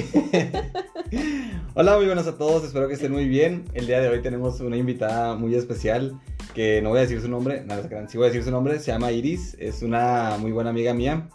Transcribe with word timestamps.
Hola, 1.74 1.96
muy 1.96 2.06
buenas 2.06 2.26
a 2.26 2.38
todos, 2.38 2.64
espero 2.64 2.88
que 2.88 2.94
estén 2.94 3.12
muy 3.12 3.28
bien. 3.28 3.64
El 3.74 3.86
día 3.86 4.00
de 4.00 4.08
hoy 4.08 4.22
tenemos 4.22 4.60
una 4.60 4.76
invitada 4.76 5.34
muy 5.34 5.54
especial 5.54 6.18
que 6.54 6.80
no 6.82 6.90
voy 6.90 6.98
a 6.98 7.02
decir 7.02 7.20
su 7.20 7.28
nombre, 7.28 7.64
nada, 7.64 8.08
sí 8.08 8.16
voy 8.16 8.26
a 8.26 8.30
decir 8.30 8.44
su 8.44 8.50
nombre, 8.50 8.78
se 8.78 8.92
llama 8.92 9.12
Iris, 9.12 9.56
es 9.58 9.82
una 9.82 10.36
muy 10.38 10.52
buena 10.52 10.70
amiga 10.70 10.94
mía 10.94 11.28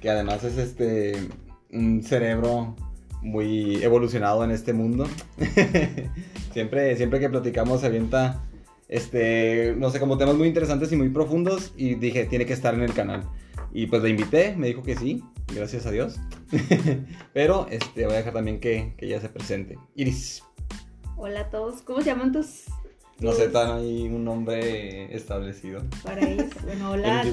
que 0.00 0.10
además 0.10 0.44
es 0.44 0.58
este 0.58 1.28
un 1.70 2.02
cerebro 2.02 2.76
muy 3.22 3.82
evolucionado 3.82 4.44
en 4.44 4.50
este 4.50 4.72
mundo. 4.72 5.06
siempre, 6.52 6.96
siempre 6.96 7.20
que 7.20 7.28
platicamos 7.28 7.80
se 7.80 7.86
avienta 7.86 8.42
este, 8.88 9.74
no 9.78 9.90
sé, 9.90 10.00
como 10.00 10.18
temas 10.18 10.34
muy 10.34 10.48
interesantes 10.48 10.92
y 10.92 10.96
muy 10.96 11.08
profundos 11.08 11.72
y 11.76 11.94
dije, 11.94 12.26
tiene 12.26 12.44
que 12.44 12.52
estar 12.52 12.74
en 12.74 12.82
el 12.82 12.92
canal. 12.92 13.24
Y 13.74 13.86
pues 13.86 14.02
la 14.02 14.10
invité, 14.10 14.54
me 14.54 14.66
dijo 14.66 14.82
que 14.82 14.96
sí, 14.96 15.24
gracias 15.54 15.86
a 15.86 15.90
Dios. 15.90 16.20
Pero 17.32 17.66
este, 17.70 18.04
voy 18.04 18.14
a 18.14 18.18
dejar 18.18 18.34
también 18.34 18.60
que, 18.60 18.94
que 18.98 19.06
ella 19.06 19.20
se 19.20 19.30
presente. 19.30 19.78
Iris. 19.94 20.42
Hola 21.16 21.40
a 21.40 21.50
todos, 21.50 21.80
¿cómo 21.82 22.00
se 22.00 22.06
llaman 22.06 22.32
tus...? 22.32 22.64
No 23.18 23.32
sé, 23.32 23.48
tan 23.48 23.78
hay 23.78 24.08
un 24.08 24.24
nombre 24.24 25.14
establecido. 25.14 25.82
Para 26.02 26.28
ellos, 26.28 26.48
bueno, 26.64 26.90
hola. 26.90 27.24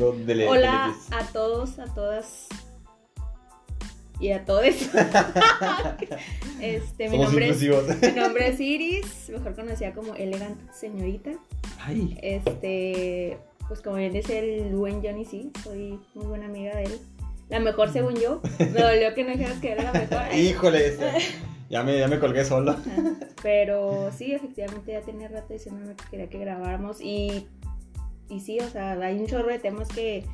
hola 0.47 0.95
a 1.11 1.25
todos, 1.33 1.79
a 1.79 1.85
todas 1.93 2.47
y 4.19 4.31
a 4.31 4.45
todos. 4.45 4.65
este, 6.61 7.09
mi 7.09 7.17
nombre, 7.17 7.49
es, 7.49 7.61
mi 7.61 8.11
nombre 8.11 8.49
es 8.49 8.59
Iris, 8.59 9.29
mejor 9.29 9.55
conocida 9.55 9.93
como 9.93 10.13
Elegant 10.13 10.71
Señorita. 10.71 11.31
Ay. 11.79 12.17
Este, 12.21 13.39
pues 13.69 13.81
como 13.81 13.97
bien 13.97 14.11
dice 14.11 14.39
el 14.39 14.75
buen 14.75 15.01
Johnny, 15.03 15.23
sí, 15.23 15.51
soy 15.63 15.99
muy 16.15 16.25
buena 16.25 16.47
amiga 16.47 16.75
de 16.75 16.85
él. 16.85 16.99
La 17.49 17.59
mejor 17.59 17.91
según 17.91 18.15
yo. 18.15 18.41
Me 18.59 18.81
dolió 18.81 19.13
que 19.15 19.23
no 19.23 19.29
dijeras 19.31 19.59
que 19.59 19.71
era 19.71 19.83
la 19.83 19.93
mejor. 19.93 20.35
Híjole, 20.35 20.97
ya 21.69 21.83
me, 21.83 21.97
ya 21.97 22.07
me 22.07 22.19
colgué 22.19 22.43
solo. 22.43 22.75
Pero 23.43 24.11
sí, 24.11 24.33
efectivamente 24.33 24.91
ya 24.91 25.01
tenía 25.01 25.27
rato 25.27 25.53
diciéndome 25.53 25.95
que 25.95 26.03
quería 26.09 26.29
que 26.29 26.39
grabáramos 26.39 26.99
y, 26.99 27.47
y 28.27 28.39
sí, 28.39 28.59
o 28.59 28.67
sea, 28.67 28.93
hay 28.93 29.19
un 29.19 29.27
chorro 29.27 29.49
de 29.49 29.59
temas 29.59 29.87
que 29.87 30.25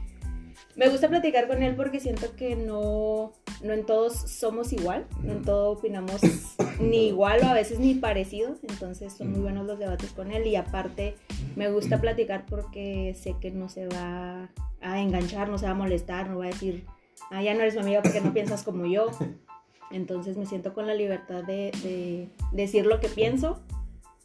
me 0.76 0.90
gusta 0.90 1.08
platicar 1.08 1.48
con 1.48 1.64
él 1.64 1.76
porque 1.76 2.00
siento 2.00 2.36
que 2.36 2.56
no, 2.56 3.32
no 3.64 3.74
en 3.74 3.86
todos 3.86 4.14
somos 4.14 4.74
igual, 4.74 5.06
no 5.24 5.32
en 5.32 5.42
todo 5.42 5.72
opinamos 5.72 6.22
ni 6.80 7.08
igual 7.08 7.42
o 7.44 7.48
a 7.48 7.54
veces 7.54 7.80
ni 7.80 7.96
parecido, 7.96 8.56
entonces 8.68 9.14
son 9.14 9.32
muy 9.32 9.40
buenos 9.40 9.66
los 9.66 9.80
debates 9.80 10.12
con 10.12 10.32
él 10.32 10.48
y 10.48 10.56
aparte 10.56 11.16
me 11.56 11.72
gusta 11.72 12.02
platicar 12.02 12.46
porque 12.46 13.16
sé 13.16 13.36
que 13.40 13.52
no 13.52 13.70
se 13.70 13.88
va 13.88 14.50
a 14.82 15.02
enganchar, 15.02 15.50
no 15.50 15.58
se 15.58 15.66
va 15.66 15.72
a 15.72 15.76
molestar, 15.76 16.30
no 16.30 16.40
va 16.40 16.46
a 16.46 16.50
decir, 16.50 16.86
ah, 17.32 17.42
ya 17.42 17.54
no 17.54 17.62
eres 17.62 17.76
mi 17.76 17.82
amiga 17.82 18.02
porque 18.02 18.22
no 18.22 18.34
piensas 18.34 18.64
como 18.64 18.86
yo. 18.86 19.12
Entonces 19.92 20.36
me 20.36 20.48
siento 20.48 20.74
con 20.74 20.88
la 20.88 20.96
libertad 20.96 21.44
de, 21.44 21.72
de 21.84 22.28
decir 22.52 22.86
lo 22.86 23.00
que 23.00 23.08
pienso, 23.08 23.62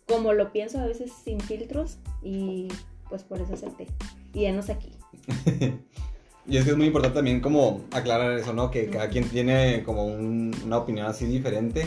como 0.09 0.33
lo 0.33 0.53
pienso, 0.53 0.81
a 0.81 0.87
veces 0.87 1.12
sin 1.23 1.39
filtros 1.39 1.98
y 2.23 2.69
pues 3.09 3.23
por 3.25 3.41
eso 3.41 3.55
acepté. 3.55 3.87
Y 4.33 4.43
ya 4.43 4.59
aquí. 4.59 4.93
Y 6.51 6.56
es 6.56 6.65
que 6.65 6.73
es 6.73 6.77
muy 6.77 6.87
importante 6.87 7.15
también 7.15 7.41
como 7.41 7.84
aclarar 7.93 8.33
eso, 8.33 8.53
¿no? 8.53 8.73
Que 8.73 8.89
cada 8.89 9.09
quien 9.09 9.29
tiene 9.29 9.84
como 9.84 10.05
una 10.05 10.79
opinión 10.79 11.06
así 11.06 11.25
diferente. 11.27 11.87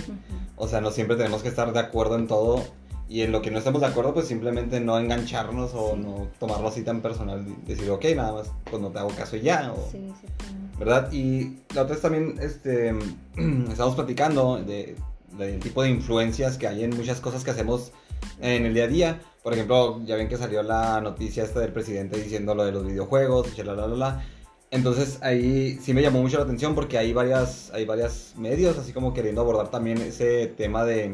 O 0.56 0.70
sea, 0.70 0.80
no 0.80 0.90
siempre 0.90 1.18
tenemos 1.18 1.42
que 1.42 1.50
estar 1.50 1.74
de 1.74 1.80
acuerdo 1.80 2.16
en 2.16 2.28
todo. 2.28 2.64
Y 3.10 3.24
en 3.24 3.34
lo 3.34 3.42
que 3.42 3.52
no 3.52 3.58
estemos 3.58 3.82
de 3.82 3.88
acuerdo, 3.88 4.14
pues 4.14 4.26
simplemente 4.26 4.80
no 4.80 4.98
engancharnos 4.98 5.74
o 5.74 5.98
no 5.98 6.30
tomarlo 6.40 6.70
así 6.70 6.82
tan 6.82 7.02
personal. 7.02 7.46
Decir, 7.66 7.90
ok, 7.90 8.06
nada 8.16 8.32
más, 8.32 8.52
pues 8.72 8.82
no 8.82 8.90
te 8.90 9.00
hago 9.00 9.10
caso 9.10 9.36
ya. 9.36 9.74
O, 9.74 9.92
sí, 9.92 10.14
sí, 10.22 10.28
¿Verdad? 10.80 11.12
Y 11.12 11.58
la 11.76 11.82
otra 11.82 11.96
es 11.96 12.02
también, 12.02 12.36
este, 12.42 12.96
estamos 13.70 13.96
platicando 13.96 14.64
de, 14.64 14.96
del 15.38 15.60
tipo 15.60 15.84
de 15.84 15.90
influencias 15.90 16.58
que 16.58 16.68
hay 16.68 16.86
en 16.86 16.96
muchas 16.96 17.20
cosas 17.20 17.44
que 17.44 17.52
hacemos 17.52 17.92
en 18.40 18.66
el 18.66 18.74
día 18.74 18.86
a 18.86 18.88
día. 18.88 19.22
Por 19.44 19.54
ejemplo, 19.54 20.02
ya 20.06 20.16
ven 20.16 20.30
que 20.30 20.38
salió 20.38 20.64
la 20.64 21.02
noticia 21.02 21.44
esta 21.44 21.60
del 21.60 21.74
presidente 21.74 22.18
diciendo 22.18 22.56
lo 22.56 22.64
de 22.64 22.72
los 22.72 22.88
videojuegos, 22.88 23.48
y 23.58 23.64
la, 23.64 23.76
la, 23.76 23.88
la, 23.88 23.96
la. 23.96 24.26
Entonces 24.74 25.20
ahí 25.22 25.78
sí 25.84 25.94
me 25.94 26.02
llamó 26.02 26.20
mucho 26.20 26.38
la 26.38 26.46
atención 26.46 26.74
porque 26.74 26.98
hay 26.98 27.14
varias, 27.14 27.70
hay 27.76 27.86
varias 27.86 28.34
medios 28.38 28.76
así 28.80 28.92
como 28.92 29.14
queriendo 29.14 29.42
abordar 29.42 29.70
también 29.70 30.00
ese 30.00 30.48
tema 30.48 30.84
de, 30.84 31.14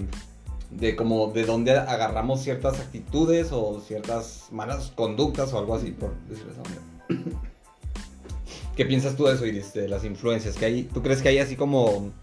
de 0.72 0.96
como 0.96 1.28
de 1.34 1.44
dónde 1.44 1.74
agarramos 1.74 2.42
ciertas 2.42 2.80
actitudes 2.80 3.50
o 3.52 3.82
ciertas 3.82 4.48
malas 4.52 4.94
conductas 4.96 5.52
o 5.52 5.60
algo 5.60 5.76
así, 5.76 5.92
por 5.92 6.16
decirlo 6.30 6.54
de 6.54 6.62
esa 6.62 7.20
manera. 7.20 7.42
¿Qué 8.78 8.86
piensas 8.86 9.18
tú 9.18 9.26
de 9.26 9.34
eso, 9.34 9.46
Iris, 9.46 9.74
de 9.74 9.90
las 9.90 10.06
influencias 10.06 10.56
que 10.56 10.64
hay? 10.64 10.84
¿Tú 10.84 11.04
crees 11.04 11.22
que 11.22 11.28
hay 11.28 11.40
así 11.40 11.58
como, 11.58 12.14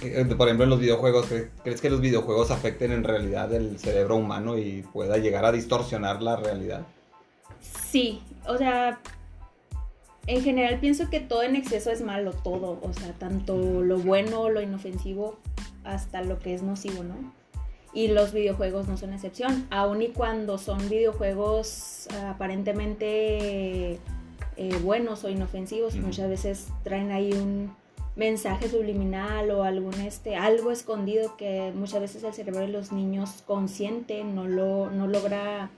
por 0.00 0.48
ejemplo, 0.48 0.64
en 0.64 0.70
los 0.70 0.80
videojuegos, 0.80 1.26
¿crees 1.62 1.80
que 1.80 1.90
los 1.90 2.00
videojuegos 2.00 2.50
afecten 2.50 2.90
en 2.90 3.04
realidad 3.04 3.54
el 3.54 3.78
cerebro 3.78 4.16
humano 4.16 4.58
y 4.58 4.82
pueda 4.92 5.16
llegar 5.16 5.44
a 5.44 5.52
distorsionar 5.52 6.22
la 6.22 6.34
realidad? 6.34 6.84
Sí, 7.60 8.20
o 8.48 8.58
sea, 8.58 8.98
en 10.26 10.42
general 10.42 10.80
pienso 10.80 11.10
que 11.10 11.20
todo 11.20 11.42
en 11.42 11.56
exceso 11.56 11.90
es 11.90 12.02
malo, 12.02 12.32
todo, 12.32 12.78
o 12.82 12.92
sea, 12.92 13.12
tanto 13.12 13.82
lo 13.82 13.98
bueno, 13.98 14.48
lo 14.48 14.62
inofensivo, 14.62 15.38
hasta 15.84 16.22
lo 16.22 16.38
que 16.38 16.54
es 16.54 16.62
nocivo, 16.62 17.04
¿no? 17.04 17.14
Y 17.92 18.08
los 18.08 18.32
videojuegos 18.32 18.88
no 18.88 18.96
son 18.96 19.12
excepción, 19.12 19.66
aun 19.70 20.02
y 20.02 20.08
cuando 20.08 20.58
son 20.58 20.88
videojuegos 20.88 22.08
aparentemente 22.26 24.00
eh, 24.56 24.78
buenos 24.82 25.24
o 25.24 25.28
inofensivos, 25.28 25.94
muchas 25.96 26.28
veces 26.28 26.68
traen 26.82 27.12
ahí 27.12 27.32
un 27.32 27.74
mensaje 28.16 28.68
subliminal 28.68 29.50
o 29.50 29.64
algún 29.64 29.94
este 29.94 30.36
algo 30.36 30.70
escondido 30.70 31.36
que 31.36 31.72
muchas 31.74 32.00
veces 32.00 32.22
el 32.22 32.32
cerebro 32.32 32.60
de 32.60 32.68
los 32.68 32.92
niños 32.92 33.42
consciente 33.44 34.22
no 34.22 34.46
lo 34.46 34.90
no 34.90 35.08
logra 35.08 35.70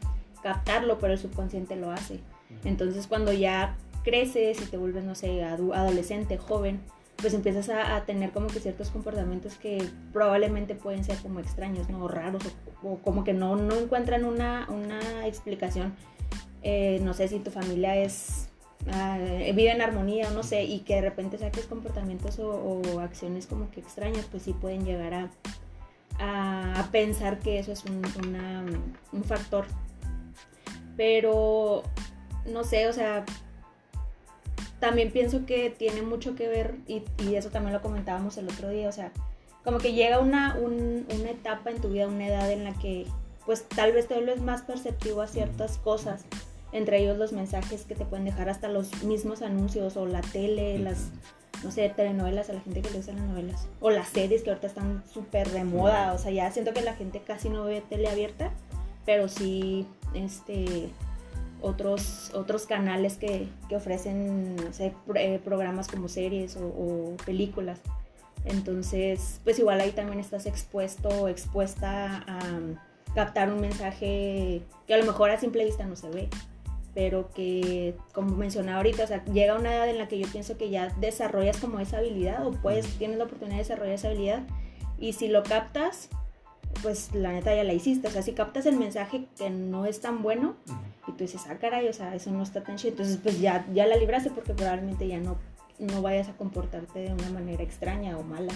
captarlo, 0.43 0.99
pero 0.99 1.15
el 1.15 1.19
subconsciente 1.19 1.77
lo 1.77 1.91
hace. 1.91 2.21
Entonces 2.65 3.07
cuando 3.07 3.33
ya 3.33 3.77
creces 4.07 4.63
y 4.63 4.67
te 4.67 4.77
vuelves, 4.77 5.05
no 5.05 5.17
sé, 5.17 5.43
adolescente, 5.43 6.39
joven, 6.39 6.81
pues 7.17 7.35
empiezas 7.35 7.69
a, 7.71 8.05
tener 8.05 8.31
como 8.31 8.47
que 8.47 8.61
ciertos 8.61 8.91
comportamientos 8.91 9.57
que 9.57 9.85
probablemente 10.13 10.77
pueden 10.77 11.03
ser 11.03 11.19
como 11.19 11.41
extraños, 11.41 11.91
¿no? 11.91 12.05
O 12.05 12.09
raros, 12.09 12.43
o, 12.85 12.99
como 12.99 13.25
que 13.25 13.33
no, 13.33 13.57
no 13.57 13.75
encuentran 13.75 14.25
una, 14.25 14.69
una 14.71 15.27
explicación. 15.27 15.97
Eh, 16.63 17.01
no 17.03 17.15
sé 17.15 17.27
si 17.27 17.41
tu 17.41 17.51
familia 17.51 17.97
es 17.97 18.49
ah, 18.93 19.19
vive 19.19 19.73
en 19.73 19.83
armonía 19.83 20.29
o 20.29 20.31
no 20.31 20.45
sé, 20.45 20.63
y 20.63 20.81
que 20.81 20.95
de 20.95 21.01
repente 21.01 21.37
saques 21.37 21.67
comportamientos 21.67 22.39
o, 22.39 23.01
acciones 23.01 23.49
como 23.49 23.71
que 23.73 23.81
extrañas, 23.81 24.27
pues 24.31 24.45
sí 24.45 24.53
pueden 24.53 24.85
llegar 24.85 25.15
a, 25.15 25.31
a, 26.21 26.89
pensar 26.93 27.41
que 27.41 27.59
eso 27.59 27.73
es 27.73 27.85
un, 27.85 28.03
un 29.13 29.25
factor. 29.25 29.67
Pero, 30.97 31.83
no 32.47 32.63
sé, 32.63 32.87
o 32.87 32.93
sea, 32.93 33.25
también 34.81 35.11
pienso 35.11 35.47
que 35.47 35.71
tiene 35.71 36.03
mucho 36.03 36.35
que 36.35 36.49
ver, 36.49 36.77
y, 36.87 37.03
eso 37.35 37.51
también 37.51 37.73
lo 37.73 37.83
comentábamos 37.83 38.37
el 38.37 38.49
otro 38.49 38.69
día, 38.69 38.89
o 38.89 38.93
sea, 38.93 39.13
como 39.65 39.79
que 39.79 39.95
llega 39.95 40.21
una, 40.21 40.57
una 40.57 41.31
etapa 41.31 41.71
en 41.71 41.81
tu 41.81 41.89
vida, 41.89 42.07
una 42.07 42.27
edad 42.27 42.51
en 42.51 42.65
la 42.65 42.73
que 42.75 43.07
pues 43.47 43.63
tal 43.69 43.93
vez 43.93 44.09
te 44.09 44.15
vuelves 44.15 44.41
más 44.41 44.63
perceptivo 44.63 45.23
a 45.23 45.29
ciertas 45.29 45.79
cosas, 45.79 46.25
entre 46.73 46.99
ellos 46.99 47.17
los 47.17 47.33
mensajes 47.33 47.85
que 47.85 47.95
te 47.95 48.05
pueden 48.05 48.25
dejar 48.25 48.49
hasta 48.49 48.69
los 48.69 49.05
mismos 49.05 49.41
anuncios 49.41 49.97
o 49.97 50.05
la 50.05 50.21
tele, 50.21 50.79
las, 50.79 51.11
no 51.63 51.71
sé, 51.71 51.89
telenovelas, 51.89 52.51
a 52.51 52.55
la 52.55 52.61
gente 52.61 52.83
que 52.83 52.91
le 52.91 52.97
gusta 52.97 53.13
las 53.13 53.23
novelas, 53.23 53.69
o 53.81 53.91
las 53.91 54.09
series 54.09 54.43
que 54.43 54.51
ahorita 54.51 54.67
están 54.67 55.05
súper 55.09 55.49
de 55.51 55.65
moda, 55.65 56.13
o 56.13 56.19
sea, 56.19 56.33
ya 56.33 56.51
siento 56.51 56.75
que 56.75 56.83
la 56.83 56.95
gente 56.95 57.23
casi 57.23 57.49
no 57.49 57.65
ve 57.65 57.83
tele 57.89 58.09
abierta, 58.09 58.51
pero 59.07 59.29
sí, 59.29 59.87
este, 60.13 60.91
otros, 61.67 62.31
otros 62.35 62.67
canales 62.67 63.17
que, 63.17 63.49
ofrecen 63.75 64.57
eh, 64.79 65.41
programas 65.45 65.89
como 65.89 66.09
series 66.09 66.57
o, 66.57 67.17
películas. 67.25 67.81
Entonces, 68.45 69.41
pues 69.45 69.59
igual 69.59 69.81
ahí 69.81 69.91
también 69.91 70.21
estás 70.21 70.47
expuesto 70.47 71.09
o 71.09 71.29
expuesta 71.29 72.25
a 72.29 72.41
captar 73.15 73.53
un 73.53 73.61
mensaje 73.61 74.63
que 74.87 74.95
a 74.95 74.99
lo 74.99 75.05
mejor 75.05 75.31
a 75.31 75.41
simple 75.41 75.65
vista 75.65 75.87
no 75.87 75.97
se 75.97 76.09
ve, 76.11 76.29
pero 76.95 77.31
que, 77.35 77.97
como 78.13 78.37
mencionaba 78.37 78.79
ahorita, 78.79 79.05
o 79.05 79.07
sea, 79.07 79.25
llega 79.25 79.59
una 79.59 79.75
edad 79.75 79.89
en 79.89 79.99
la 79.99 80.07
que 80.07 80.19
yo 80.19 80.29
pienso 80.29 80.57
que 80.57 80.71
ya 80.71 80.95
desarrollas 81.01 81.59
como 81.59 81.81
esa 81.81 81.99
habilidad 81.99 82.47
o 82.47 82.53
pues 82.53 82.87
tienes 82.99 83.19
la 83.19 83.25
oportunidad 83.25 83.57
de 83.57 83.63
desarrollar 83.63 83.95
esa 83.95 84.09
habilidad 84.09 84.43
y 84.99 85.13
si 85.13 85.29
lo 85.29 85.43
captas, 85.43 86.09
pues 86.83 87.15
la 87.15 87.33
neta 87.33 87.55
ya 87.55 87.65
la 87.65 87.73
hiciste. 87.73 88.09
O 88.09 88.11
sea, 88.11 88.23
si 88.23 88.33
captas 88.33 88.67
el 88.67 88.77
mensaje 88.77 89.27
que 89.37 89.51
no 89.51 89.87
es 89.87 90.01
tan 90.01 90.23
bueno 90.23 90.57
y 91.07 91.13
tú 91.13 91.19
dices, 91.19 91.43
ah, 91.49 91.57
caray, 91.59 91.89
o 91.89 91.93
sea, 91.93 92.15
eso 92.15 92.31
no 92.31 92.43
está 92.43 92.63
tan 92.63 92.77
chido, 92.77 92.91
entonces 92.91 93.19
pues 93.23 93.41
ya, 93.41 93.67
ya 93.73 93.87
la 93.87 93.97
libraste 93.97 94.31
porque 94.31 94.55
probablemente 94.55 95.07
ya 95.07 95.19
no, 95.19 95.37
no 95.79 96.03
vayas 96.03 96.29
a 96.29 96.37
comportarte 96.37 97.01
de 97.01 97.13
una 97.13 97.31
manera 97.31 97.63
extraña 97.63 98.17
o 98.19 98.23
mala. 98.23 98.53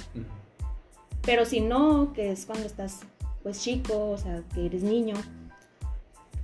Pero 1.22 1.44
si 1.44 1.60
no, 1.60 2.12
que 2.12 2.32
es 2.32 2.46
cuando 2.46 2.66
estás 2.66 3.00
pues 3.42 3.62
chico, 3.62 4.10
o 4.10 4.18
sea, 4.18 4.42
que 4.54 4.66
eres 4.66 4.82
niño, 4.82 5.14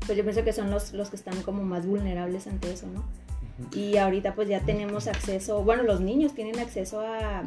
pues 0.07 0.17
yo 0.17 0.25
pienso 0.25 0.45
que 0.45 0.53
son 0.53 0.71
los, 0.71 0.93
los 0.93 1.11
que 1.11 1.17
están 1.17 1.43
como 1.43 1.63
más 1.63 1.87
vulnerables 1.87 2.47
ante 2.47 2.73
eso, 2.73 2.87
¿no? 2.87 3.05
Y 3.75 3.97
ahorita 3.97 4.35
pues 4.35 4.49
ya 4.49 4.61
tenemos 4.61 5.07
acceso, 5.07 5.63
bueno, 5.63 5.83
los 5.83 6.01
niños 6.01 6.35
tienen 6.35 6.59
acceso 6.59 7.01
a, 7.01 7.43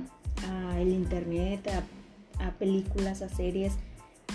a 0.48 0.82
el 0.82 0.90
internet, 0.90 1.68
a, 1.68 2.48
a 2.48 2.52
películas, 2.54 3.22
a 3.22 3.30
series 3.30 3.74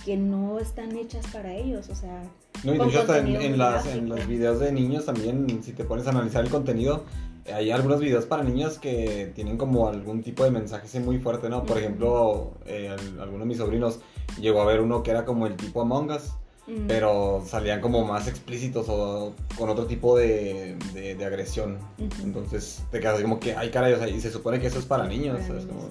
que 0.05 0.17
no 0.17 0.59
están 0.59 0.97
hechas 0.97 1.27
para 1.33 1.55
ellos, 1.55 1.89
o 1.89 1.95
sea... 1.95 2.23
No, 2.63 2.75
y 2.75 2.79
de 2.79 2.85
hecho 2.87 3.01
hasta 3.01 3.19
en, 3.19 3.29
en 3.37 3.59
las, 3.59 3.87
en 3.87 4.09
los 4.09 4.27
videos 4.27 4.59
de 4.61 4.73
niños 4.73 5.05
también, 5.05 5.61
si 5.63 5.73
te 5.73 5.85
pones 5.85 6.07
a 6.07 6.11
analizar 6.11 6.45
el 6.45 6.51
contenido, 6.51 7.05
hay 7.53 7.71
algunos 7.71 8.01
videos 8.01 8.25
para 8.25 8.43
niños 8.43 8.79
que 8.79 9.31
tienen 9.35 9.59
como 9.59 9.89
algún 9.89 10.23
tipo 10.23 10.45
de 10.45 10.51
mensaje 10.51 10.99
muy 11.01 11.19
fuerte, 11.19 11.51
¿no? 11.51 11.61
Por 11.65 11.73
Ujú. 11.73 11.79
ejemplo, 11.79 12.53
eh, 12.67 12.89
al- 12.89 13.21
alguno 13.21 13.41
de 13.41 13.47
mis 13.47 13.59
sobrinos 13.59 13.99
llegó 14.41 14.63
a 14.63 14.65
ver 14.65 14.81
uno 14.81 15.03
que 15.03 15.11
era 15.11 15.25
como 15.27 15.47
el 15.47 15.57
tipo 15.57 15.83
Among 15.83 16.11
Us, 16.11 16.23
Mm, 16.67 16.87
pero 16.87 17.45
salían 17.47 17.83
como 17.83 18.07
más 18.07 18.27
explícitos 18.27 18.87
o 18.89 19.35
con 19.59 19.69
otro 19.69 19.85
tipo 19.85 20.17
de, 20.17 20.79
de- 20.95 21.15
de 21.15 21.25
agresión. 21.27 21.77
Ujú. 21.99 22.23
Entonces 22.23 22.83
te 22.91 23.01
quedas 23.01 23.21
como 23.21 23.39
que, 23.39 23.55
ay 23.55 23.69
caray, 23.71 23.93
o 23.93 23.99
sea, 23.99 24.09
y 24.09 24.19
se 24.19 24.31
supone 24.31 24.59
que 24.59 24.69
eso 24.69 24.79
es 24.79 24.87
para 24.87 25.07
niños, 25.07 25.43
¿sabes? 25.47 25.67
Como- 25.67 25.91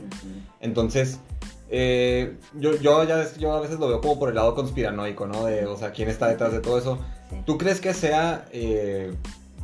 entonces, 0.61 1.19
eh, 1.75 2.37
yo, 2.53 2.75
yo, 2.77 3.03
ya, 3.03 3.27
yo 3.33 3.53
a 3.53 3.59
veces 3.59 3.79
lo 3.79 3.87
veo 3.87 3.99
como 3.99 4.19
por 4.19 4.29
el 4.29 4.35
lado 4.35 4.53
conspiranoico, 4.53 5.25
¿no? 5.25 5.45
De, 5.45 5.65
o 5.65 5.75
sea, 5.75 5.91
quién 5.91 6.07
está 6.07 6.27
detrás 6.27 6.51
de 6.51 6.59
todo 6.59 6.77
eso. 6.77 6.99
Sí. 7.31 7.37
¿Tú 7.47 7.57
crees 7.57 7.81
que 7.81 7.95
sea 7.95 8.45
eh, 8.51 9.11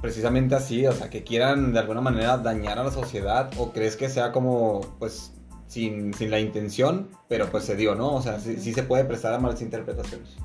precisamente 0.01 0.55
así? 0.55 0.87
O 0.87 0.91
sea, 0.91 1.11
que 1.11 1.23
quieran 1.23 1.71
de 1.71 1.79
alguna 1.79 2.01
manera 2.01 2.39
dañar 2.39 2.79
a 2.79 2.83
la 2.83 2.91
sociedad 2.91 3.51
o 3.57 3.71
crees 3.71 3.95
que 3.95 4.09
sea 4.09 4.31
como, 4.31 4.81
pues, 4.97 5.33
sin, 5.67 6.15
sin 6.15 6.31
la 6.31 6.39
intención, 6.39 7.09
pero 7.27 7.51
pues 7.51 7.65
se 7.65 7.75
dio, 7.75 7.93
¿no? 7.93 8.15
O 8.15 8.21
sea, 8.23 8.39
sí, 8.39 8.57
sí 8.57 8.73
se 8.73 8.81
puede 8.81 9.05
prestar 9.05 9.35
a 9.35 9.37
malas 9.37 9.61
interpretaciones. 9.61 10.35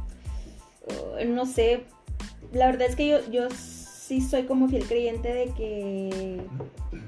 Uh, 0.87 1.25
no 1.27 1.47
sé, 1.47 1.85
la 2.53 2.67
verdad 2.67 2.89
es 2.89 2.95
que 2.95 3.09
yo, 3.09 3.31
yo 3.31 3.49
sí 3.49 4.21
soy 4.21 4.43
como 4.43 4.69
fiel 4.69 4.85
creyente 4.85 5.33
de 5.33 5.47
que, 5.55 6.43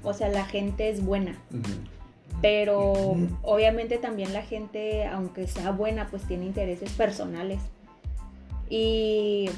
o 0.03 0.14
sea, 0.14 0.31
la 0.31 0.47
gente 0.47 0.88
es 0.88 1.05
buena, 1.05 1.38
pero 2.43 3.17
obviamente 3.43 3.99
también 3.99 4.33
la 4.33 4.43
gente, 4.43 5.06
aunque 5.06 5.47
sea 5.47 5.71
buena, 5.71 6.09
pues 6.09 6.27
tiene 6.27 6.47
intereses 6.47 6.93
personales. 6.93 7.61
Y 8.69 9.49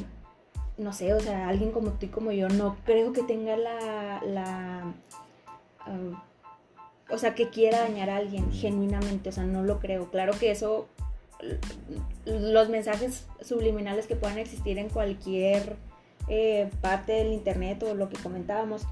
no 0.77 0.93
sé, 0.93 1.13
o 1.15 1.21
sea, 1.21 1.49
alguien 1.49 1.73
como 1.73 1.91
tú 1.93 2.07
y 2.07 2.09
como 2.09 2.31
yo 2.33 2.49
no 2.49 2.77
creo 2.85 3.13
que 3.13 3.23
tenga 3.23 3.57
la, 3.57 4.23
la 4.25 4.95
ah, 5.81 6.25
o 7.11 7.19
sea, 7.19 7.35
que 7.35 7.49
quiera 7.49 7.81
dañar 7.81 8.11
a 8.11 8.17
alguien 8.17 8.53
genuinamente, 8.53 9.31
o 9.31 9.33
sea, 9.33 9.45
no 9.45 9.63
lo 9.63 9.81
creo. 9.81 10.11
Claro 10.11 10.33
que 10.39 10.51
eso, 10.51 10.89
los 12.27 12.69
mensajes 12.69 13.27
subliminales 13.41 14.07
que 14.07 14.17
puedan 14.17 14.39
existir 14.39 14.79
en 14.79 14.89
cualquier 14.89 15.77
eh, 16.29 16.71
parte 16.81 17.13
del 17.13 17.33
internet 17.33 17.83
o 17.83 17.95
lo 17.95 18.09
que 18.09 18.17
comentábamos, 18.19 18.83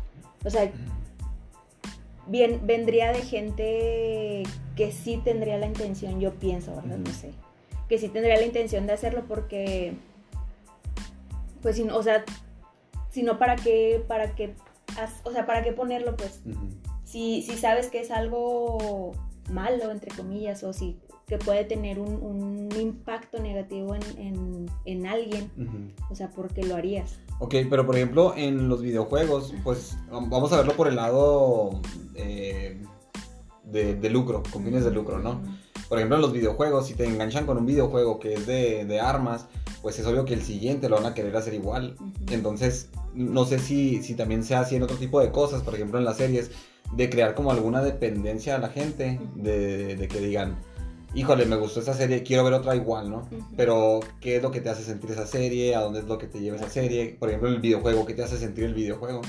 o 0.45 0.51
sea, 0.51 0.71
bien, 2.27 2.61
vendría 2.67 3.13
de 3.13 3.23
gente 3.23 4.43
que 4.77 4.93
sí 4.93 5.21
tendría 5.25 5.59
la 5.59 5.67
intención, 5.67 6.21
yo 6.21 6.35
pienso, 6.35 6.75
¿verdad? 6.77 6.99
No 6.99 7.11
sé, 7.13 7.31
que 7.89 7.99
sí 7.99 8.09
tendría 8.09 8.37
la 8.37 8.45
intención 8.45 8.87
de 8.87 8.93
hacerlo 8.93 9.25
porque, 9.29 9.95
pues, 11.63 11.81
o 11.81 12.03
sea, 12.03 12.25
si 13.11 13.23
no, 13.23 13.39
¿para 13.39 13.57
qué, 13.57 14.05
para 14.07 14.35
qué, 14.35 14.55
o 15.25 15.33
sea, 15.33 15.47
para 15.47 15.63
qué 15.63 15.73
ponerlo, 15.73 16.17
pues? 16.17 16.41
si, 17.05 17.43
si 17.43 17.57
sabes 17.57 17.89
que 17.89 18.01
es 18.01 18.11
algo 18.11 19.13
malo, 19.51 19.91
entre 19.91 20.15
comillas, 20.15 20.63
o 20.65 20.73
si 20.73 20.99
que 21.27 21.39
puede 21.39 21.65
tener 21.65 21.99
un, 21.99 22.23
un 22.23 22.69
impacto 22.81 23.41
negativo 23.41 23.95
en, 23.97 24.03
en- 24.19 24.67
en 24.85 25.07
alguien, 25.07 25.51
o 26.11 26.15
sea, 26.15 26.31
¿por 26.31 26.53
qué 26.55 26.63
lo 26.63 26.77
harías? 26.77 27.19
Ok, 27.39 27.55
pero 27.69 27.85
por 27.85 27.97
ejemplo, 27.97 28.35
en 28.37 28.69
los 28.69 28.81
videojuegos, 28.81 29.53
pues 29.63 29.97
vam- 30.11 30.29
vamos 30.31 30.53
a 30.53 30.59
verlo 30.59 30.73
por 30.75 30.89
el 30.89 30.97
lado 30.97 31.81
eh, 32.15 32.81
de, 33.65 33.95
de 33.95 34.11
lucro, 34.11 34.43
con 34.51 34.65
fines 34.65 34.85
de 34.85 34.91
lucro, 34.91 35.19
¿no? 35.19 35.43
Por 35.89 35.99
ejemplo, 35.99 36.17
en 36.17 36.23
los 36.23 36.33
videojuegos, 36.33 36.87
si 36.87 36.95
te 36.95 37.05
enganchan 37.05 37.47
con 37.47 37.59
un 37.59 37.67
videojuego 37.67 38.19
que 38.19 38.35
es 38.35 38.47
de, 38.47 38.85
de 38.87 39.01
armas, 39.01 39.47
pues 39.83 39.99
es 39.99 40.07
obvio 40.07 40.25
que 40.25 40.35
el 40.35 40.43
siguiente 40.43 40.89
lo 40.89 40.97
van 40.97 41.07
a 41.07 41.15
querer 41.15 41.37
hacer 41.37 41.55
igual. 41.55 41.97
Entonces, 42.31 42.89
no 43.15 43.45
sé 43.45 43.59
si, 43.59 44.03
si 44.03 44.15
también 44.15 44.43
sea 44.43 44.61
así 44.61 44.75
en 44.75 44.83
otro 44.83 44.97
tipo 44.97 45.21
de 45.21 45.31
cosas, 45.31 45.63
por 45.63 45.75
ejemplo, 45.75 45.99
en 45.99 46.05
las 46.05 46.17
series, 46.17 46.51
de 46.93 47.11
crear 47.11 47.35
como 47.35 47.51
alguna 47.51 47.83
dependencia 47.83 48.57
a 48.57 48.59
la 48.59 48.69
gente, 48.69 49.21
de, 49.35 49.95
de 49.97 50.09
que 50.09 50.21
digan, 50.21 50.57
híjole, 51.17 51.47
me 51.47 51.57
gustó 51.57 51.81
esa 51.81 51.95
serie, 51.95 52.23
quiero 52.23 52.45
ver 52.45 52.53
otra 52.53 52.77
igual, 52.77 53.11
¿no? 53.11 53.29
Pero, 53.57 54.01
¿qué 54.21 54.37
es 54.37 54.43
lo 54.43 54.51
que 54.51 54.61
te 54.61 54.69
hace 54.69 54.83
sentir 54.83 55.11
esa 55.11 55.27
serie? 55.27 55.75
¿A 55.75 55.81
dónde 55.81 56.01
es 56.01 56.07
lo 56.07 56.19
que 56.19 56.27
te 56.27 56.41
lleva 56.41 56.57
esa 56.57 56.69
serie? 56.69 57.17
Por 57.19 57.29
ejemplo, 57.31 57.49
el 57.49 57.61
videojuego, 57.61 58.07
¿qué 58.07 58.15
te 58.15 58.23
hace 58.23 58.39
sentir 58.39 58.65
el 58.65 58.75
videojuego? 58.75 59.23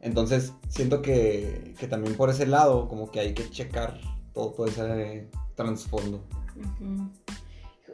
Entonces, 0.00 0.52
siento 0.68 1.00
que, 1.00 1.74
que 1.78 1.86
también 1.86 2.16
por 2.16 2.28
ese 2.28 2.46
lado, 2.46 2.88
como 2.88 3.10
que 3.10 3.20
hay 3.20 3.34
que 3.34 3.48
checar 3.50 3.98
todo, 4.34 4.50
todo 4.52 4.66
ese 4.66 5.28
trasfondo. 5.54 6.24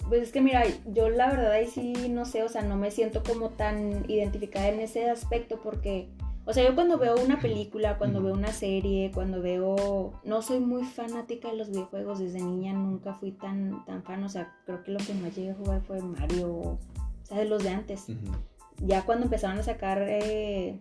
Pues 0.08 0.22
es 0.22 0.32
que 0.32 0.40
mira, 0.40 0.64
yo 0.86 1.08
la 1.08 1.30
verdad 1.30 1.52
ahí 1.52 1.66
sí 1.66 1.92
no 2.10 2.24
sé, 2.24 2.42
o 2.42 2.48
sea, 2.48 2.62
no 2.62 2.76
me 2.76 2.90
siento 2.90 3.22
como 3.22 3.50
tan 3.50 4.04
identificada 4.10 4.68
en 4.68 4.80
ese 4.80 5.08
aspecto 5.08 5.60
porque, 5.62 6.10
o 6.46 6.52
sea, 6.52 6.68
yo 6.68 6.74
cuando 6.74 6.98
veo 6.98 7.14
una 7.16 7.40
película, 7.40 7.96
cuando 7.96 8.22
veo 8.22 8.34
una 8.34 8.52
serie, 8.52 9.10
cuando 9.14 9.40
veo, 9.40 10.12
no 10.24 10.42
soy 10.42 10.60
muy 10.60 10.84
fanática 10.84 11.48
de 11.48 11.56
los 11.56 11.70
videojuegos, 11.70 12.18
desde 12.18 12.40
niña 12.40 12.74
nunca 12.74 13.14
fui 13.14 13.32
tan, 13.32 13.82
tan 13.86 14.02
fan, 14.02 14.22
o 14.24 14.28
sea, 14.28 14.54
creo 14.66 14.82
que 14.84 14.92
lo 14.92 14.98
que 14.98 15.14
más 15.14 15.34
llegué 15.34 15.52
a 15.52 15.54
jugar 15.54 15.80
fue 15.82 16.02
Mario, 16.02 16.50
o 16.50 16.78
sea, 17.22 17.38
de 17.38 17.46
los 17.46 17.62
de 17.62 17.70
antes. 17.70 18.06
Ya 18.78 19.06
cuando 19.06 19.24
empezaron 19.24 19.58
a 19.58 19.62
sacar 19.62 20.04
eh, 20.06 20.80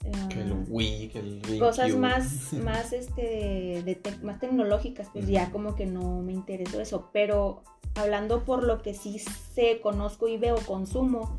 Que 0.00 0.40
ah, 0.40 0.42
el 0.42 0.64
Wii, 0.68 1.08
que 1.08 1.18
el 1.20 1.40
GameCube. 1.40 1.58
cosas 1.60 1.94
más, 1.96 2.52
más, 2.54 2.92
este, 2.92 3.82
de 3.84 4.00
más 4.22 4.40
tecnológicas, 4.40 5.08
pues 5.12 5.28
ya 5.28 5.52
como 5.52 5.76
que 5.76 5.86
no 5.86 6.20
me 6.22 6.32
interesó 6.32 6.80
eso. 6.80 7.10
Pero 7.12 7.62
hablando 7.94 8.44
por 8.44 8.64
lo 8.64 8.82
que 8.82 8.92
sí 8.92 9.20
sé, 9.20 9.80
conozco 9.80 10.26
y 10.26 10.36
veo, 10.36 10.56
consumo, 10.66 11.38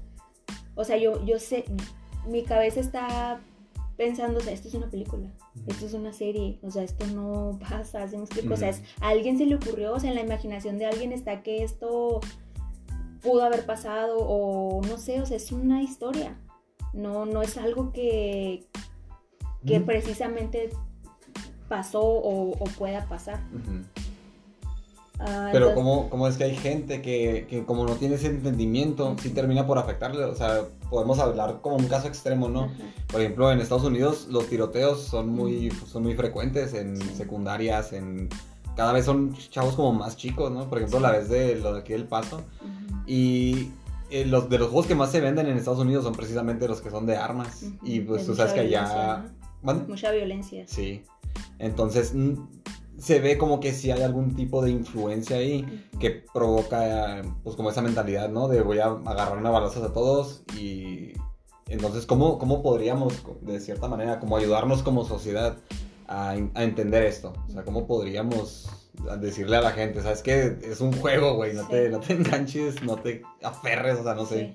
o 0.75 0.86
sea, 0.86 0.96
yo, 0.96 1.25
yo 1.25 1.38
sé, 1.38 1.66
mi 2.28 2.44
cabeza 2.44 2.80
está 2.80 3.42
pensando, 3.97 4.39
o 4.39 4.41
sea, 4.41 4.53
esto 4.53 4.67
es 4.67 4.75
una 4.75 4.89
película, 4.89 5.33
esto 5.65 5.88
es 5.88 5.94
una 5.94 6.13
serie, 6.13 6.59
o 6.61 6.69
sea, 6.69 6.83
esto 6.83 7.07
no 7.07 7.57
pasa, 7.59 8.07
¿sí 8.07 8.15
me 8.15 8.23
explico? 8.23 8.53
O 8.53 8.57
sea, 8.57 8.69
es, 8.69 8.83
a 9.01 9.09
alguien 9.09 9.38
se 9.38 9.45
le 9.45 9.55
ocurrió, 9.55 9.94
o 9.94 9.99
sea, 9.99 10.11
en 10.11 10.15
la 10.15 10.21
imaginación 10.21 10.77
de 10.77 10.85
alguien 10.85 11.11
está 11.11 11.41
que 11.41 11.63
esto 11.63 12.21
pudo 13.21 13.44
haber 13.44 13.65
pasado 13.65 14.17
o 14.19 14.81
no 14.83 14.97
sé, 14.97 15.19
o 15.21 15.25
sea, 15.25 15.38
es 15.38 15.51
una 15.51 15.81
historia. 15.81 16.39
No, 16.94 17.25
no 17.25 17.41
es 17.41 17.57
algo 17.57 17.91
que, 17.91 18.65
que 19.65 19.79
precisamente 19.81 20.69
pasó 21.68 22.01
o, 22.01 22.51
o 22.51 22.63
pueda 22.77 23.07
pasar. 23.07 23.44
Ah, 25.19 25.50
Pero 25.52 25.69
entonces- 25.69 25.76
¿cómo, 25.76 26.09
cómo 26.09 26.28
es 26.28 26.38
que 26.38 26.44
hay 26.44 26.56
gente 26.56 27.02
que, 27.02 27.47
que 27.50 27.66
como 27.66 27.86
no 27.86 27.95
tiene 27.95 28.16
ese 28.16 28.28
entendimiento, 28.28 29.16
sí 29.21 29.30
termina 29.31 29.66
por 29.66 29.78
afectarle? 29.80 30.24
O 30.26 30.36
sea, 30.36 30.62
podemos 30.90 31.18
hablar 31.19 31.59
como 31.62 31.76
un 31.76 31.88
caso 31.88 32.07
extremo, 32.07 32.50
¿no? 32.50 32.66
Ajá. 32.66 32.74
Por 33.12 33.21
ejemplo, 33.21 33.52
en 33.52 33.59
Estados 33.59 33.83
Unidos 33.83 34.28
los 34.30 34.47
tiroteos 34.47 35.02
son 35.02 35.30
muy, 35.30 35.71
son 35.92 36.04
muy 36.04 36.14
frecuentes 36.16 36.74
en 36.74 36.97
Sí. 36.97 37.16
secundarias, 37.16 37.94
en... 37.94 38.30
Cada 38.76 38.94
vez 38.94 39.06
son 39.06 39.36
chavos 39.50 39.74
como 39.76 39.92
más 39.94 40.18
chicos, 40.18 40.52
¿no? 40.52 40.69
Por 40.69 40.78
ejemplo, 40.78 41.00
la 41.00 41.12
vez 41.12 41.30
de 41.30 41.56
lo 41.56 41.74
de 41.74 41.80
aquí 41.80 41.94
del 41.94 42.06
Paso. 42.06 42.44
Y 43.07 43.69
eh, 44.12 44.24
los, 44.26 44.50
de 44.50 44.59
los 44.59 44.68
juegos 44.68 44.86
que 44.86 44.94
más 44.94 45.12
se 45.12 45.19
venden 45.19 45.47
en 45.47 45.57
Estados 45.57 45.80
Unidos 45.80 46.04
son 46.04 46.14
precisamente 46.14 46.68
los 46.68 46.80
que 46.81 46.92
son 46.92 47.07
de 47.07 47.18
armas. 47.18 47.64
Y 47.81 48.02
pues 48.02 48.24
tú 48.28 48.36
sabes 48.36 48.54
que 48.54 48.59
allá... 48.59 49.26
Mucha 49.64 50.12
violencia. 50.12 50.64
Sí. 50.68 51.02
Entonces 51.57 52.14
se 52.97 53.19
ve 53.19 53.37
como 53.37 53.59
que 53.59 53.73
sí 53.73 53.92
hay 53.92 54.01
algún 54.01 54.35
tipo 54.35 54.63
de 54.63 54.71
influencia 54.71 55.37
ahí 55.37 55.87
que 55.99 56.23
provoca 56.33 57.21
pues 57.44 57.56
como 57.56 57.69
esa 57.69 57.81
mentalidad, 57.81 58.30
¿no? 58.30 58.47
De 58.47 58.61
voy 58.61 58.80
a 58.80 58.85
agarrarme 58.87 59.47
a 59.47 59.51
balazos 59.51 59.83
a 59.83 59.94
todos 59.94 60.44
y 60.57 61.13
entonces 61.68 62.06
¿cómo, 62.06 62.39
cómo 62.39 62.63
podríamos 62.63 63.13
de 63.42 63.59
cierta 63.59 63.87
manera 63.87 64.19
como 64.19 64.37
ayudarnos 64.37 64.81
como 64.83 65.04
sociedad 65.06 65.57
a, 66.07 66.31
a 66.31 66.63
entender 66.63 67.04
esto? 67.04 67.33
O 67.47 67.51
sea, 67.51 67.63
¿cómo 67.63 67.85
podríamos 67.87 68.69
decirle 69.19 69.57
a 69.57 69.61
la 69.61 69.71
gente, 69.71 70.01
sabes 70.01 70.23
que 70.23 70.57
es 70.63 70.81
un 70.81 70.92
juego, 70.92 71.35
güey, 71.35 71.54
no, 71.54 71.68
te, 71.68 71.85
Sí. 71.85 71.92
no 71.92 71.99
te 71.99 72.13
enganches, 72.13 72.81
no 72.81 72.95
te 72.95 73.21
aferres, 73.44 73.99
o 73.99 74.04
sea, 74.04 74.16
no 74.16 74.25
sé, 74.25 74.47
Sí. 74.47 74.54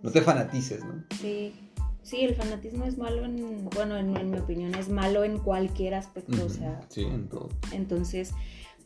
no 0.00 0.10
te 0.10 0.20
fanatices, 0.20 0.84
¿no? 0.84 1.04
Sí. 1.20 1.63
Sí, 2.04 2.20
el 2.20 2.34
fanatismo 2.36 2.84
es 2.84 2.96
malo 2.98 3.24
en, 3.24 3.64
bueno, 3.70 3.96
en, 3.96 4.16
en 4.16 4.30
mi 4.30 4.38
opinión 4.38 4.74
es 4.76 4.88
malo 4.88 5.24
en 5.24 5.38
cualquier 5.38 5.94
aspecto, 5.94 6.44
o 6.44 6.48
sea, 6.48 6.80
Sí, 6.90 7.02
en 7.02 7.28
todo. 7.28 7.48
entonces, 7.72 8.32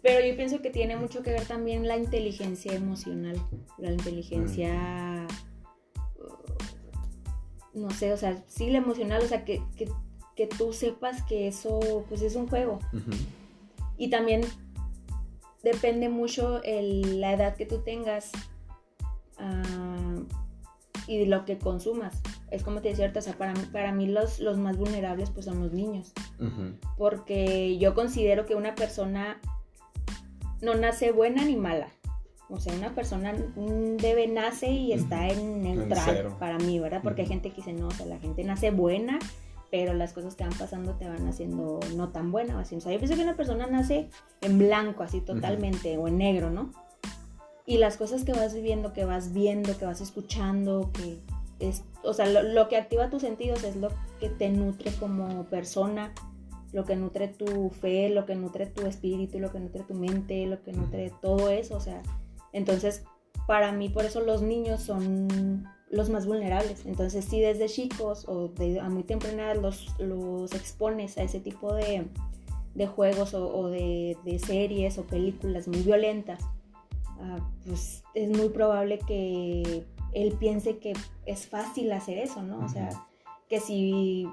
pero 0.03 0.25
yo 0.27 0.37
pienso 0.37 0.63
que 0.63 0.71
tiene 0.71 0.97
mucho 0.97 1.23
que 1.25 1.31
ver 1.33 1.45
también 1.45 1.87
la 1.89 1.97
inteligencia 1.99 2.73
emocional, 2.75 3.37
la 3.77 3.91
inteligencia, 3.93 5.27
uh, 6.17 7.79
no 7.79 7.91
sé, 7.91 8.13
o 8.13 8.17
sea, 8.17 8.43
sí 8.47 8.71
la 8.71 8.79
emocional, 8.79 9.21
o 9.23 9.27
sea, 9.27 9.45
que, 9.45 9.61
que, 9.77 9.89
que 10.37 10.47
tú 10.47 10.73
sepas 10.73 11.23
que 11.25 11.49
eso, 11.49 12.05
pues 12.09 12.23
es 12.23 12.37
un 12.37 12.47
juego. 12.49 12.79
Y 13.97 14.11
también 14.11 14.43
depende 15.65 16.09
mucho 16.09 16.63
el- 16.63 17.21
la 17.21 17.33
edad 17.33 17.57
que 17.57 17.67
tú 17.67 17.79
tengas 17.83 18.31
ah, 19.39 19.88
y 21.09 21.19
de 21.19 21.27
lo 21.27 21.45
que 21.45 21.59
consumas. 21.59 22.21
Es 22.51 22.63
como 22.63 22.81
te 22.81 22.91
decía 22.91 23.05
ahorita, 23.07 23.19
o 23.21 23.23
sea, 23.23 23.33
para, 23.39 23.53
mí- 23.55 23.67
para 23.73 23.93
mí 23.93 24.07
los, 24.07 24.39
los 24.39 24.59
más 24.59 24.77
vulnerables 24.77 25.31
pues 25.31 25.47
son 25.47 25.61
los 25.61 25.73
niños. 25.73 26.13
Porque 26.97 27.79
yo 27.79 27.95
considero 27.95 28.47
que 28.47 28.55
una 28.55 28.75
persona 28.75 29.41
no 30.61 30.75
nace 30.75 31.13
buena 31.13 31.45
ni 31.45 31.57
mala. 31.57 31.89
O 32.51 32.59
sea, 32.59 32.73
una 32.75 32.95
persona, 32.95 33.35
bebé 34.01 34.27
nace 34.27 34.71
y 34.71 34.93
está 34.93 35.29
en 35.29 35.63
neutral 35.63 36.15
para 36.39 36.59
mí, 36.59 36.79
¿verdad? 36.81 37.01
Porque 37.03 37.23
hay 37.23 37.29
gente 37.29 37.51
que 37.51 37.57
dice, 37.57 37.73
no, 37.75 37.89
o 37.89 37.91
sea, 37.91 38.07
la 38.07 38.19
gente 38.19 38.43
nace 38.43 38.71
buena, 38.71 39.19
pero 39.71 39.93
las 39.93 40.15
cosas 40.15 40.35
que 40.35 40.45
van 40.45 40.57
pasando 40.59 40.95
te 40.95 41.07
van 41.07 41.27
haciendo 41.29 41.79
no 41.95 42.09
tan 42.09 42.33
buena. 42.33 42.59
O 42.59 42.65
sea, 42.65 42.79
yo 42.91 42.99
pienso 42.99 43.17
que 43.17 43.23
una 43.23 43.37
persona 43.37 43.67
nace 43.67 44.09
en 44.41 44.59
blanco, 44.59 45.03
así 45.03 45.21
totalmente, 45.21 45.99
o 45.99 46.09
en 46.09 46.17
negro, 46.17 46.51
¿no? 46.51 46.71
Y 47.69 47.77
las 47.77 47.99
cosas 47.99 48.25
que 48.25 48.33
vas 48.33 48.55
viviendo, 48.55 48.95
que 48.95 49.05
vas 49.05 49.35
viendo, 49.35 49.77
que 49.77 49.85
vas 49.85 50.01
escuchando, 50.01 50.91
que 50.95 51.19
es, 51.59 51.85
o 52.03 52.15
sea, 52.15 52.25
lo, 52.25 52.67
que 52.67 52.79
activa 52.79 53.11
tus 53.11 53.21
sentidos 53.21 53.63
es 53.63 53.77
lo 53.77 53.91
que 54.19 54.31
te 54.31 54.49
nutre 54.49 54.91
como 54.93 55.45
persona, 55.45 56.15
lo 56.73 56.87
que 56.87 56.97
nutre 56.97 57.29
tu 57.29 57.69
fe, 57.69 58.09
lo 58.09 58.25
que 58.25 58.37
nutre 58.37 58.65
tu 58.65 58.87
espíritu, 58.87 59.39
lo 59.39 59.53
que 59.53 59.61
nutre 59.61 59.83
tu 59.83 59.93
mente, 59.93 60.47
lo 60.47 60.63
que 60.63 60.73
nutre 60.73 61.13
todo 61.21 61.51
eso, 61.51 61.77
o 61.77 61.81
sea, 61.81 62.03
entonces 62.55 63.05
para 63.47 63.71
mí 63.71 63.91
por 63.91 64.07
eso 64.07 64.23
los 64.23 64.41
niños 64.41 64.81
son 64.81 65.69
los 65.91 66.09
más 66.09 66.25
vulnerables. 66.25 66.87
Entonces 66.87 67.27
si 67.27 67.39
desde 67.39 67.67
chicos 67.67 68.25
o 68.29 68.49
de, 68.49 68.81
a 68.81 68.89
muy 68.89 69.03
temprana 69.03 69.53
edad 69.53 69.61
los, 69.61 69.95
los 69.99 70.55
expones 70.55 71.19
a 71.19 71.23
ese 71.23 71.39
tipo 71.39 71.75
de, 71.75 72.07
de 72.75 72.87
juegos 72.87 73.35
o, 73.35 73.69
de, 73.69 74.17
de, 74.25 74.39
series 74.39 74.97
o 74.97 75.03
películas 75.03 75.69
muy 75.69 75.83
violentas, 75.83 76.41
Ah, 77.21 77.39
pues 77.67 78.05
es 78.15 78.29
muy 78.29 78.49
probable 78.49 78.99
que 79.01 79.85
él 80.13 80.37
piense 80.39 80.79
que 80.79 80.95
es 81.27 81.49
fácil 81.49 81.91
hacer 81.93 82.19
eso, 82.19 82.43
¿no? 82.43 82.65
O 82.65 82.69
sea, 82.69 82.89
que 83.49 83.61
si 83.61 84.29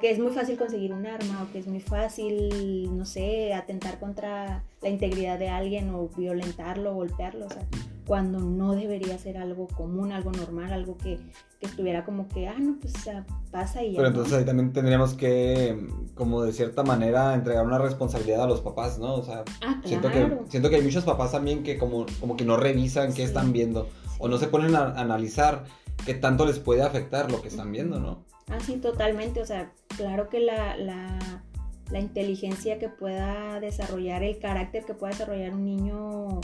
que 0.00 0.10
es 0.10 0.18
muy 0.18 0.32
fácil 0.32 0.56
conseguir 0.56 0.92
un 0.92 1.06
arma 1.06 1.42
o 1.42 1.52
que 1.52 1.58
es 1.58 1.66
muy 1.66 1.80
fácil, 1.80 2.96
no 2.96 3.04
sé, 3.04 3.54
atentar 3.54 4.00
contra 4.00 4.64
la 4.80 4.88
integridad 4.88 5.38
de 5.38 5.48
alguien 5.48 5.90
o 5.94 6.08
violentarlo, 6.16 6.94
golpearlo, 6.94 7.46
o 7.46 7.50
sea, 7.50 7.66
cuando 8.06 8.40
no 8.40 8.74
debería 8.74 9.16
ser 9.18 9.38
algo 9.38 9.68
común, 9.68 10.10
algo 10.10 10.32
normal, 10.32 10.72
algo 10.72 10.96
que, 10.96 11.20
que 11.60 11.66
estuviera 11.66 12.04
como 12.04 12.26
que, 12.28 12.48
ah, 12.48 12.56
no, 12.58 12.76
pues 12.80 12.94
pasa 13.52 13.84
y 13.84 13.92
ya. 13.92 13.98
Pero 13.98 14.08
entonces 14.08 14.34
ahí 14.34 14.44
también 14.44 14.72
tendríamos 14.72 15.14
que, 15.14 15.86
como 16.16 16.42
de 16.42 16.52
cierta 16.52 16.82
manera, 16.82 17.32
entregar 17.34 17.64
una 17.64 17.78
responsabilidad 17.78 18.42
a 18.42 18.48
los 18.48 18.60
papás, 18.60 18.98
¿no? 18.98 19.14
O 19.14 19.22
sea, 19.22 19.44
ah, 19.64 19.80
siento, 19.84 20.10
que, 20.10 20.38
siento 20.48 20.70
que 20.70 20.76
hay 20.76 20.82
muchos 20.82 21.04
papás 21.04 21.30
también 21.30 21.62
que 21.62 21.78
como, 21.78 22.06
como 22.18 22.36
que 22.36 22.44
no 22.44 22.56
revisan 22.56 23.12
qué 23.14 23.22
están 23.22 23.52
viendo 23.52 23.88
o 24.18 24.26
no 24.26 24.38
se 24.38 24.48
ponen 24.48 24.74
a 24.74 24.86
analizar 25.00 25.64
qué 26.04 26.14
tanto 26.14 26.46
les 26.46 26.58
puede 26.58 26.82
afectar 26.82 27.30
lo 27.30 27.40
que 27.40 27.48
están 27.48 27.70
viendo, 27.70 28.00
¿no? 28.00 28.31
Ah, 28.48 28.60
sí, 28.60 28.76
totalmente. 28.76 29.40
O 29.40 29.46
sea, 29.46 29.72
claro 29.96 30.28
que 30.28 30.40
la, 30.40 30.76
la, 30.76 31.18
la 31.90 32.00
inteligencia 32.00 32.78
que 32.78 32.88
pueda 32.88 33.60
desarrollar, 33.60 34.22
el 34.22 34.38
carácter 34.38 34.84
que 34.84 34.94
pueda 34.94 35.12
desarrollar 35.12 35.52
un 35.52 35.64
niño 35.64 36.40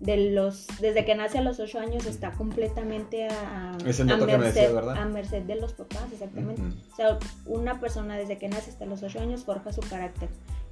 de 0.00 0.30
los 0.30 0.68
desde 0.80 1.04
que 1.04 1.14
nace 1.16 1.38
a 1.38 1.42
los 1.42 1.58
8 1.58 1.80
años 1.80 2.06
está 2.06 2.30
completamente 2.30 3.28
a, 3.28 3.72
a, 3.72 3.76
merced, 3.78 4.76
a 4.76 5.04
merced 5.06 5.42
de 5.42 5.56
los 5.56 5.72
papás, 5.72 6.04
exactamente. 6.12 6.62
O 6.92 6.96
sea, 6.96 7.18
una 7.46 7.80
persona 7.80 8.16
desde 8.16 8.38
que 8.38 8.48
nace 8.48 8.70
hasta 8.70 8.86
los 8.86 9.02
8 9.02 9.20
años 9.20 9.44
forja 9.44 9.72
su 9.72 9.80
carácter. 9.80 10.28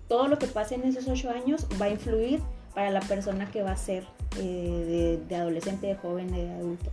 Todo 0.08 0.28
lo 0.28 0.38
que 0.38 0.46
pase 0.46 0.76
en 0.76 0.84
esos 0.84 1.08
8 1.08 1.30
años 1.30 1.66
va 1.80 1.86
a 1.86 1.90
influir 1.90 2.40
para 2.72 2.90
la 2.90 3.00
persona 3.00 3.50
que 3.50 3.62
va 3.62 3.72
a 3.72 3.76
ser 3.76 4.04
eh, 4.38 5.18
de, 5.18 5.26
de, 5.26 5.36
adolescente, 5.36 5.88
de 5.88 5.96
joven, 5.96 6.30
de 6.30 6.48
adulto. 6.52 6.90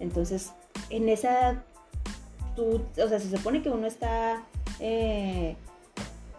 Entonces, 0.00 0.52
en 0.90 1.08
esa 1.08 1.62
o 2.58 3.08
sea, 3.08 3.18
se 3.18 3.36
supone 3.36 3.62
que 3.62 3.70
uno 3.70 3.86
está 3.86 4.42
eh, 4.80 5.56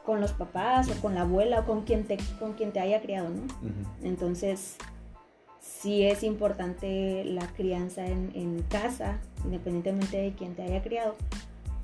con 0.05 0.21
los 0.21 0.33
papás 0.33 0.89
o 0.89 1.01
con 1.01 1.15
la 1.15 1.21
abuela 1.21 1.61
o 1.61 1.65
con 1.65 1.83
quien 1.83 2.05
te, 2.05 2.17
con 2.39 2.53
quien 2.53 2.71
te 2.71 2.79
haya 2.79 3.01
criado, 3.01 3.29
¿no? 3.29 3.43
Entonces, 4.03 4.75
sí 5.59 6.03
es 6.03 6.23
importante 6.23 7.23
la 7.25 7.47
crianza 7.53 8.05
en, 8.05 8.63
casa, 8.69 9.19
independientemente 9.43 10.17
de 10.17 10.33
quien 10.33 10.55
te 10.55 10.63
haya 10.63 10.81
criado, 10.81 11.15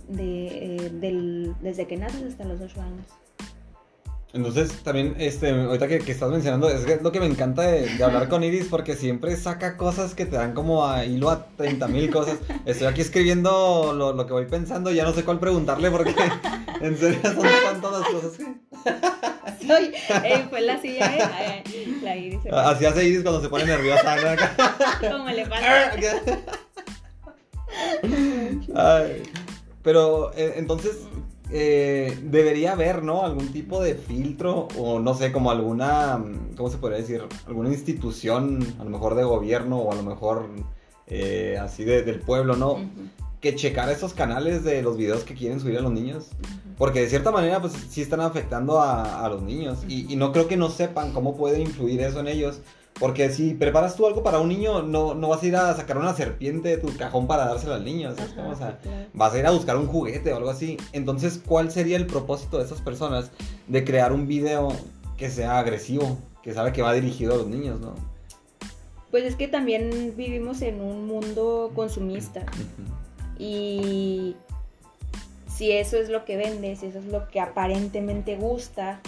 de, 0.07 0.85
eh, 0.87 1.53
desde 1.61 1.87
que 1.87 1.97
naces 1.97 2.23
hasta 2.23 2.43
los 2.45 2.61
8 2.61 2.81
años. 2.81 3.24
Entonces, 4.35 4.83
también, 4.83 5.15
este, 5.17 5.49
ahorita 5.49 5.87
que, 5.87 6.11
estás 6.11 6.29
mencionando, 6.29 6.69
es 6.69 7.01
lo 7.01 7.13
que 7.13 7.21
me 7.21 7.25
encanta 7.25 7.61
de, 7.61 8.03
hablar 8.03 8.27
con 8.27 8.43
Iris, 8.43 8.67
porque 8.69 8.97
siempre 8.97 9.37
saca 9.37 9.77
cosas 9.77 10.13
que 10.13 10.25
te 10.25 10.35
dan 10.35 10.53
como 10.53 10.85
a 10.85 11.05
hilo 11.05 11.29
a 11.29 11.45
30 11.55 11.87
mil 11.87 12.11
cosas. 12.11 12.39
Estoy 12.65 12.87
aquí 12.87 12.99
escribiendo 12.99 13.93
lo, 13.93 14.27
que 14.27 14.33
voy 14.33 14.45
pensando, 14.45 14.91
ya 14.91 15.05
no 15.05 15.13
sé 15.13 15.23
cuál 15.23 15.39
preguntarle, 15.39 15.89
porque 15.89 16.13
en 16.81 16.97
serio 16.97 17.21
son 17.23 17.47
tantas 17.63 17.91
las 17.93 18.09
cosas 18.09 18.31
que... 18.37 19.65
Soy, 19.65 19.93
eh, 20.25 20.45
fue 20.49 20.61
la 20.61 20.81
silla, 20.81 21.15
eh, 21.15 21.63
la 22.03 22.17
Iris. 22.17 22.41
Así 22.51 22.85
hace 22.85 23.05
Iris 23.05 23.23
cuando 23.23 23.41
se 23.41 23.47
pone 23.47 23.63
nerviosa. 23.63 24.17
Como 24.99 25.29
le 25.29 25.45
pasa. 25.45 25.93
Ay, 28.75 29.23
pero, 29.81 30.33
eh, 30.35 30.55
entonces 30.57 31.07
eh, 31.51 32.17
debería 32.23 32.71
haber, 32.71 33.03
¿no? 33.03 33.23
Algún 33.23 33.51
tipo 33.51 33.81
de 33.81 33.95
filtro 33.95 34.67
o 34.77 34.99
no 34.99 35.13
sé, 35.13 35.31
como 35.31 35.51
alguna, 35.51 36.23
¿cómo 36.57 36.69
se 36.69 36.77
podría 36.77 36.99
decir? 36.99 37.23
Alguna 37.47 37.69
institución, 37.69 38.65
a 38.79 38.83
lo 38.83 38.89
mejor 38.89 39.15
de 39.15 39.23
gobierno 39.23 39.77
o 39.77 39.91
a 39.91 39.95
lo 39.95 40.03
mejor 40.03 40.49
eh, 41.07 41.57
así 41.61 41.83
del 41.83 42.19
pueblo, 42.19 42.55
¿no? 42.55 42.77
Que 43.41 43.55
checar 43.55 43.89
esos 43.89 44.13
canales 44.13 44.63
de 44.63 44.81
los 44.81 44.97
videos 44.97 45.23
que 45.23 45.35
quieren 45.35 45.59
subir 45.59 45.77
a 45.77 45.81
los 45.81 45.91
niños. 45.91 46.29
Porque 46.77 47.01
de 47.01 47.09
cierta 47.09 47.31
manera, 47.31 47.61
pues 47.61 47.73
sí 47.89 48.01
están 48.01 48.19
afectando 48.21 48.81
a, 48.81 49.27
los 49.29 49.43
niños. 49.43 49.85
y, 49.87 50.11
y, 50.11 50.15
no 50.17 50.31
creo 50.31 50.47
que 50.47 50.57
no 50.57 50.69
sepan 50.69 51.13
cómo 51.13 51.37
puede 51.37 51.61
influir 51.61 52.01
eso 52.01 52.19
en 52.19 52.27
ellos. 52.27 52.59
Porque 52.99 53.29
si 53.29 53.53
preparas 53.53 53.95
tú 53.95 54.07
algo 54.07 54.23
para 54.23 54.39
un 54.39 54.47
niño, 54.47 54.81
no, 54.81 55.15
no 55.15 55.27
vas 55.27 55.43
a 55.43 55.45
ir 55.45 55.55
a 55.55 55.73
sacar 55.75 55.97
una 55.97 56.13
serpiente 56.13 56.69
de 56.69 56.77
tu 56.77 56.95
cajón 56.95 57.27
para 57.27 57.45
dársela 57.45 57.75
al 57.75 57.83
niño. 57.83 58.09
o 58.11 58.55
sea, 58.55 58.79
vas 59.13 59.33
a 59.33 59.39
ir 59.39 59.45
a 59.45 59.51
buscar 59.51 59.75
un 59.75 59.87
juguete 59.87 60.31
o 60.31 60.37
algo 60.37 60.49
así. 60.49 60.77
Entonces, 60.93 61.41
¿cuál 61.45 61.71
sería 61.71 61.97
el 61.97 62.07
propósito 62.07 62.57
de 62.57 62.63
esas 62.63 62.79
personas 62.81 63.31
de 63.67 63.83
crear 63.83 64.13
un 64.13 64.27
video 64.27 64.69
que 65.17 65.29
sea 65.29 65.59
agresivo, 65.59 66.17
que 66.41 66.53
sabe 66.53 66.71
que 66.71 66.81
va 66.81 66.93
dirigido 66.93 67.33
a 67.33 67.37
los 67.37 67.47
niños, 67.47 67.81
no? 67.81 67.95
Pues 69.11 69.25
es 69.25 69.35
que 69.35 69.49
también 69.49 70.13
vivimos 70.15 70.61
en 70.61 70.79
un 70.79 71.05
mundo 71.05 71.71
consumista. 71.75 72.45
Y 73.37 74.37
si 75.47 75.71
eso 75.71 75.97
es 75.97 76.07
lo 76.09 76.23
que 76.23 76.37
vende, 76.37 76.75
si 76.77 76.87
eso 76.87 76.99
es 76.99 77.05
lo 77.05 77.27
que 77.27 77.41
aparentemente 77.41 78.37
gusta, 78.37 79.01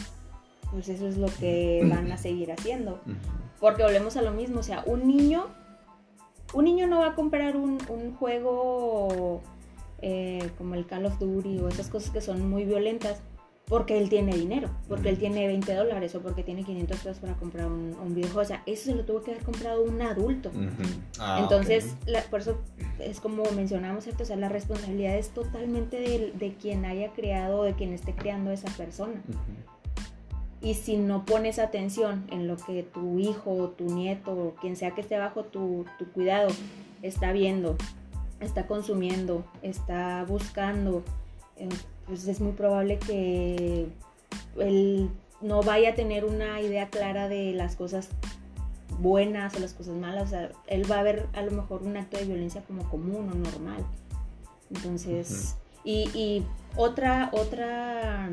pues 0.71 0.89
eso 0.89 1.07
es 1.07 1.17
lo 1.17 1.27
que 1.27 1.85
van 1.89 2.11
a 2.11 2.17
seguir 2.17 2.51
haciendo. 2.51 2.99
Porque 3.59 3.83
volvemos 3.83 4.17
a 4.17 4.21
lo 4.21 4.31
mismo, 4.31 4.59
o 4.59 4.63
sea, 4.63 4.83
un 4.85 5.07
niño, 5.07 5.47
un 6.53 6.65
niño 6.65 6.87
no 6.87 6.99
va 6.99 7.07
a 7.07 7.15
comprar 7.15 7.55
un, 7.57 7.79
juego 8.19 9.41
eh, 10.01 10.51
como 10.57 10.75
el 10.75 10.85
Call 10.85 11.05
of 11.05 11.17
Duty 11.19 11.59
o 11.59 11.67
esas 11.67 11.89
cosas 11.89 12.11
que 12.11 12.21
son 12.21 12.49
muy 12.49 12.65
violentas 12.65 13.21
porque 13.67 13.97
él 13.97 14.07
tiene 14.07 14.33
dinero, 14.33 14.69
porque 14.87 15.09
él 15.09 15.17
tiene 15.17 15.45
20 15.45 15.73
dólares 15.73 16.15
o 16.15 16.21
porque 16.21 16.41
tiene 16.41 16.63
500 16.63 16.97
pesos 16.99 17.19
para 17.19 17.33
comprar 17.33 17.67
un, 17.67 18.15
videojuego. 18.15 18.41
O 18.41 18.45
sea, 18.45 18.63
eso 18.65 18.85
se 18.85 18.95
lo 18.95 19.03
tuvo 19.03 19.21
que 19.21 19.31
haber 19.31 19.43
comprado 19.43 19.83
un 19.83 20.01
adulto. 20.01 20.51
Ah, 21.19 21.39
Entonces, 21.41 21.95
por 22.29 22.39
eso 22.39 22.57
es 22.99 23.19
como 23.19 23.43
mencionamos, 23.51 24.05
¿cierto? 24.05 24.23
O 24.23 24.25
sea, 24.25 24.37
la 24.37 24.47
responsabilidad 24.47 25.17
es 25.17 25.29
totalmente 25.29 26.31
de, 26.33 26.53
quien 26.53 26.85
haya 26.85 27.11
creado 27.11 27.59
o 27.59 27.63
de 27.63 27.73
quien 27.73 27.91
esté 27.91 28.13
creando 28.13 28.51
esa 28.51 28.69
persona. 28.77 29.21
Y 30.61 30.73
si 30.73 30.97
no 30.97 31.25
pones 31.25 31.59
atención 31.59 32.25
en 32.31 32.47
lo 32.47 32.57
que 32.57 32.83
tu 32.83 33.19
hijo 33.19 33.51
o 33.51 33.69
tu 33.69 33.85
nieto 33.85 34.31
o 34.31 34.55
quien 34.55 34.75
sea 34.75 34.91
que 34.91 35.01
esté 35.01 35.17
bajo 35.17 35.43
tu, 35.43 35.85
cuidado 36.13 36.49
está 37.03 37.31
viendo, 37.31 37.77
está 38.39 38.65
consumiendo, 38.65 39.45
está 39.61 40.25
buscando, 40.27 41.03
eh, 41.57 41.69
pues 42.07 42.27
es 42.27 42.41
muy 42.41 42.53
probable 42.53 42.97
que 42.97 43.87
él 44.59 45.09
no 45.41 45.61
vaya 45.61 45.91
a 45.91 45.95
tener 45.95 46.25
una 46.25 46.59
idea 46.61 46.89
clara 46.89 47.29
de 47.29 47.53
las 47.53 47.75
cosas 47.75 48.09
buenas 48.99 49.55
o 49.55 49.59
las 49.59 49.73
cosas 49.73 49.95
malas. 49.95 50.23
O 50.23 50.29
sea, 50.29 50.51
él 50.67 50.89
va 50.89 50.99
a 50.99 51.03
ver 51.03 51.27
a 51.33 51.41
lo 51.43 51.51
mejor 51.51 51.83
un 51.83 51.97
acto 51.97 52.17
de 52.17 52.25
violencia 52.25 52.63
como 52.63 52.89
común 52.89 53.29
o 53.31 53.35
normal. 53.35 53.85
Entonces, 54.73 55.55
y, 55.83 56.43
otra, 56.75 57.29
otra 57.31 58.29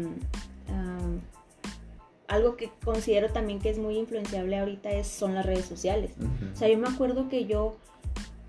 algo 2.35 2.57
que 2.57 2.71
considero 2.85 3.31
también 3.31 3.61
que 3.61 3.71
es 3.71 3.79
muy 3.79 3.97
influenciable 3.97 4.59
ahorita 4.59 4.91
es, 4.91 5.07
son 5.07 5.35
las 5.35 5.47
redes 5.47 5.65
sociales. 5.65 6.13
O 6.53 6.57
sea, 6.57 6.69
yo 6.69 6.79
me 6.79 6.89
acuerdo 6.89 7.29
que 7.29 7.47
yo 7.47 7.77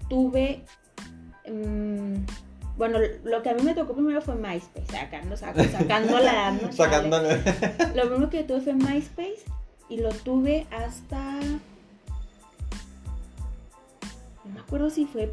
tuve... 0.09 0.63
Mm, 1.47 2.25
bueno, 2.77 2.99
lo 3.23 3.41
que 3.41 3.49
a 3.49 3.53
mí 3.53 3.61
me 3.61 3.73
tocó 3.73 3.93
primero 3.93 4.21
fue 4.21 4.35
MySpace, 4.35 4.87
sacando, 4.91 5.37
sacando 5.37 6.19
la... 6.19 6.51
¿no? 6.51 6.71
Lo 7.95 8.09
primero 8.09 8.29
que 8.29 8.43
tuve 8.43 8.61
fue 8.61 8.73
MySpace 8.73 9.45
y 9.87 9.97
lo 9.97 10.09
tuve 10.09 10.67
hasta... 10.71 11.39
acuerdo 14.75 14.93
si 14.93 15.05
fue, 15.05 15.29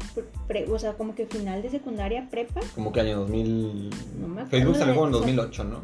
o 0.71 0.79
sea, 0.79 0.93
como 0.93 1.15
que 1.15 1.25
final 1.25 1.61
de 1.61 1.69
secundaria, 1.69 2.29
prepa. 2.29 2.61
Como 2.75 2.93
que 2.93 3.01
año 3.01 3.19
2000... 3.19 3.89
Facebook 4.49 4.77
salió 4.77 5.05
en 5.05 5.11
2008, 5.11 5.63
¿no? 5.65 5.81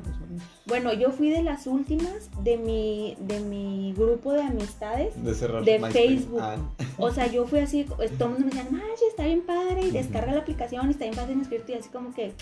Bueno, 0.65 0.93
yo 0.93 1.11
fui 1.11 1.29
de 1.29 1.43
las 1.43 1.67
últimas 1.67 2.29
de 2.41 2.57
mi, 2.57 3.17
de 3.19 3.41
mi 3.41 3.93
grupo 3.97 4.31
de 4.31 4.43
amistades 4.43 5.21
De 5.21 5.33
cerrar 5.33 5.65
de. 5.65 5.79
Facebook. 5.91 6.39
Ah. 6.41 6.55
O 6.97 7.11
sea, 7.11 7.27
yo 7.27 7.45
fui 7.47 7.59
así, 7.59 7.83
pues, 7.83 8.11
todo 8.17 8.29
el 8.29 8.35
mundo 8.35 8.45
me 8.45 8.61
decía, 8.61 8.71
Machi, 8.71 9.03
está 9.09 9.25
bien 9.25 9.41
padre, 9.41 9.81
y 9.81 9.91
descarga 9.91 10.31
la 10.31 10.39
aplicación, 10.39 10.89
está 10.89 11.03
bien 11.03 11.15
fácil 11.15 11.37
inscribirte, 11.37 11.73
y 11.73 11.75
así 11.75 11.89
como 11.89 12.13
que, 12.13 12.33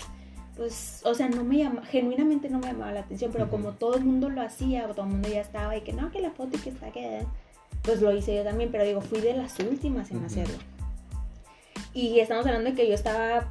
pues, 0.56 1.00
o 1.04 1.14
sea, 1.14 1.28
no 1.28 1.42
me 1.42 1.58
llama, 1.58 1.82
genuinamente 1.86 2.48
no 2.48 2.60
me 2.60 2.68
llamaba 2.68 2.92
la 2.92 3.00
atención, 3.00 3.32
pero 3.32 3.50
como 3.50 3.72
todo 3.72 3.96
el 3.96 4.04
mundo 4.04 4.28
lo 4.28 4.42
hacía, 4.42 4.86
o 4.88 4.94
todo 4.94 5.06
el 5.06 5.12
mundo 5.12 5.28
ya 5.28 5.40
estaba, 5.40 5.76
y 5.76 5.80
que 5.80 5.92
no, 5.92 6.12
que 6.12 6.20
la 6.20 6.30
foto 6.30 6.56
y 6.56 6.60
que 6.60 6.70
está, 6.70 6.90
que... 6.92 7.26
Pues 7.82 8.02
lo 8.02 8.12
hice 8.12 8.34
yo 8.34 8.42
también, 8.42 8.70
pero 8.70 8.84
digo, 8.84 9.00
fui 9.00 9.20
de 9.20 9.34
las 9.34 9.58
últimas 9.60 10.10
en 10.10 10.24
hacerlo. 10.24 10.58
Y 11.98 12.20
estamos 12.20 12.46
hablando 12.46 12.70
de 12.70 12.76
que 12.76 12.86
yo 12.88 12.94
estaba 12.94 13.48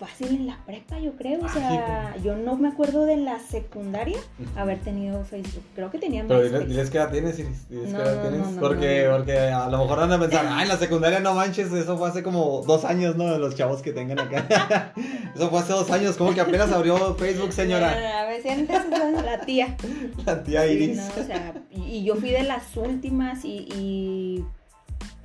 fácil 0.00 0.28
en 0.28 0.46
la 0.48 0.58
prepa, 0.66 0.98
yo 0.98 1.12
creo, 1.16 1.40
o 1.40 1.44
Ah, 1.44 1.52
sea, 1.52 2.16
yo 2.22 2.34
no 2.36 2.56
me 2.56 2.68
acuerdo 2.68 3.04
de 3.06 3.16
la 3.16 3.38
secundaria 3.38 4.18
haber 4.56 4.80
tenido 4.80 5.22
Facebook, 5.24 5.62
creo 5.74 5.90
que 5.90 5.98
tenía 5.98 6.24
Pero 6.26 6.42
diles, 6.42 6.66
diles 6.68 6.90
qué 6.90 6.98
edad 6.98 7.12
tienes, 7.12 7.38
Iris. 7.38 7.68
Diles 7.68 7.90
No, 7.92 8.00
edad 8.00 8.16
no, 8.16 8.28
tienes. 8.28 8.48
no, 8.50 8.60
porque, 8.60 9.08
porque 9.10 9.38
a 9.38 9.68
lo 9.68 9.78
mejor 9.78 9.98
van 10.00 10.12
a 10.12 10.18
pensar, 10.18 10.46
ay, 10.48 10.66
la 10.66 10.76
secundaria 10.78 11.20
no 11.20 11.34
manches, 11.34 11.72
eso 11.72 11.96
fue 11.96 12.08
hace 12.08 12.22
como 12.24 12.62
dos 12.66 12.84
años, 12.84 13.16
¿no? 13.16 13.30
De 13.32 13.38
los 13.38 13.54
chavos 13.54 13.82
que 13.82 13.92
tengan 13.92 14.18
acá. 14.18 14.92
eso 15.34 15.48
fue 15.50 15.58
hace 15.60 15.72
dos 15.74 15.90
años, 15.90 16.16
como 16.16 16.34
que 16.34 16.40
apenas 16.40 16.72
abrió 16.72 17.14
Facebook, 17.14 17.52
señora. 17.52 18.22
A 18.22 18.26
veces 18.26 18.50
antes 18.52 19.22
la 19.24 19.40
tía. 19.42 19.76
La 20.26 20.42
tía 20.42 20.66
Iris. 20.66 21.00
o 21.20 21.22
sea, 21.22 21.54
y, 21.70 21.82
y 21.98 22.04
yo 22.04 22.16
fui 22.16 22.30
de 22.30 22.42
las 22.42 22.76
últimas 22.76 23.44
y, 23.44 23.68
y, 23.76 24.44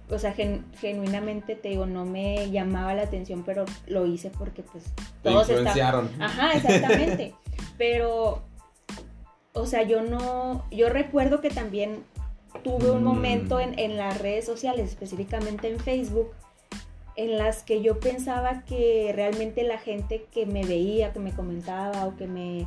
o 0.09 0.17
sea, 0.19 0.33
gen- 0.33 0.65
genuinamente 0.79 1.55
te 1.55 1.69
digo, 1.69 1.85
no 1.85 2.05
me 2.05 2.49
llamaba 2.51 2.93
la 2.93 3.03
atención, 3.03 3.43
pero 3.45 3.65
lo 3.87 4.05
hice 4.05 4.29
porque 4.31 4.63
pues 4.63 4.83
Te 5.21 5.29
todos 5.29 5.49
estaban... 5.49 5.67
influenciaron. 5.67 6.09
Ajá, 6.21 6.53
exactamente. 6.53 7.33
pero, 7.77 8.41
o 9.53 9.65
sea, 9.65 9.83
yo 9.83 10.01
no, 10.01 10.65
yo 10.71 10.89
recuerdo 10.89 11.41
que 11.41 11.49
también 11.49 12.03
tuve 12.63 12.91
un 12.91 13.01
Mm. 13.01 13.05
momento 13.05 13.59
en, 13.59 13.77
en 13.77 13.97
las 13.97 14.19
redes 14.19 14.45
sociales, 14.45 14.89
específicamente 14.89 15.69
en 15.69 15.79
Facebook, 15.79 16.31
en 17.15 17.37
las 17.37 17.63
que 17.63 17.81
yo 17.81 17.99
pensaba 17.99 18.63
que 18.65 19.11
realmente 19.13 19.63
la 19.63 19.77
gente 19.77 20.25
que 20.31 20.45
me 20.45 20.63
veía, 20.65 21.11
que 21.13 21.19
me 21.19 21.31
comentaba 21.31 22.05
o 22.05 22.15
que 22.15 22.27
me 22.27 22.65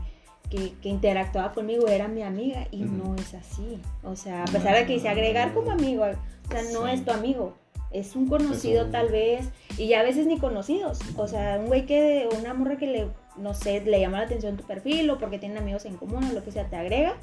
que, 0.50 0.74
que 0.82 0.90
interactuaba 0.90 1.52
conmigo 1.54 1.88
era 1.88 2.08
mi 2.08 2.22
amiga 2.22 2.66
y 2.70 2.82
no 2.82 3.14
es 3.16 3.32
así. 3.32 3.80
O 4.02 4.16
sea, 4.16 4.42
a 4.42 4.46
pesar 4.46 4.76
de 4.76 4.84
que 4.84 4.92
dice 4.92 5.08
agregar 5.08 5.54
como 5.54 5.70
amigo, 5.70 6.04
o 6.48 6.52
sea, 6.52 6.62
no 6.72 6.86
Sí. 6.86 6.92
es 6.92 7.04
tu 7.04 7.10
amigo. 7.12 7.54
Es 7.90 8.16
un 8.16 8.26
conocido 8.26 8.86
tal 8.86 9.08
vez 9.10 9.48
y 9.76 9.88
ya 9.88 10.00
a 10.00 10.02
veces 10.02 10.26
ni 10.26 10.38
conocidos. 10.38 10.98
O 11.16 11.28
sea, 11.28 11.58
un 11.60 11.66
güey 11.66 11.84
que, 11.84 12.26
una 12.40 12.54
morra 12.54 12.78
que 12.78 12.86
le, 12.86 13.08
no 13.36 13.52
sé, 13.52 13.82
le 13.82 14.00
llama 14.00 14.18
la 14.20 14.24
atención 14.24 14.56
tu 14.56 14.64
perfil 14.64 15.10
o 15.10 15.18
porque 15.18 15.38
tienen 15.38 15.58
amigos 15.58 15.84
en 15.84 15.96
común 15.98 16.24
o 16.24 16.32
lo 16.32 16.42
que 16.42 16.52
sea, 16.52 16.64
te 16.70 16.76
agrega. 16.76 17.14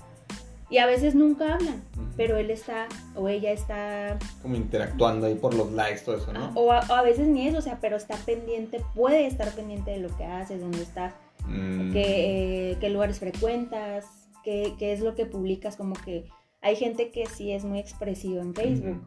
Y 0.71 0.77
a 0.77 0.85
veces 0.85 1.15
nunca 1.15 1.55
hablan, 1.55 1.81
pero 2.15 2.37
él 2.37 2.51
está 2.51 2.85
o 3.15 3.27
ella 3.27 3.51
está 3.51 4.19
Como 4.43 4.55
interactuando 4.55 5.25
ahí 5.25 5.33
por 5.33 5.55
los 5.55 5.71
likes, 5.71 6.01
todo 6.01 6.17
eso, 6.17 6.31
¿no? 6.31 6.51
o 6.53 6.71
a, 6.71 6.81
o 6.87 6.93
a 6.93 7.01
veces 7.01 7.27
ni 7.27 7.47
eso, 7.47 7.57
o 7.57 7.61
sea, 7.63 7.79
pero 7.81 7.97
está 7.97 8.15
pendiente, 8.17 8.79
puede 8.93 9.25
estar 9.25 9.51
pendiente 9.53 9.89
de 9.89 9.97
lo 9.97 10.15
que 10.15 10.25
haces, 10.25 10.61
dónde 10.61 10.83
estás, 10.83 11.13
Mm. 11.47 11.91
qué, 11.93 12.03
eh, 12.71 12.77
qué 12.79 12.89
lugares 12.91 13.17
frecuentas, 13.17 14.05
qué, 14.43 14.75
qué 14.77 14.93
es 14.93 14.99
lo 14.99 15.15
que 15.15 15.25
publicas, 15.25 15.75
como 15.75 15.95
que 15.95 16.25
hay 16.61 16.75
gente 16.75 17.11
que 17.11 17.25
sí 17.25 17.51
es 17.51 17.63
muy 17.63 17.79
expresiva 17.79 18.41
en 18.41 18.53
Facebook, 18.53 19.01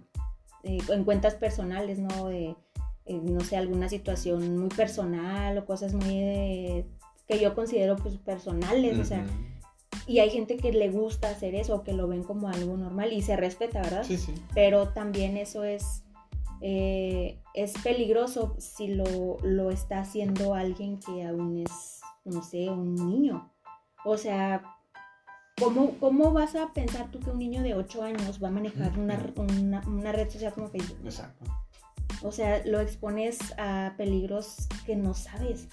eh, 0.62 0.78
en 0.88 1.04
cuentas 1.04 1.35
personales, 1.35 1.99
¿no? 1.99 2.28
De, 2.28 2.56
eh, 3.04 3.21
no 3.23 3.40
sé, 3.40 3.56
alguna 3.56 3.88
situación 3.88 4.59
muy 4.59 4.68
personal 4.68 5.59
o 5.59 5.66
cosas 5.66 5.92
muy 5.92 6.14
eh, 6.14 6.87
que 7.26 7.40
yo 7.40 7.54
considero 7.54 7.97
pues 7.97 8.16
personales, 8.18 8.99
o 8.99 9.04
sea, 9.04 9.26
y 10.06 10.21
hay 10.21 10.30
gente 10.30 10.56
que 10.56 10.73
le 10.73 10.90
gusta 10.90 11.30
hacer 11.30 11.54
eso, 11.54 11.76
o 11.76 11.82
que 11.82 11.92
lo 11.92 12.09
ven 12.09 12.22
como 12.22 12.48
algo 12.48 12.76
normal 12.76 13.12
y 13.12 13.22
se 13.22 13.37
respeta, 13.37 13.83
¿verdad? 13.83 14.05
Sí, 14.05 14.16
sí. 14.16 14.35
pero 14.55 14.88
también 14.88 15.37
eso 15.37 15.64
es, 15.64 16.05
eh, 16.61 17.38
es 17.55 17.72
peligroso 17.83 18.55
si 18.59 18.88
lo, 18.88 19.38
lo 19.42 19.70
está 19.70 20.00
haciendo 20.00 20.55
alguien 20.55 20.98
que 20.98 21.24
aún 21.24 21.59
es, 21.59 22.00
no 22.24 22.42
sé, 22.42 22.70
un 22.70 22.94
niño. 22.94 23.50
O 24.05 24.16
sea, 24.16 24.62
¿cómo, 25.62 25.98
cómo 25.98 26.33
vas 26.33 26.55
a 26.55 26.72
pensar 26.72 27.11
tú 27.11 27.20
que 27.20 27.31
un 27.31 27.38
niño 27.38 27.62
de 27.62 27.75
8 27.75 28.03
años 28.03 28.42
va 28.42 28.48
a 28.48 28.53
manejar 28.53 28.98
una, 28.98 29.18
una, 29.37 29.83
una 29.87 30.12
red 30.12 30.31
social 30.31 30.53
como 30.53 30.68
Facebook? 30.68 30.98
Exacto. 31.05 31.44
O 32.22 32.33
sea, 32.33 32.64
lo 32.64 32.81
expones 32.81 33.38
a 33.59 33.94
peligros 33.96 34.68
que 34.87 34.96
no 34.96 35.14
sabes. 35.14 35.68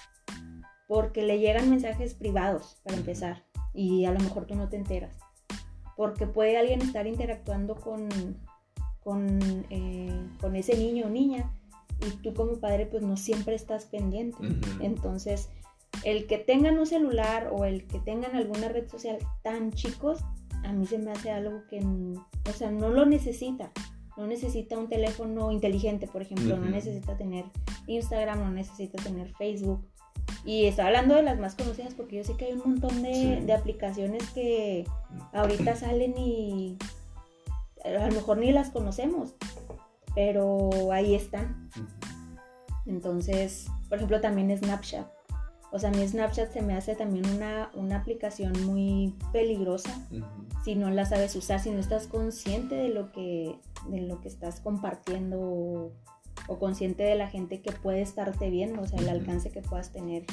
Porque 0.88 1.22
le 1.22 1.40
llegan 1.40 1.70
mensajes 1.70 2.16
privados, 2.16 2.78
para 2.84 2.98
empezar. 2.98 3.46
Y 3.74 4.06
a 4.06 4.12
lo 4.12 4.20
mejor 4.20 4.46
tú 4.46 4.56
no 4.56 4.70
te 4.70 4.78
enteras. 4.78 5.18
Porque 5.96 6.26
puede 6.26 6.58
alguien 6.58 6.82
estar 6.82 7.06
interactuando 7.06 7.76
con, 7.76 8.10
con, 9.02 9.40
eh, 9.70 10.28
con 10.42 10.56
ese 10.56 10.76
niño 10.76 11.06
o 11.06 11.10
niña. 11.10 11.52
Y 12.08 12.10
tú 12.24 12.34
como 12.34 12.60
padre 12.60 12.88
pues 12.88 13.04
no 13.04 13.18
siempre 13.18 13.54
estás 13.54 13.86
pendiente. 13.86 14.38
Entonces, 14.80 15.50
el 16.04 16.28
que 16.28 16.38
tengan 16.38 16.80
un 16.80 16.86
celular 16.86 17.50
o 17.52 17.66
el 17.66 17.86
que 17.88 18.00
tengan 18.00 18.36
alguna 18.36 18.70
red 18.70 18.88
social 18.88 19.18
tan 19.44 19.72
chicos, 19.72 20.20
a 20.64 20.72
mí 20.72 20.86
se 20.86 20.98
me 20.98 21.12
hace 21.12 21.32
algo 21.32 21.64
que, 21.70 21.80
o 21.82 22.54
sea, 22.54 22.72
no 22.72 22.90
lo 22.90 23.06
necesita. 23.06 23.72
No 24.18 24.28
necesita 24.28 24.78
un 24.78 24.90
teléfono 24.90 25.52
inteligente, 25.52 26.06
por 26.08 26.22
ejemplo, 26.22 26.58
no 26.58 26.70
necesita 26.70 27.16
tener 27.16 27.46
Instagram, 27.88 28.40
no 28.40 28.52
necesita 28.52 29.02
tener 29.02 29.34
Facebook. 29.36 29.88
Y 30.46 30.66
estoy 30.66 30.86
hablando 30.86 31.16
de 31.16 31.24
las 31.24 31.40
más 31.40 31.56
conocidas 31.56 31.94
porque 31.94 32.18
yo 32.18 32.24
sé 32.24 32.36
que 32.36 32.46
hay 32.46 32.54
un 32.54 32.60
montón 32.60 33.02
de, 33.02 33.14
Sí. 33.14 33.46
de 33.46 33.54
aplicaciones 33.54 34.30
que 34.32 34.86
ahorita 35.34 35.76
salen 35.76 36.18
y 36.18 36.78
a 37.84 38.08
lo 38.08 38.16
mejor 38.16 38.38
ni 38.38 38.52
las 38.52 38.70
conocemos, 38.72 39.36
pero 40.16 40.92
ahí 40.92 41.16
están. 41.16 41.70
Entonces, 42.86 43.68
por 43.88 43.98
ejemplo, 43.98 44.20
también 44.20 44.56
Snapchat. 44.58 45.08
O 45.72 45.80
sea, 45.80 45.90
a 45.90 45.92
mí 45.94 46.08
Snapchat 46.08 46.52
se 46.52 46.62
me 46.62 46.76
hace 46.76 46.96
también 46.96 47.30
una, 47.30 47.70
una 47.76 47.98
aplicación 47.98 48.54
muy 48.66 49.14
peligrosa 49.32 49.92
si 50.64 50.76
no 50.76 50.90
la 50.90 51.06
sabes 51.06 51.36
usar, 51.36 51.60
si 51.60 51.70
no 51.70 51.80
estás 51.80 52.08
consciente 52.08 52.76
de 52.76 52.90
lo 52.90 53.12
que, 53.12 53.60
de 53.88 54.02
lo 54.02 54.20
que 54.20 54.30
estás 54.30 54.60
compartiendo 54.62 55.40
o, 55.40 55.92
o 56.48 56.60
consciente 56.60 57.04
de 57.04 57.16
la 57.16 57.28
gente 57.28 57.62
que 57.62 57.72
puede 57.72 58.02
estarte 58.02 58.50
viendo, 58.50 58.82
o 58.82 58.88
sea, 58.88 59.00
el 59.00 59.10
alcance 59.10 59.52
que 59.52 59.62
puedas 59.62 59.92
tener 59.92 60.26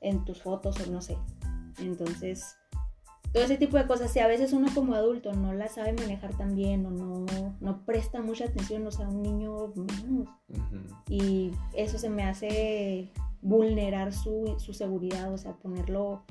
en 0.00 0.24
tus 0.24 0.42
fotos 0.42 0.76
o 0.80 0.90
no 0.90 1.00
sé. 1.02 1.18
Entonces, 1.80 2.56
todo 3.32 3.44
ese 3.44 3.58
tipo 3.58 3.76
de 3.76 3.86
cosas, 3.86 4.10
si 4.10 4.20
a 4.20 4.26
veces 4.26 4.52
uno 4.52 4.68
como 4.74 4.94
adulto 4.94 5.32
no 5.32 5.52
la 5.52 5.68
sabe 5.68 5.92
manejar 5.92 6.36
tan 6.36 6.54
bien 6.54 6.86
o 6.86 6.90
no, 6.90 7.26
no 7.60 7.84
presta 7.84 8.22
mucha 8.22 8.46
atención, 8.46 8.86
o 8.86 8.90
sea, 8.90 9.08
un 9.08 9.22
niño 9.22 9.72
menos. 9.74 10.28
Y 11.08 11.52
eso 11.74 11.98
se 11.98 12.08
me 12.08 12.22
hace 12.24 13.12
vulnerar 13.42 14.12
su, 14.12 14.56
su 14.58 14.72
seguridad, 14.72 15.32
o 15.32 15.38
sea, 15.38 15.52
ponerlo, 15.54 16.24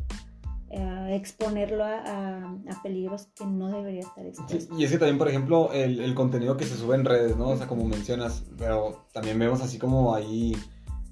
eh, 0.69 1.09
exponerlo 1.15 1.83
a, 1.83 1.99
a- 1.99 2.55
a 2.69 2.81
peligros 2.83 3.27
que 3.35 3.45
no 3.45 3.69
debería 3.69 4.01
estar 4.01 4.23
Sí, 4.23 4.29
expuesto. 4.29 4.75
y 4.79 4.83
es 4.83 4.91
que 4.91 4.97
también, 4.97 5.17
por 5.17 5.27
ejemplo, 5.29 5.71
el, 5.73 5.99
el 5.99 6.13
contenido 6.15 6.57
que 6.57 6.65
se 6.65 6.75
sube 6.75 6.95
en 6.95 7.05
redes, 7.05 7.37
¿no? 7.37 7.49
O 7.49 7.57
sea, 7.57 7.67
como 7.67 7.85
mencionas, 7.85 8.43
pero 8.57 9.05
también 9.13 9.37
vemos 9.39 9.61
así 9.61 9.77
como 9.77 10.13
ahí 10.15 10.55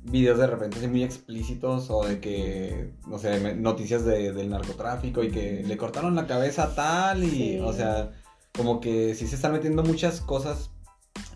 videos 0.06 0.38
de 0.38 0.47
repente 0.47 0.79
así 0.79 0.88
muy 0.88 1.03
explícitos 1.03 1.89
o 1.89 2.03
de 2.06 2.19
que, 2.19 2.93
no 3.08 3.17
sé, 3.19 3.56
noticias 3.56 4.03
de- 4.03 4.34
del 4.34 4.49
narcotráfico 4.49 5.23
y 5.23 5.29
que 5.32 5.63
le 5.65 5.77
cortaron 5.77 6.15
la 6.15 6.27
cabeza 6.27 6.63
a 6.63 6.75
tal 6.75 7.23
y, 7.23 7.29
Sí. 7.29 7.60
o 7.60 7.71
sea, 7.71 8.12
como 8.58 8.82
que 8.82 9.15
sí 9.15 9.27
se 9.27 9.36
están 9.36 9.53
metiendo 9.53 9.82
muchas 9.84 10.19
cosas 10.19 10.71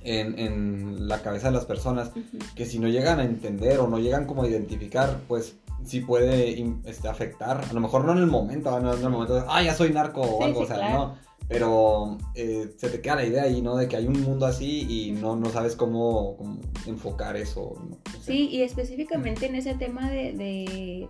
en, 0.07 0.39
en 0.39 1.07
la 1.09 1.21
cabeza 1.21 1.47
de 1.47 1.53
las 1.53 1.65
personas 1.65 2.11
que 2.55 2.65
si 2.65 2.79
no 2.79 2.87
llegan 2.87 3.19
a 3.19 3.25
entender 3.25 3.79
o 3.79 3.87
no 3.87 3.99
llegan 3.99 4.25
como 4.25 4.43
a 4.43 4.47
identificar, 4.47 5.19
pues 5.27 5.57
sí 5.83 5.99
puede 5.99 6.63
este, 6.85 7.09
afectar. 7.09 7.63
A 7.69 7.73
lo 7.73 7.81
mejor 7.81 8.05
no 8.05 8.13
en 8.13 8.19
el 8.19 8.27
momento, 8.27 8.71
no 8.79 8.93
en 8.93 9.03
el 9.03 9.09
momento 9.09 9.35
de, 9.35 9.43
ah, 9.47 9.61
ya 9.61 9.73
soy 9.73 9.91
narco 9.91 10.21
o 10.21 10.37
Sí, 10.37 10.43
algo, 10.45 10.59
sí, 10.59 10.63
o 10.63 10.67
sea, 10.67 10.77
claro. 10.77 10.97
no. 10.97 11.27
Pero 11.49 12.17
eh, 12.35 12.73
se 12.77 12.89
te 12.89 12.99
queda 12.99 13.15
la 13.15 13.25
idea 13.25 13.43
ahí, 13.43 13.61
¿no? 13.61 13.77
De 13.77 13.87
que 13.87 13.95
hay 13.95 14.07
un 14.07 14.21
mundo 14.21 14.45
así 14.45 14.85
y 14.89 15.11
no, 15.11 15.35
no 15.35 15.49
sabes 15.49 15.75
cómo, 15.75 16.35
cómo 16.37 16.59
enfocar 16.85 17.37
eso. 17.37 17.73
Sí, 18.21 18.49
y 18.49 18.63
específicamente 18.63 19.45
en 19.45 19.55
ese 19.55 19.75
tema 19.75 20.09
de, 20.09 20.33
de, 20.33 21.09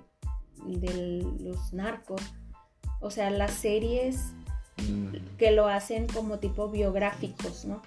de 0.65 1.25
los 1.39 1.73
narcos, 1.73 2.21
o 2.99 3.09
sea, 3.09 3.31
las 3.31 3.51
series 3.51 4.33
Mm, 4.77 5.37
que 5.37 5.51
lo 5.51 5.67
hacen 5.67 6.07
como 6.07 6.37
tipo 6.37 6.69
biográficos, 6.69 7.65
¿no? 7.65 7.81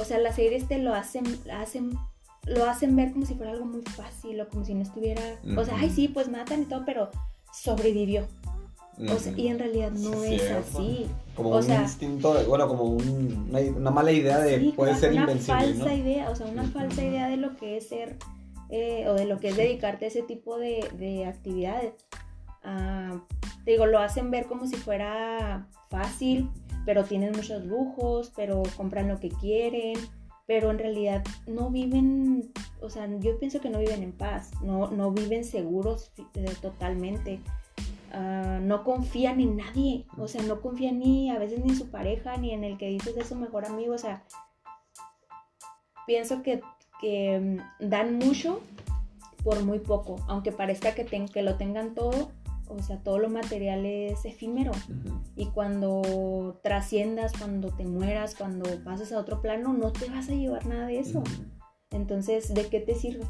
O 0.00 0.04
sea, 0.04 0.18
las 0.18 0.36
series 0.36 0.66
te 0.68 0.78
lo 0.78 0.94
hacen, 0.94 1.24
hacen, 1.52 1.98
lo 2.46 2.64
hacen 2.68 2.96
ver 2.96 3.12
como 3.12 3.26
si 3.26 3.34
fuera 3.34 3.52
algo 3.52 3.64
muy 3.66 3.82
fácil 3.82 4.40
o 4.40 4.48
como 4.48 4.64
si 4.64 4.74
no 4.74 4.82
estuviera, 4.82 5.22
o 5.56 5.64
sea, 5.64 5.74
ay 5.78 5.90
sí, 5.90 6.08
pues 6.08 6.28
matan 6.28 6.62
y 6.62 6.64
todo, 6.66 6.82
pero 6.86 7.10
sobrevivió. 7.52 8.26
O 9.10 9.16
sea, 9.18 9.32
y 9.36 9.48
en 9.48 9.58
realidad 9.58 9.90
no 9.90 10.12
Sí, 10.22 10.34
es 10.34 10.50
así. 10.50 11.06
Como 11.34 11.50
o 11.50 11.56
un 11.56 11.62
sea- 11.62 11.82
instinto, 11.82 12.34
de- 12.34 12.44
bueno, 12.44 12.68
como 12.68 12.84
un- 12.84 13.46
una, 13.50 13.58
una 13.60 13.90
mala 13.90 14.12
idea 14.12 14.38
de 14.38 14.60
Sí, 14.60 14.72
puede 14.76 14.90
una- 14.92 15.00
ser 15.00 15.12
una 15.12 15.20
invencible, 15.22 15.60
falsa 15.60 15.84
¿no? 15.86 15.92
idea, 15.94 16.30
o 16.30 16.36
sea, 16.36 16.46
una 16.46 16.64
falsa 16.64 17.02
idea 17.02 17.28
de 17.28 17.36
lo 17.38 17.56
que 17.56 17.76
es 17.78 17.88
ser 17.88 18.16
eh, 18.74 19.06
o 19.08 19.14
de 19.14 19.26
lo 19.26 19.38
que 19.38 19.48
es 19.48 19.56
dedicarte 19.56 20.06
a 20.06 20.08
ese 20.08 20.22
tipo 20.22 20.56
de, 20.58 20.88
de 20.98 21.26
actividades. 21.26 21.92
Ah, 22.64 23.20
te 23.64 23.72
digo, 23.72 23.84
lo 23.86 23.98
hacen 23.98 24.30
ver 24.30 24.46
como 24.46 24.66
si 24.66 24.76
fuera 24.76 25.66
fácil, 25.90 26.48
pero 26.84 27.04
tienen 27.04 27.32
muchos 27.32 27.64
lujos, 27.64 28.32
pero 28.34 28.62
compran 28.76 29.08
lo 29.08 29.18
que 29.18 29.28
quieren, 29.28 29.98
pero 30.46 30.70
en 30.70 30.78
realidad 30.78 31.24
no 31.46 31.70
viven, 31.70 32.52
o 32.80 32.90
sea, 32.90 33.08
yo 33.20 33.38
pienso 33.38 33.60
que 33.60 33.70
no 33.70 33.78
viven 33.78 34.02
en 34.02 34.12
paz, 34.12 34.50
no, 34.62 34.90
no 34.90 35.12
viven 35.12 35.44
seguros 35.44 36.12
eh, 36.34 36.44
totalmente. 36.60 37.40
Ah, 38.12 38.58
no 38.60 38.84
confían 38.84 39.40
en 39.40 39.56
nadie, 39.56 40.04
o 40.18 40.28
sea, 40.28 40.42
no 40.42 40.60
confían 40.60 40.98
ni 40.98 41.30
a 41.30 41.38
veces 41.38 41.64
ni 41.64 41.70
en 41.70 41.76
su 41.76 41.90
pareja, 41.90 42.36
ni 42.36 42.50
en 42.50 42.62
el 42.62 42.76
que 42.76 42.88
dices 42.88 43.16
es 43.16 43.28
su 43.28 43.36
mejor 43.36 43.64
amigo, 43.64 43.94
o 43.94 43.98
sea, 43.98 44.24
pienso 46.06 46.42
que, 46.42 46.60
que 47.00 47.40
mm, 47.40 47.88
dan 47.88 48.18
mucho 48.18 48.60
por 49.42 49.64
muy 49.64 49.78
poco, 49.78 50.16
aunque 50.28 50.52
parezca 50.52 50.94
que, 50.94 51.06
que 51.06 51.42
lo 51.42 51.56
tengan 51.56 51.94
todo, 51.94 52.32
o 52.76 52.82
sea, 52.82 53.02
todo 53.02 53.18
lo 53.18 53.28
material 53.28 53.84
es 53.86 54.24
efímero. 54.24 54.72
Y 55.36 55.46
cuando 55.46 56.60
trasciendas, 56.62 57.32
cuando 57.38 57.70
te 57.70 57.84
mueras, 57.84 58.34
cuando 58.34 58.68
pases 58.84 59.12
a 59.12 59.18
otro 59.18 59.40
plano, 59.40 59.72
no 59.72 59.92
te 59.92 60.08
vas 60.08 60.28
a 60.28 60.32
llevar 60.32 60.66
nada 60.66 60.86
de 60.86 60.98
eso. 60.98 61.22
Entonces, 61.90 62.54
¿de 62.54 62.68
qué 62.68 62.80
te 62.80 62.94
sirve? 62.94 63.26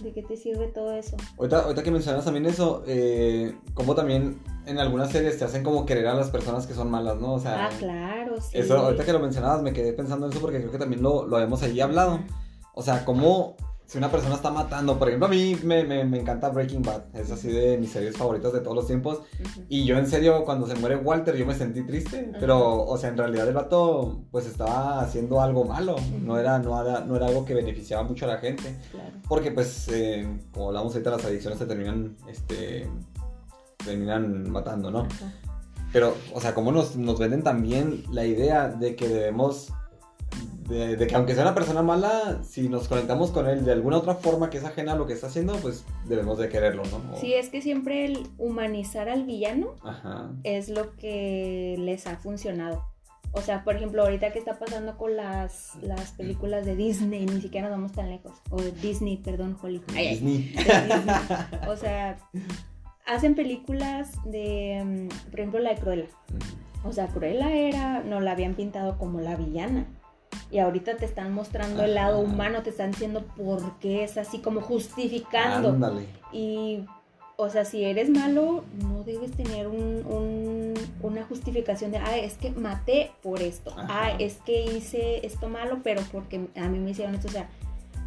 ¿De 0.00 0.12
qué 0.12 0.22
te 0.22 0.36
sirve 0.36 0.66
todo 0.68 0.92
eso? 0.92 1.16
Ahorita, 1.38 1.60
ahorita 1.60 1.82
que 1.82 1.90
mencionas 1.90 2.24
también 2.24 2.46
eso, 2.46 2.82
eh, 2.86 3.56
como 3.74 3.94
también 3.94 4.40
en 4.66 4.78
algunas 4.78 5.10
series 5.10 5.38
te 5.38 5.44
hacen 5.44 5.62
como 5.62 5.86
querer 5.86 6.08
a 6.08 6.14
las 6.14 6.30
personas 6.30 6.66
que 6.66 6.74
son 6.74 6.90
malas, 6.90 7.20
¿no? 7.20 7.34
O 7.34 7.38
sea, 7.38 7.66
ah, 7.66 7.70
claro, 7.78 8.40
sí. 8.40 8.58
Eso, 8.58 8.76
ahorita 8.76 9.04
que 9.04 9.12
lo 9.12 9.20
mencionabas, 9.20 9.62
me 9.62 9.72
quedé 9.72 9.92
pensando 9.92 10.26
en 10.26 10.32
eso 10.32 10.40
porque 10.40 10.58
creo 10.58 10.72
que 10.72 10.78
también 10.78 11.02
lo, 11.02 11.26
lo 11.26 11.36
habíamos 11.36 11.62
ahí 11.62 11.80
hablado. 11.80 12.20
O 12.74 12.82
sea, 12.82 13.04
cómo 13.04 13.56
si 13.86 13.98
una 13.98 14.10
persona 14.10 14.36
está 14.36 14.50
matando, 14.50 14.98
por 14.98 15.08
ejemplo, 15.08 15.26
a 15.26 15.30
mí 15.30 15.58
me, 15.62 15.84
me, 15.84 16.04
me, 16.04 16.18
encanta 16.18 16.48
Breaking 16.48 16.82
Bad, 16.82 17.02
es 17.14 17.30
así 17.30 17.48
de 17.48 17.76
mis 17.76 17.90
series 17.90 18.16
favoritas 18.16 18.52
de 18.52 18.60
todos 18.60 18.74
los 18.74 18.86
tiempos. 18.86 19.20
Y 19.68 19.84
yo 19.84 19.98
en 19.98 20.06
serio, 20.06 20.44
cuando 20.44 20.66
se 20.66 20.74
muere 20.74 20.96
Walter, 20.96 21.36
yo 21.36 21.44
me 21.44 21.54
sentí 21.54 21.82
triste, 21.82 22.32
pero, 22.40 22.82
o 22.84 22.96
sea, 22.96 23.10
en 23.10 23.18
realidad 23.18 23.46
el 23.46 23.54
vato, 23.54 24.22
pues 24.30 24.46
estaba 24.46 25.00
haciendo 25.00 25.40
algo 25.40 25.64
malo, 25.64 25.96
no, 26.22 26.38
era, 26.38 26.58
no, 26.58 26.80
era, 26.80 27.00
no 27.00 27.16
era 27.16 27.26
algo 27.26 27.44
que 27.44 27.54
beneficiaba 27.54 28.02
mucho 28.02 28.24
a 28.24 28.28
la 28.28 28.38
gente. 28.38 28.74
Porque, 29.28 29.52
pues, 29.52 29.88
eh, 29.88 30.26
como 30.52 30.68
hablamos 30.68 30.92
ahorita, 30.94 31.10
las 31.10 31.24
adicciones 31.24 31.58
se 31.58 31.66
terminan, 31.66 32.16
este, 32.26 32.88
terminan 33.84 34.50
matando, 34.50 34.90
¿no? 34.90 35.06
Pero, 35.92 36.16
o 36.32 36.40
sea, 36.40 36.54
cómo 36.54 36.72
nos, 36.72 36.96
nos 36.96 37.18
venden 37.18 37.42
también 37.42 38.02
la 38.10 38.24
idea 38.24 38.68
de 38.68 38.96
que 38.96 39.08
debemos 39.08 39.72
de, 40.68 41.06
que 41.06 41.14
aunque 41.14 41.34
sea 41.34 41.42
una 41.42 41.54
persona 41.54 41.82
mala, 41.82 42.42
si 42.42 42.68
nos 42.68 42.88
conectamos 42.88 43.30
con 43.30 43.46
él 43.48 43.64
de 43.64 43.72
alguna 43.72 43.98
otra 43.98 44.14
forma 44.14 44.50
que 44.50 44.58
es 44.58 44.64
ajena 44.64 44.92
a 44.92 44.96
lo 44.96 45.06
que 45.06 45.12
está 45.12 45.26
haciendo, 45.26 45.54
pues 45.56 45.84
debemos 46.06 46.38
de 46.38 46.48
quererlo, 46.48 46.82
¿no? 46.84 47.16
Sí, 47.18 47.34
es 47.34 47.50
que 47.50 47.60
siempre 47.60 48.06
el 48.06 48.26
humanizar 48.38 49.08
al 49.08 49.24
villano 49.24 49.74
es 50.42 50.68
lo 50.68 50.96
que 50.96 51.76
les 51.78 52.06
ha 52.06 52.16
funcionado. 52.16 52.84
O 53.32 53.40
sea, 53.40 53.64
por 53.64 53.74
ejemplo, 53.74 54.02
ahorita 54.02 54.32
que 54.32 54.38
está 54.38 54.58
pasando 54.58 54.96
con 54.96 55.16
las, 55.16 55.72
las 55.82 56.12
películas 56.12 56.64
de 56.64 56.76
Disney, 56.76 57.26
ni 57.26 57.40
siquiera 57.40 57.68
nos 57.68 57.76
vamos 57.76 57.92
tan 57.92 58.08
lejos. 58.08 58.32
O 58.50 58.62
de 58.62 58.70
Disney, 58.70 59.16
perdón, 59.16 59.58
Holly. 59.60 59.82
Disney. 59.88 60.54
O 61.68 61.76
sea, 61.76 62.16
hacen 63.06 63.34
películas 63.34 64.12
de, 64.24 65.08
mm, 65.10 65.30
por 65.30 65.40
ejemplo, 65.40 65.58
la 65.58 65.70
de 65.70 65.80
Cruella. 65.80 66.06
O 66.84 66.92
sea, 66.92 67.08
Cruella 67.08 67.52
era, 67.52 68.04
no 68.04 68.20
la 68.20 68.32
habían 68.32 68.54
pintado 68.54 68.98
como 68.98 69.20
la 69.20 69.34
villana 69.34 69.88
y 70.50 70.58
ahorita 70.58 70.96
te 70.96 71.04
están 71.04 71.32
mostrando 71.32 71.84
el 71.84 71.94
lado 71.94 72.20
humano, 72.20 72.62
te 72.62 72.70
están 72.70 72.92
diciendo 72.92 73.24
por 73.36 73.78
qué 73.78 74.04
es 74.04 74.16
así, 74.16 74.38
como 74.38 74.60
justificando. 74.60 75.70
Ándale. 75.70 76.06
Y, 76.32 76.84
o 77.36 77.48
sea, 77.48 77.64
si 77.64 77.84
eres 77.84 78.10
malo, 78.10 78.64
no 78.82 79.02
debes 79.04 79.32
tener 79.32 79.66
un, 79.66 80.74
una 81.02 81.24
justificación 81.24 81.90
de, 81.90 81.98
ah, 81.98 82.16
es 82.16 82.34
que 82.34 82.50
maté 82.50 83.12
por 83.22 83.42
esto, 83.42 83.74
ah, 83.76 84.12
es 84.18 84.36
que 84.44 84.64
hice 84.64 85.26
esto 85.26 85.48
malo, 85.48 85.80
pero 85.82 86.02
porque 86.12 86.48
a 86.56 86.68
mí 86.68 86.78
me 86.78 86.90
hicieron 86.90 87.14
esto, 87.14 87.28
o 87.28 87.32
sea, 87.32 87.48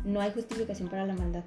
no 0.05 0.21
hay 0.21 0.31
justificación 0.31 0.87
para 0.87 1.05
la 1.05 1.13
maldad. 1.13 1.43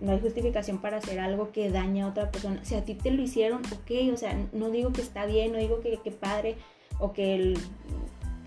No 0.00 0.12
hay 0.12 0.20
justificación 0.20 0.78
para 0.78 0.98
hacer 0.98 1.18
algo 1.18 1.50
que 1.50 1.68
daña 1.70 2.04
a 2.04 2.08
otra 2.08 2.30
persona. 2.30 2.64
Si 2.64 2.76
a 2.76 2.84
ti 2.84 2.94
te 2.94 3.10
lo 3.10 3.20
hicieron, 3.22 3.62
ok, 3.72 4.12
o 4.12 4.16
sea, 4.16 4.38
no 4.52 4.70
digo 4.70 4.92
que 4.92 5.00
está 5.00 5.26
bien, 5.26 5.52
no 5.52 5.58
digo 5.58 5.80
que, 5.80 5.98
que 5.98 6.12
padre 6.12 6.56
o 7.00 7.12
que 7.12 7.34
el, 7.34 7.58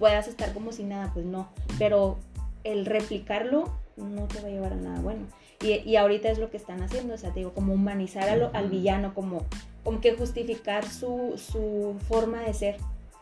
puedas 0.01 0.27
estar 0.27 0.51
como 0.51 0.71
si 0.71 0.83
nada, 0.83 1.11
pues 1.13 1.27
no. 1.27 1.47
Pero 1.77 2.17
el 2.63 2.87
replicarlo 2.87 3.71
no 3.97 4.27
te 4.27 4.41
va 4.41 4.47
a 4.47 4.51
llevar 4.51 4.73
a 4.73 4.77
nada 4.77 4.99
bueno. 4.99 5.27
Y, 5.61 5.73
y 5.87 5.95
ahorita 5.95 6.29
es 6.29 6.39
lo 6.39 6.49
que 6.49 6.57
están 6.57 6.81
haciendo, 6.81 7.13
o 7.13 7.17
sea, 7.19 7.29
te 7.29 7.41
digo, 7.41 7.53
como 7.53 7.73
humanizar 7.73 8.27
al 8.27 8.69
villano, 8.69 9.13
como, 9.13 9.45
como 9.83 10.01
que 10.01 10.15
justificar 10.15 10.89
su, 10.89 11.37
su 11.37 11.95
forma 12.07 12.41
de 12.41 12.53
ser. 12.55 12.77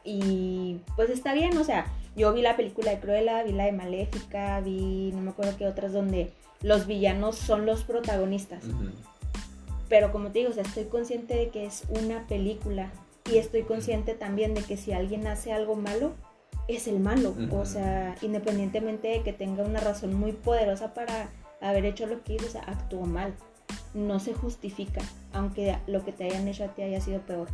Y 0.06 0.80
pues 0.96 1.10
está 1.10 1.34
bien, 1.34 1.58
o 1.58 1.66
sea, 1.66 1.86
yo 2.16 2.32
vi 2.32 2.42
la 2.42 2.56
película 2.56 2.92
de 2.92 3.00
Cruella, 3.00 3.44
vi 3.44 3.52
la 3.52 3.66
de 3.66 3.74
Maléfica, 3.74 4.62
vi 4.62 5.12
no 5.14 5.22
me 5.22 5.32
acuerdo 5.32 5.58
qué 5.58 5.68
otras 5.68 5.92
donde 5.92 6.32
los 6.62 6.88
villanos 6.88 7.36
son 7.36 7.66
los 7.66 7.84
protagonistas. 7.84 8.64
Pero 9.90 10.14
como 10.14 10.32
te 10.32 10.40
digo, 10.40 10.52
o 10.52 10.54
sea, 10.54 10.64
estoy 10.64 10.86
consciente 10.86 11.36
de 11.36 11.50
que 11.50 11.66
es 11.66 11.84
una 11.90 12.26
película 12.28 12.90
y 13.30 13.38
estoy 13.38 13.64
consciente 13.64 14.14
también 14.14 14.54
de 14.54 14.64
que 14.64 14.78
si 14.78 14.94
alguien 14.94 15.28
hace 15.28 15.52
algo 15.52 15.76
malo, 15.76 16.14
es 16.70 16.88
el 16.88 17.00
malo. 17.00 17.36
O 17.52 17.66
sea, 17.66 18.16
independientemente 18.22 19.08
de 19.10 19.24
que 19.24 19.34
tenga 19.34 19.64
una 19.64 19.80
razón 19.80 20.14
muy 20.14 20.32
poderosa 20.32 20.94
para 20.94 21.30
haber 21.62 21.86
hecho 21.86 22.06
lo 22.06 22.24
que 22.24 22.36
hizo, 22.36 22.46
o 22.46 22.50
sea, 22.50 22.62
actuó 22.62 23.06
mal. 23.06 23.34
No 23.94 24.20
se 24.20 24.34
justifica, 24.34 25.02
aunque 25.34 25.78
lo 25.88 26.06
que 26.06 26.12
te 26.12 26.26
hayan 26.26 26.48
hecho 26.48 26.64
a 26.64 26.68
ti 26.70 26.84
haya 26.84 27.02
sido 27.02 27.22
peor. 27.22 27.48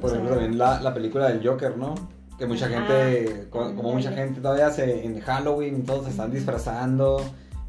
Por 0.00 0.10
ejemplo, 0.10 0.30
también 0.32 0.58
la, 0.58 0.80
la, 0.80 0.92
película 0.92 1.28
del 1.28 1.46
Joker, 1.46 1.76
¿no? 1.76 1.94
Que 2.38 2.46
mucha 2.46 2.68
gente, 2.68 3.46
como, 3.48 3.92
mucha 3.92 4.12
gente 4.12 4.40
todavía 4.40 4.70
se, 4.70 5.04
en 5.04 5.20
Halloween 5.20 5.84
todos 5.84 6.04
se 6.04 6.10
están 6.10 6.30
disfrazando 6.30 7.22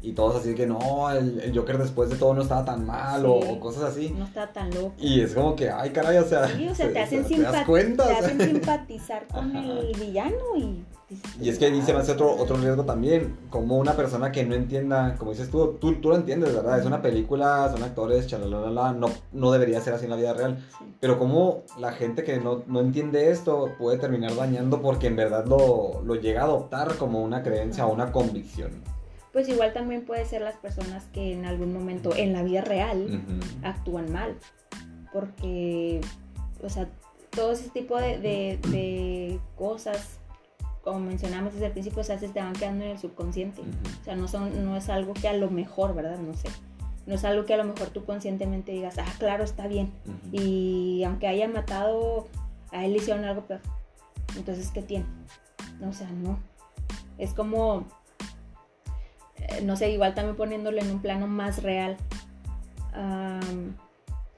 y 0.06 0.12
todos 0.12 0.36
así 0.36 0.54
que 0.54 0.68
no, 0.68 1.10
el, 1.10 1.52
Joker 1.52 1.78
después 1.78 2.08
de 2.08 2.14
todo 2.14 2.32
no 2.32 2.42
estaba 2.42 2.64
tan 2.64 2.86
mal 2.86 3.26
o, 3.26 3.58
cosas 3.58 3.82
así. 3.90 4.14
No 4.16 4.24
estaba 4.24 4.52
tan 4.52 4.70
loco. 4.70 4.94
Y 5.00 5.20
es 5.20 5.34
como 5.34 5.56
que, 5.56 5.68
ay 5.68 5.90
caray, 5.90 6.18
o 6.18 6.24
sea, 6.24 6.46
sí, 6.46 6.68
o 6.68 6.74
sea 6.76 6.88
te, 6.92 7.00
hacen, 7.00 7.26
te, 7.26 7.44
hacen 7.44 8.40
simpatizar 8.40 9.26
con 9.26 9.56
el 9.56 9.92
villano 9.98 10.56
y... 10.56 10.84
Y 11.40 11.48
es 11.48 11.58
que 11.58 11.66
ahí 11.66 11.82
se 11.82 11.92
me 11.92 12.00
hace 12.00 12.12
otro, 12.12 12.36
otro 12.36 12.56
riesgo 12.56 12.84
también, 12.84 13.36
como 13.50 13.78
una 13.78 13.94
persona 13.94 14.30
que 14.30 14.44
no 14.44 14.54
entienda, 14.54 15.16
como 15.18 15.32
dices 15.32 15.50
tú, 15.50 15.76
tú, 15.80 15.94
tú 15.96 16.10
lo 16.10 16.16
entiendes, 16.16 16.54
¿verdad? 16.54 16.78
Es 16.78 16.86
una 16.86 17.02
película, 17.02 17.68
son 17.72 17.82
actores, 17.82 18.26
chalalala, 18.26 18.92
no, 18.92 19.08
no 19.32 19.52
debería 19.52 19.80
ser 19.80 19.94
así 19.94 20.04
en 20.04 20.10
la 20.10 20.16
vida 20.16 20.34
real. 20.34 20.64
Pero 21.00 21.18
como 21.18 21.62
la 21.78 21.92
gente 21.92 22.24
que 22.24 22.38
no, 22.38 22.62
no, 22.66 22.80
entiende 22.80 23.30
esto 23.30 23.72
puede 23.78 23.98
terminar 23.98 24.34
dañando 24.34 24.82
porque 24.82 25.06
en 25.08 25.16
verdad 25.16 25.46
lo, 25.46 26.02
lo 26.04 26.14
llega 26.16 26.42
a 26.42 26.44
adoptar 26.44 26.96
como 26.96 27.22
una 27.22 27.42
creencia 27.42 27.86
o 27.86 27.92
una 27.92 28.10
convicción 28.10 28.95
pues 29.36 29.50
igual 29.50 29.74
también 29.74 30.06
puede 30.06 30.24
ser 30.24 30.40
las 30.40 30.56
personas 30.56 31.04
que 31.12 31.34
en 31.34 31.44
algún 31.44 31.70
momento 31.70 32.16
en 32.16 32.32
la 32.32 32.42
vida 32.42 32.62
real 32.62 33.22
actúan 33.62 34.10
mal. 34.10 34.34
Porque, 35.12 36.00
o 36.62 36.70
sea, 36.70 36.88
todo 37.28 37.52
ese 37.52 37.68
tipo 37.68 37.98
de, 37.98 39.38
cosas, 39.54 40.20
como 40.82 41.00
mencionamos 41.00 41.52
desde 41.52 41.66
el 41.66 41.72
principio, 41.72 42.00
o 42.00 42.04
sea, 42.04 42.18
se 42.18 42.30
te 42.30 42.40
van 42.40 42.54
quedando 42.54 42.86
en 42.86 42.92
el 42.92 42.98
subconsciente. 42.98 43.60
O 43.60 44.04
sea, 44.06 44.16
no, 44.16 44.26
son, 44.26 44.64
no 44.64 44.74
es 44.74 44.88
algo 44.88 45.12
que 45.12 45.28
a 45.28 45.34
lo 45.34 45.50
mejor, 45.50 45.94
¿verdad? 45.94 46.16
No 46.16 46.32
sé. 46.32 46.48
No 47.04 47.14
es 47.14 47.24
algo 47.26 47.44
que 47.44 47.52
a 47.52 47.58
lo 47.58 47.64
mejor 47.64 47.88
tú 47.88 48.06
conscientemente 48.06 48.72
digas, 48.72 48.96
ah, 48.96 49.12
claro, 49.18 49.44
está 49.44 49.66
bien. 49.66 49.92
Y 50.32 51.04
aunque 51.04 51.26
haya 51.26 51.46
matado, 51.46 52.26
a 52.72 52.86
él 52.86 52.92
le 52.92 52.98
hicieron 53.00 53.26
algo 53.26 53.42
peor. 53.42 53.60
Entonces, 54.34 54.70
¿qué 54.70 54.80
tiene? 54.80 55.04
O 55.86 55.92
sea, 55.92 56.08
no. 56.08 56.38
Es 57.18 57.34
como 57.34 57.84
no 59.62 59.76
sé, 59.76 59.90
igual 59.90 60.14
también 60.14 60.36
poniéndolo 60.36 60.80
en 60.80 60.90
un 60.90 61.02
plano 61.02 61.26
más 61.26 61.62
real. 61.62 61.96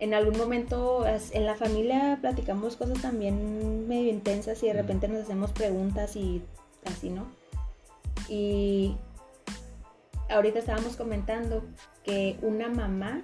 en 0.01 0.15
algún 0.15 0.39
momento 0.39 1.05
en 1.07 1.47
la 1.47 1.55
familia 1.57 2.19
platicamos 2.21 2.77
cosas 2.77 3.01
también 3.01 3.89
medio 3.89 4.11
intensas 4.11 4.63
y 4.63 4.67
de 4.67 4.73
repente 4.73 5.09
nos 5.09 5.23
hacemos 5.23 5.53
preguntas 5.53 6.17
y 6.17 6.43
así, 6.85 7.11
¿no? 7.11 7.27
Y 8.29 8.97
ahorita 10.29 10.59
estábamos 10.59 10.97
comentando 10.97 11.65
que 12.05 12.39
una 12.43 12.69
mamá 12.69 13.23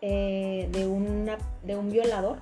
eh, 0.00 0.68
de, 0.72 0.86
una, 0.86 1.38
de 1.62 1.76
un 1.76 1.90
violador, 1.90 2.38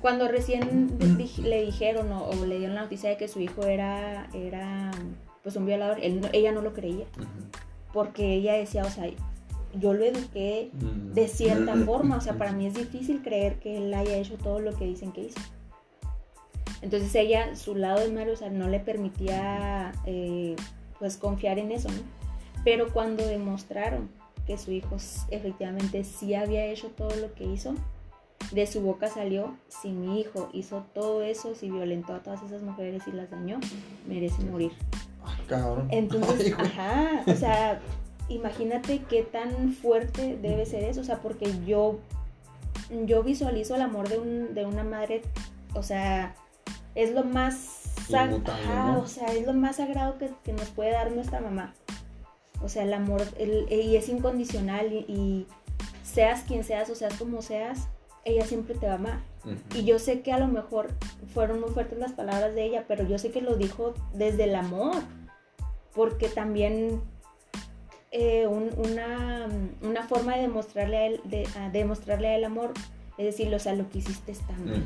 cuando 0.00 0.28
recién 0.28 0.96
le 1.42 1.64
dijeron 1.64 2.12
o, 2.12 2.32
le 2.46 2.58
dieron 2.58 2.76
la 2.76 2.82
noticia 2.82 3.10
de 3.10 3.16
que 3.16 3.28
su 3.28 3.40
hijo 3.40 3.64
era, 3.64 4.28
era 4.32 4.90
pues 5.42 5.56
un 5.56 5.66
violador, 5.66 5.98
ella 6.00 6.52
no 6.52 6.62
lo 6.62 6.72
creía. 6.72 7.06
Porque 7.92 8.34
ella 8.34 8.54
decía, 8.54 8.84
o 8.84 8.90
sea, 8.90 9.08
yo 9.74 9.94
lo 9.94 10.04
eduqué 10.04 10.70
mm. 10.72 11.14
de 11.14 11.28
cierta 11.28 11.74
forma, 11.76 12.16
o 12.16 12.20
sea, 12.20 12.34
para 12.34 12.52
mí 12.52 12.66
es 12.68 12.74
difícil 12.74 13.22
creer 13.22 13.58
que 13.58 13.78
él 13.78 13.92
haya 13.94 14.16
hecho 14.16 14.36
todo 14.36 14.60
lo 14.60 14.74
que 14.76 14.84
dicen 14.84 15.12
que 15.12 15.22
hizo. 15.22 15.40
Entonces 16.80 17.12
ella, 17.16 17.56
su 17.56 17.74
lado 17.74 18.00
de 18.00 18.12
Mario, 18.12 18.34
o 18.34 18.36
sea, 18.36 18.50
no 18.50 18.68
le 18.68 18.78
permitía 18.78 19.92
eh, 20.06 20.54
pues 20.98 21.16
confiar 21.16 21.58
en 21.58 21.72
eso, 21.72 21.88
¿no? 21.88 22.02
Pero 22.62 22.92
cuando 22.92 23.26
demostraron 23.26 24.10
que 24.46 24.58
su 24.58 24.70
hijo 24.70 24.96
efectivamente 25.30 26.04
sí 26.04 26.34
había 26.34 26.66
hecho 26.66 26.88
todo 26.88 27.14
lo 27.16 27.34
que 27.34 27.44
hizo, 27.44 27.74
de 28.52 28.66
su 28.66 28.80
boca 28.80 29.08
salió, 29.08 29.56
si 29.68 29.90
mi 29.90 30.20
hijo 30.20 30.48
hizo 30.52 30.84
todo 30.94 31.22
eso, 31.22 31.54
si 31.54 31.70
violentó 31.70 32.14
a 32.14 32.22
todas 32.22 32.42
esas 32.42 32.62
mujeres 32.62 33.02
y 33.06 33.12
las 33.12 33.30
dañó, 33.30 33.60
merece 34.06 34.42
morir. 34.44 34.72
Ah, 35.24 35.36
cabrón. 35.46 35.88
Entonces, 35.90 36.54
ajá, 36.58 37.22
o 37.26 37.34
sea, 37.34 37.80
imagínate 38.28 39.02
qué 39.08 39.22
tan 39.22 39.72
fuerte 39.72 40.38
debe 40.40 40.64
ser 40.66 40.84
eso, 40.84 41.02
o 41.02 41.04
sea, 41.04 41.20
porque 41.20 41.52
yo, 41.66 41.98
yo 43.04 43.22
visualizo 43.22 43.74
el 43.74 43.82
amor 43.82 44.08
de, 44.08 44.18
un, 44.18 44.54
de 44.54 44.64
una 44.64 44.84
madre, 44.84 45.22
o 45.74 45.82
sea, 45.82 46.34
es 46.94 47.12
lo 47.12 47.24
más 47.24 47.88
o 48.10 49.06
sea, 49.06 49.32
es 49.34 49.46
lo 49.46 49.52
más 49.52 49.76
sagrado 49.76 50.16
que, 50.18 50.52
nos 50.52 50.68
puede 50.70 50.92
dar 50.92 51.12
nuestra 51.12 51.40
mamá. 51.40 51.74
O 52.62 52.68
sea, 52.68 52.82
el 52.84 52.92
amor, 52.92 53.22
y 53.38 53.96
es 53.96 54.08
incondicional 54.08 54.92
y, 54.92 55.46
seas 56.02 56.42
quien 56.44 56.64
seas 56.64 56.88
o 56.88 56.94
seas 56.94 57.14
como 57.14 57.42
seas, 57.42 57.88
ella 58.24 58.44
siempre 58.44 58.74
te 58.74 58.86
va 58.86 58.92
a 58.92 58.96
amar. 58.96 59.20
Y 59.74 59.84
yo 59.84 59.98
sé 59.98 60.20
que 60.20 60.32
a 60.32 60.38
lo 60.38 60.48
mejor 60.48 60.88
fueron 61.32 61.60
muy 61.60 61.70
fuertes 61.70 61.98
las 61.98 62.12
palabras 62.12 62.54
de 62.54 62.64
ella, 62.64 62.84
pero 62.86 63.06
yo 63.06 63.18
sé 63.18 63.30
que 63.30 63.40
lo 63.40 63.56
dijo 63.56 63.94
desde 64.12 64.44
el 64.44 64.54
amor, 64.54 64.96
porque 65.94 66.28
también 66.28 67.00
eh, 68.10 68.46
una, 68.46 69.48
forma 70.08 70.36
de 70.36 70.42
demostrarle 70.42 70.96
a 70.96 71.06
él, 71.06 71.20
de, 71.24 71.48
demostrarle 71.72 72.28
a 72.28 72.36
él 72.36 72.44
amor 72.44 72.72
es 73.18 73.24
decir, 73.24 73.52
o 73.52 73.58
sea, 73.58 73.74
lo 73.74 73.90
que 73.90 73.98
hiciste 73.98 74.30
está 74.30 74.52
mal. 74.52 74.80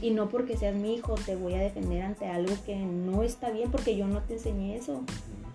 Y 0.00 0.10
no 0.12 0.30
porque 0.30 0.56
seas 0.56 0.74
mi 0.74 0.94
hijo 0.94 1.16
te 1.26 1.36
voy 1.36 1.52
a 1.52 1.58
defender 1.58 2.02
ante 2.02 2.26
algo 2.26 2.54
que 2.64 2.74
no 2.76 3.22
está 3.22 3.50
bien 3.50 3.70
porque 3.70 3.94
yo 3.94 4.06
no 4.06 4.22
te 4.22 4.34
enseñé 4.34 4.76
eso. 4.76 5.02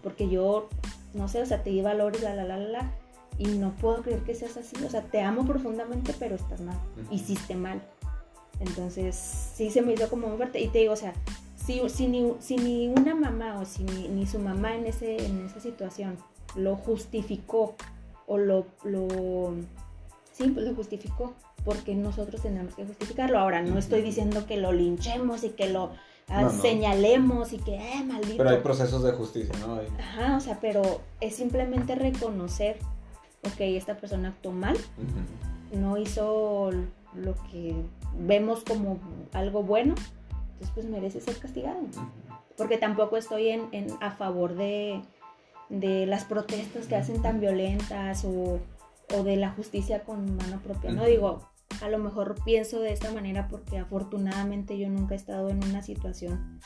Porque 0.04 0.30
yo, 0.30 0.70
no 1.16 1.28
sé, 1.28 1.42
o 1.42 1.46
sea, 1.48 1.64
te 1.64 1.72
di 1.72 1.82
valores, 1.82 2.22
la, 2.22 2.36
la, 2.36 2.44
la, 2.44 2.58
la, 2.58 2.92
y 3.38 3.46
no 3.46 3.72
puedo 3.76 4.02
creer 4.02 4.22
que 4.22 4.36
seas 4.36 4.58
así. 4.58 4.76
O 4.86 4.90
sea, 4.90 5.02
te 5.02 5.22
amo 5.22 5.46
profundamente, 5.46 6.14
pero 6.20 6.36
estás 6.36 6.62
mal. 6.62 6.78
Hiciste 7.12 7.56
mal. 7.56 7.82
Entonces, 8.60 9.16
sí 9.16 9.70
se 9.72 9.82
me 9.82 9.94
hizo 9.94 10.10
como 10.10 10.28
muy 10.28 10.38
fuerte. 10.38 10.60
Y 10.60 10.68
te 10.68 10.80
digo, 10.80 10.94
o 10.94 10.98
sea, 10.98 11.14
si, 11.56 11.82
si, 11.90 12.08
ni, 12.08 12.34
si 12.40 12.58
ni 12.58 12.88
una 12.88 13.16
mamá 13.16 13.60
o 13.60 13.66
si 13.66 13.84
ni, 13.84 14.26
su 14.28 14.40
mamá 14.40 14.76
en, 14.76 14.86
ese, 14.86 15.26
en 15.26 15.46
esa 15.46 15.60
situación 15.60 16.18
lo 16.56 16.76
justificó 16.76 17.76
o 18.28 18.38
lo, 18.38 18.68
lo, 18.84 19.54
sí, 20.32 20.50
pues 20.50 20.66
lo 20.66 20.76
justificó, 20.76 21.34
porque 21.66 21.96
nosotros 21.96 22.42
tenemos 22.42 22.76
que 22.76 22.86
justificarlo. 22.86 23.40
Ahora, 23.40 23.62
no 23.62 23.78
estoy 23.78 24.02
diciendo 24.02 24.46
que 24.46 24.58
lo 24.58 24.72
linchemos 24.72 25.44
y 25.44 25.50
que 25.50 25.70
lo 25.70 25.92
ah, 26.28 26.50
señalemos 26.50 27.54
y 27.54 27.58
que, 27.58 27.76
eh, 27.76 28.04
maldito. 28.06 28.38
Pero 28.38 28.50
hay 28.50 28.62
procesos 28.62 29.04
de 29.04 29.12
justicia, 29.14 29.56
¿no? 29.60 29.80
Ajá, 30.00 30.38
o 30.38 30.40
sea, 30.40 30.60
pero 30.62 31.02
es 31.22 31.36
simplemente 31.36 31.96
reconocer, 31.96 32.78
ok, 33.46 33.60
esta 33.60 33.98
persona 33.98 34.30
actuó 34.30 34.52
mal, 34.52 34.78
no 35.74 35.98
hizo 35.98 36.72
lo 37.14 37.36
que 37.52 37.76
vemos 38.18 38.64
como 38.64 39.00
algo 39.34 39.64
bueno, 39.64 39.96
entonces 40.54 40.72
pues 40.74 40.86
merece 40.86 41.22
ser 41.22 41.38
castigado. 41.38 41.80
Porque 42.58 42.78
tampoco 42.78 43.18
estoy 43.18 43.50
en, 43.50 43.88
a 44.00 44.12
favor 44.12 44.56
de, 44.56 45.02
de 45.70 46.06
las 46.06 46.26
protestas 46.26 46.88
que 46.88 46.96
hacen 46.96 47.22
tan 47.22 47.40
violentas 47.40 48.26
o, 48.26 48.60
o 49.16 49.24
de 49.24 49.38
la 49.38 49.50
justicia 49.52 50.04
con 50.04 50.38
mano 50.38 50.60
propia. 50.64 50.92
No 50.92 51.06
digo, 51.06 51.50
a 51.82 51.90
lo 51.90 51.98
mejor 51.98 52.36
pienso 52.46 52.80
de 52.80 52.94
esta 52.94 53.12
manera 53.12 53.48
porque 53.48 53.78
afortunadamente 53.78 54.78
yo 54.78 54.90
nunca 54.90 55.16
he 55.16 55.18
estado 55.18 55.50
en 55.50 55.64
una 55.64 55.82
situación 55.82 56.60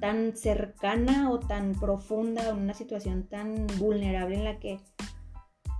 tan 0.00 0.36
cercana 0.36 1.30
o 1.30 1.38
tan 1.38 1.72
profunda, 1.72 2.48
en 2.48 2.56
una 2.56 2.74
situación 2.74 3.24
tan 3.24 3.66
vulnerable 3.78 4.36
en 4.36 4.44
la 4.44 4.58
que, 4.58 4.80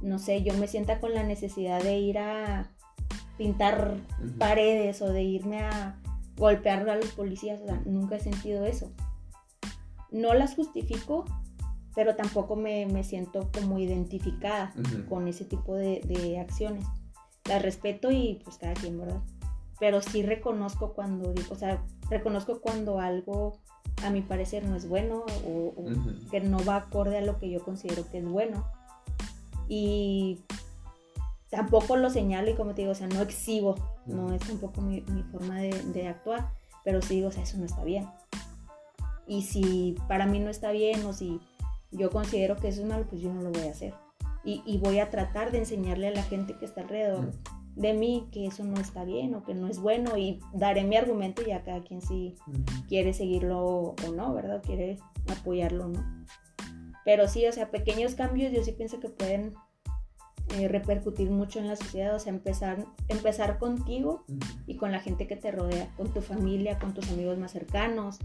no 0.00 0.18
sé, 0.18 0.42
yo 0.42 0.54
me 0.54 0.68
sienta 0.68 1.00
con 1.00 1.14
la 1.14 1.22
necesidad 1.22 1.82
de 1.82 1.98
ir 1.98 2.18
a 2.18 2.70
pintar 3.36 3.96
paredes 4.38 5.00
o 5.02 5.12
de 5.12 5.22
irme 5.22 5.60
a 5.60 6.00
golpear 6.36 6.88
a 6.88 6.96
los 6.96 7.12
policías. 7.12 7.60
O 7.60 7.66
sea, 7.66 7.80
nunca 7.84 8.16
he 8.16 8.20
sentido 8.20 8.64
eso. 8.64 8.92
No 10.10 10.34
las 10.34 10.54
justifico, 10.54 11.24
pero 11.94 12.16
tampoco 12.16 12.56
me, 12.56 13.04
siento 13.04 13.50
como 13.52 13.78
identificada 13.78 14.72
con 15.08 15.28
ese 15.28 15.44
tipo 15.44 15.74
de 15.74 16.38
acciones 16.40 16.84
la 17.48 17.58
respeto 17.58 18.12
y 18.12 18.40
pues 18.44 18.58
cada 18.58 18.74
quien, 18.74 18.98
¿verdad? 18.98 19.20
Pero 19.80 20.00
sí 20.02 20.22
reconozco 20.22 20.92
cuando 20.92 21.32
digo, 21.32 21.54
o 21.54 21.56
sea, 21.56 21.82
reconozco 22.10 22.60
cuando 22.60 23.00
algo 23.00 23.58
a 24.04 24.10
mi 24.10 24.22
parecer 24.22 24.64
no 24.64 24.76
es 24.76 24.88
bueno 24.88 25.24
o, 25.44 25.74
que 26.30 26.40
no 26.40 26.64
va 26.64 26.76
acorde 26.76 27.18
a 27.18 27.22
lo 27.22 27.38
que 27.38 27.50
yo 27.50 27.64
considero 27.64 28.08
que 28.10 28.18
es 28.18 28.24
bueno. 28.24 28.66
Y 29.68 30.40
tampoco 31.50 31.96
lo 31.96 32.10
señalo 32.10 32.50
y 32.50 32.54
como 32.54 32.74
te 32.74 32.82
digo, 32.82 32.92
o 32.92 32.96
sea, 32.96 33.06
no 33.08 33.20
exhibo, 33.20 33.76
no 34.06 34.32
es 34.32 34.40
tampoco 34.42 34.80
mi, 34.80 35.02
forma 35.30 35.60
de, 35.60 35.70
de, 35.92 36.08
actuar, 36.08 36.52
pero 36.84 37.02
sí 37.02 37.16
digo, 37.16 37.28
o 37.28 37.32
sea, 37.32 37.42
eso 37.42 37.58
no 37.58 37.64
está 37.64 37.84
bien. 37.84 38.08
Y 39.26 39.42
si 39.42 39.96
para 40.08 40.26
mí 40.26 40.40
no 40.40 40.50
está 40.50 40.72
bien 40.72 41.04
o 41.04 41.12
si 41.12 41.40
yo 41.90 42.10
considero 42.10 42.56
que 42.56 42.68
eso 42.68 42.80
es 42.80 42.86
malo, 42.86 43.06
pues 43.08 43.20
yo 43.20 43.32
no 43.32 43.42
lo 43.42 43.50
voy 43.50 43.68
a 43.68 43.70
hacer 43.70 43.94
y, 44.44 44.78
voy 44.78 44.98
a 44.98 45.10
tratar 45.10 45.50
de 45.50 45.58
enseñarle 45.58 46.08
a 46.08 46.12
la 46.12 46.22
gente 46.22 46.56
que 46.56 46.64
está 46.64 46.82
alrededor 46.82 47.32
de 47.74 47.92
mí 47.92 48.28
que 48.32 48.46
eso 48.46 48.64
no 48.64 48.80
está 48.80 49.04
bien 49.04 49.34
o 49.34 49.44
que 49.44 49.54
no 49.54 49.68
es 49.68 49.78
bueno 49.78 50.16
y 50.16 50.40
daré 50.52 50.84
mi 50.84 50.96
argumento 50.96 51.42
y 51.46 51.52
a 51.52 51.62
cada 51.62 51.82
quien 51.82 52.00
si 52.00 52.34
quiere 52.88 53.12
seguirlo 53.12 53.94
o 54.04 54.12
no, 54.14 54.34
¿verdad? 54.34 54.62
Quiere 54.64 54.98
apoyarlo 55.28 55.88
no. 55.88 56.04
Pero 57.08 57.26
sí, 57.26 57.46
o 57.46 57.52
sea, 57.52 57.70
pequeños 57.70 58.14
cambios 58.14 58.52
yo 58.52 58.62
sí 58.62 58.72
pienso 58.72 59.00
que 59.00 59.08
pueden 59.08 59.54
eh, 60.58 60.68
repercutir 60.68 61.30
mucho 61.30 61.58
en 61.58 61.66
la 61.66 61.74
sociedad, 61.74 62.14
o 62.14 62.18
sea, 62.18 62.34
empezar, 62.34 62.84
empezar 63.08 63.58
contigo 63.58 64.26
y 64.66 64.76
con 64.76 64.92
la 64.92 65.00
gente 65.00 65.26
que 65.26 65.34
te 65.34 65.50
rodea, 65.50 65.88
con 65.96 66.12
tu 66.12 66.20
familia, 66.20 66.78
con 66.78 66.92
tus 66.92 67.10
amigos 67.10 67.38
más 67.38 67.52
cercanos, 67.52 68.18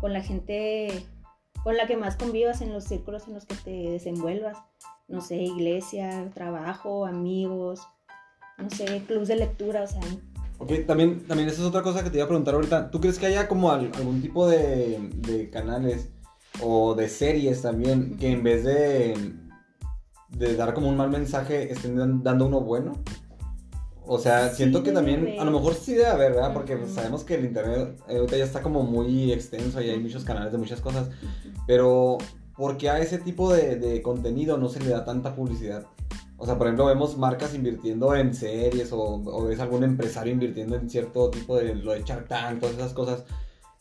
con 0.00 0.12
la 0.12 0.20
gente 0.20 1.06
con 1.62 1.76
la 1.76 1.86
que 1.86 1.96
más 1.96 2.16
convivas 2.16 2.60
en 2.60 2.72
los 2.72 2.82
círculos 2.82 3.28
en 3.28 3.34
los 3.34 3.46
que 3.46 3.54
te 3.54 3.70
desenvuelvas 3.70 4.58
no 5.06 5.20
sé, 5.20 5.36
iglesia, 5.36 6.28
trabajo, 6.34 7.06
amigos, 7.06 7.86
no 8.58 8.68
sé, 8.68 9.04
clubs 9.06 9.28
de 9.28 9.36
lectura, 9.36 9.84
o 9.84 9.86
sea. 9.86 10.02
Ok, 10.58 10.72
también, 10.88 11.24
también 11.28 11.48
esa 11.48 11.62
es 11.62 11.68
otra 11.68 11.82
cosa 11.82 12.02
que 12.02 12.10
te 12.10 12.16
iba 12.16 12.24
a 12.24 12.28
preguntar 12.28 12.54
ahorita. 12.54 12.90
¿Tú 12.90 13.00
crees 13.00 13.16
que 13.16 13.26
haya 13.26 13.46
como 13.46 13.70
algún 13.70 14.20
tipo 14.20 14.48
de 14.48 15.50
canales 15.52 16.13
o 16.60 16.94
de 16.94 17.08
series 17.08 17.62
también 17.62 18.16
que 18.16 18.30
en 18.30 18.42
vez 18.42 18.64
de, 18.64 19.34
de 20.30 20.56
dar 20.56 20.74
como 20.74 20.88
un 20.88 20.96
mal 20.96 21.10
mensaje 21.10 21.72
estén 21.72 22.22
dando 22.22 22.46
uno 22.46 22.60
bueno? 22.60 22.92
O 24.06 24.18
sea, 24.18 24.50
siento 24.50 24.82
que 24.82 24.92
también, 24.92 25.36
a 25.40 25.44
lo 25.44 25.50
mejor 25.50 25.74
sí 25.74 25.94
debe 25.94 26.06
haber, 26.06 26.32
¿verdad? 26.32 26.52
Porque 26.52 26.76
pues, 26.76 26.92
sabemos 26.92 27.24
que 27.24 27.36
el 27.36 27.46
internet 27.46 27.98
eh, 28.06 28.16
ahorita 28.18 28.36
ya 28.36 28.44
está 28.44 28.60
como 28.60 28.82
muy 28.82 29.32
extenso 29.32 29.80
y 29.80 29.88
hay 29.88 29.98
muchos 29.98 30.24
canales 30.24 30.52
de 30.52 30.58
muchas 30.58 30.80
cosas. 30.82 31.08
Pero 31.66 32.18
porque 32.54 32.90
a 32.90 32.98
ese 32.98 33.18
tipo 33.18 33.52
de, 33.52 34.02
contenido 34.02 34.58
no 34.58 34.68
se 34.68 34.80
le 34.80 34.90
da 34.90 35.04
tanta 35.04 35.34
publicidad. 35.34 35.86
O 36.36 36.44
sea, 36.44 36.58
por 36.58 36.66
ejemplo, 36.66 36.84
vemos 36.86 37.16
marcas 37.16 37.54
invirtiendo 37.54 38.14
en 38.14 38.34
series 38.34 38.90
o, 38.92 39.44
ves 39.46 39.60
algún 39.60 39.84
empresario 39.84 40.34
invirtiendo 40.34 40.76
en 40.76 40.90
cierto 40.90 41.30
tipo 41.30 41.56
de 41.56 41.74
lo 41.74 41.92
de 41.92 42.02
Shark 42.02 42.28
Tank, 42.28 42.60
todas 42.60 42.76
esas 42.76 42.92
cosas. 42.92 43.24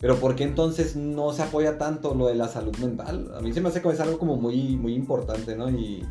Pero 0.04 0.18
¿por 0.18 0.36
qué 0.36 0.44
entonces 0.44 0.98
no 0.98 1.32
se 1.32 1.44
apoya 1.44 1.78
tanto 1.78 2.14
lo 2.14 2.28
de 2.28 2.36
la 2.36 2.50
salud 2.50 2.76
mental? 2.80 3.32
A 3.38 3.40
mí 3.40 3.54
se 3.54 3.62
me 3.62 3.70
hace 3.70 3.82
que 3.82 3.88
es 3.88 4.02
algo 4.02 4.20
como 4.20 4.36
muy, 4.36 4.76
muy 4.76 4.96
importante, 4.96 5.56
¿no? 5.56 5.70
Y, 5.70 6.06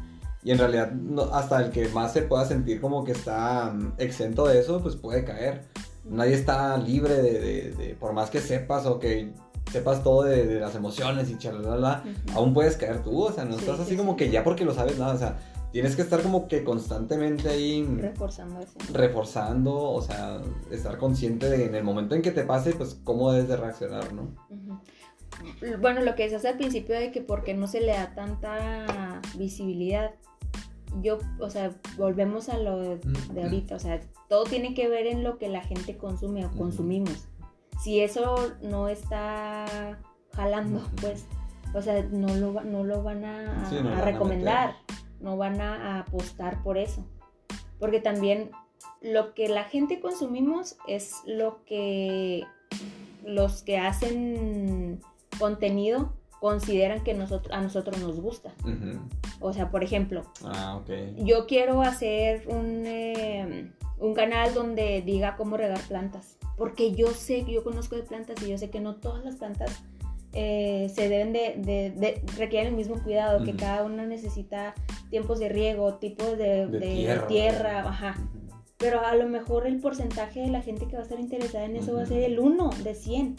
en 0.47 0.59
realidad 0.59 0.91
hasta 1.31 1.63
el 1.63 1.71
que 1.71 1.89
más 1.91 2.15
se 2.15 2.23
pueda 2.23 2.47
sentir 2.47 2.81
como 2.81 3.05
que 3.05 3.13
está 3.13 3.71
mm, 3.71 3.93
exento 3.99 4.47
de 4.47 4.61
eso, 4.61 4.81
pues 4.81 4.97
puede 4.97 5.27
caer. 5.27 5.67
Nadie 6.05 6.33
está 6.33 6.79
libre 6.79 7.15
de 7.21 7.97
por 8.01 8.15
más 8.15 8.31
que 8.31 8.41
sepas 8.41 8.87
o 8.87 8.99
que 8.99 9.35
sepas 9.71 10.03
todo 10.03 10.25
de, 10.25 10.61
las 10.61 10.75
emociones 10.75 11.31
y 11.31 11.39
charla, 11.39 12.03
aún 12.35 12.53
puedes 12.53 12.77
caer 12.77 13.03
tú, 13.03 13.25
o 13.25 13.33
sea, 13.33 13.45
no 13.45 13.57
estás 13.57 13.81
así 13.81 13.97
como 13.97 14.17
que 14.17 14.31
ya 14.31 14.45
porque 14.45 14.65
lo 14.65 14.75
sabes 14.75 14.99
nada, 14.99 15.15
o 15.15 15.19
sea, 15.19 15.39
tienes 15.73 15.97
que 15.97 16.03
estar 16.03 16.23
como 16.23 16.47
que 16.47 16.63
constantemente 16.63 17.49
ahí 17.49 17.85
reforzando 17.99 18.61
eso. 18.61 18.79
Reforzando, 18.93 19.75
o 19.75 20.03
sea, 20.03 20.41
estar 20.71 20.99
consciente 20.99 21.49
de 21.49 21.67
en 21.67 21.75
el 21.75 21.83
momento 21.83 22.15
en 22.15 22.23
que 22.23 22.31
te 22.31 22.45
pase, 22.45 22.75
pues 22.75 23.01
cómo 23.03 23.33
debes 23.33 23.49
de 23.49 23.57
reaccionar, 23.57 24.13
¿no? 24.13 24.35
Bueno, 25.81 26.03
lo 26.03 26.15
que 26.15 26.25
decías 26.25 26.45
al 26.45 26.57
principio 26.59 26.95
de 26.95 27.11
que 27.11 27.23
porque 27.23 27.55
no 27.55 27.67
se 27.67 27.81
le 27.81 27.93
da 27.93 28.15
tanta 28.15 29.21
visibilidad, 29.37 30.13
yo, 31.01 31.19
o 31.41 31.49
sea, 31.49 31.73
volvemos 31.97 32.49
a 32.49 32.59
lo 32.59 32.79
de, 32.81 33.01
ahorita, 33.43 33.77
o 33.77 33.79
sea, 33.79 34.01
todo 34.29 34.45
tiene 34.45 34.75
que 34.75 34.89
ver 34.89 35.07
en 35.07 35.25
lo 35.25 35.39
que 35.39 35.49
la 35.49 35.63
gente 35.63 35.97
consume 35.97 36.45
o 36.45 36.51
consumimos. 36.51 37.29
Si 37.83 38.01
eso 38.01 38.53
no 38.63 38.89
está 38.89 39.99
jalando, 40.35 40.83
pues, 41.01 41.25
o 41.75 41.81
sea, 41.81 42.03
no 42.11 42.35
lo, 42.35 42.63
no 42.63 42.85
lo 42.85 43.03
van 43.03 43.25
a, 43.25 44.03
recomendar, 44.05 44.75
no 45.23 45.37
van 45.37 45.61
a, 45.61 46.01
apostar 46.01 46.63
por 46.63 46.77
eso. 46.77 47.07
Porque 47.79 48.01
también 48.01 48.51
lo 49.01 49.35
que 49.35 49.49
la 49.49 49.65
gente 49.65 50.01
consumimos 50.01 50.77
es 50.87 51.23
lo 51.27 51.65
que 51.65 52.45
los 53.25 53.63
que 53.63 53.79
hacen 53.79 55.01
contenido 55.39 56.13
consideran 56.41 57.05
que 57.05 57.15
nosotros, 57.15 57.55
a 57.57 57.61
nosotros 57.61 58.01
nos 58.01 58.21
gusta. 58.21 58.53
O 59.41 59.53
sea, 59.53 59.71
por 59.71 59.85
ejemplo, 59.85 60.25
Ah, 60.45 60.81
yo 61.19 61.47
quiero 61.47 61.83
hacer 61.83 62.49
un, 62.49 62.83
eh, 62.85 63.73
un 63.99 64.15
canal 64.15 64.53
donde 64.53 65.03
diga 65.03 65.37
cómo 65.37 65.57
regar 65.57 65.81
plantas. 65.83 66.37
Porque 66.57 66.93
yo 66.93 67.09
sé, 67.09 67.45
yo 67.45 67.63
conozco 67.63 67.97
de 67.97 68.03
plantas 68.03 68.43
y 68.43 68.51
yo 68.51 68.59
sé 68.59 68.71
que 68.71 68.81
no 68.81 68.97
todas 68.97 69.25
las 69.25 69.37
plantas 69.37 69.83
eh, 70.35 70.91
se 70.95 71.09
deben 71.09 71.33
de, 71.33 71.55
de- 71.59 71.91
de- 71.91 72.23
requieren 72.39 72.69
el 72.69 72.75
mismo 72.77 73.03
cuidado, 73.03 73.45
que 73.45 73.55
cada 73.55 73.85
una 73.85 74.07
necesita 74.07 74.75
tiempos 75.11 75.39
de 75.39 75.49
riego, 75.49 75.95
tipos 75.95 76.39
de, 76.39 76.67
tierra. 76.81 77.27
tierra, 77.27 77.79
ajá. 77.89 78.17
Pero 78.79 79.05
a 79.05 79.15
lo 79.15 79.29
mejor 79.29 79.67
el 79.67 79.79
porcentaje 79.79 80.41
de 80.41 80.49
la 80.49 80.61
gente 80.63 80.87
que 80.89 80.95
va 80.95 81.01
a 81.01 81.03
estar 81.05 81.21
interesada 81.21 81.65
en 81.67 81.77
eso 81.77 81.95
va 81.95 82.03
a 82.03 82.07
ser 82.07 82.23
el 82.25 82.39
1 82.41 82.71
de 82.83 82.95
100. 82.95 83.37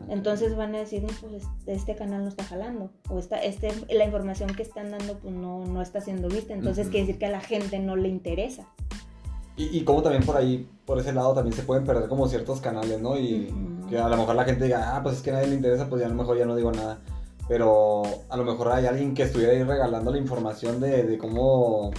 Ok. 0.00 0.10
Entonces 0.10 0.56
van 0.56 0.74
a 0.74 0.78
decir, 0.78 1.02
no, 1.02 1.08
pues 1.20 1.44
este, 1.44 1.72
este 1.72 1.94
canal 1.94 2.22
no 2.22 2.28
está 2.28 2.42
jalando. 2.44 2.90
O 3.08 3.18
esta, 3.18 3.38
este, 3.42 3.70
la 3.90 4.04
información 4.04 4.48
que 4.54 4.62
están 4.62 4.90
dando 4.90 5.18
pues 5.18 5.34
no, 5.34 5.64
no 5.64 5.80
está 5.82 6.00
siendo 6.00 6.28
vista. 6.28 6.54
Entonces 6.54 6.88
quiere 6.88 7.06
decir 7.06 7.18
que 7.18 7.26
a 7.26 7.30
la 7.30 7.40
gente 7.40 7.78
no 7.78 7.94
le 7.96 8.08
interesa. 8.08 8.66
Y, 9.58 9.76
y 9.76 9.84
como 9.84 10.02
también 10.02 10.24
por 10.24 10.36
ahí, 10.36 10.66
por 10.86 10.98
ese 10.98 11.12
lado, 11.12 11.34
también 11.34 11.54
se 11.54 11.62
pueden 11.62 11.84
perder 11.84 12.08
como 12.08 12.28
ciertos 12.28 12.60
canales, 12.60 13.00
¿no? 13.02 13.18
Y 13.18 13.52
que 13.90 13.98
a 13.98 14.08
lo 14.08 14.16
mejor 14.16 14.36
la 14.36 14.44
gente 14.44 14.64
diga, 14.64 14.96
ah, 14.96 15.02
pues 15.02 15.16
es 15.16 15.22
que 15.22 15.30
a 15.30 15.34
nadie 15.34 15.48
le 15.48 15.56
interesa, 15.56 15.88
pues 15.88 16.00
ya 16.00 16.06
a 16.06 16.10
lo 16.10 16.14
mejor 16.14 16.38
ya 16.38 16.46
no 16.46 16.56
digo 16.56 16.72
nada. 16.72 17.00
Pero 17.48 18.02
a 18.28 18.36
lo 18.36 18.44
mejor 18.44 18.68
hay 18.68 18.86
alguien 18.86 19.14
que 19.14 19.24
estuviera 19.24 19.52
ahí 19.52 19.62
regalando 19.62 20.10
la 20.10 20.18
información 20.18 20.80
de, 20.80 21.02
de 21.02 21.18
cómo 21.18 21.90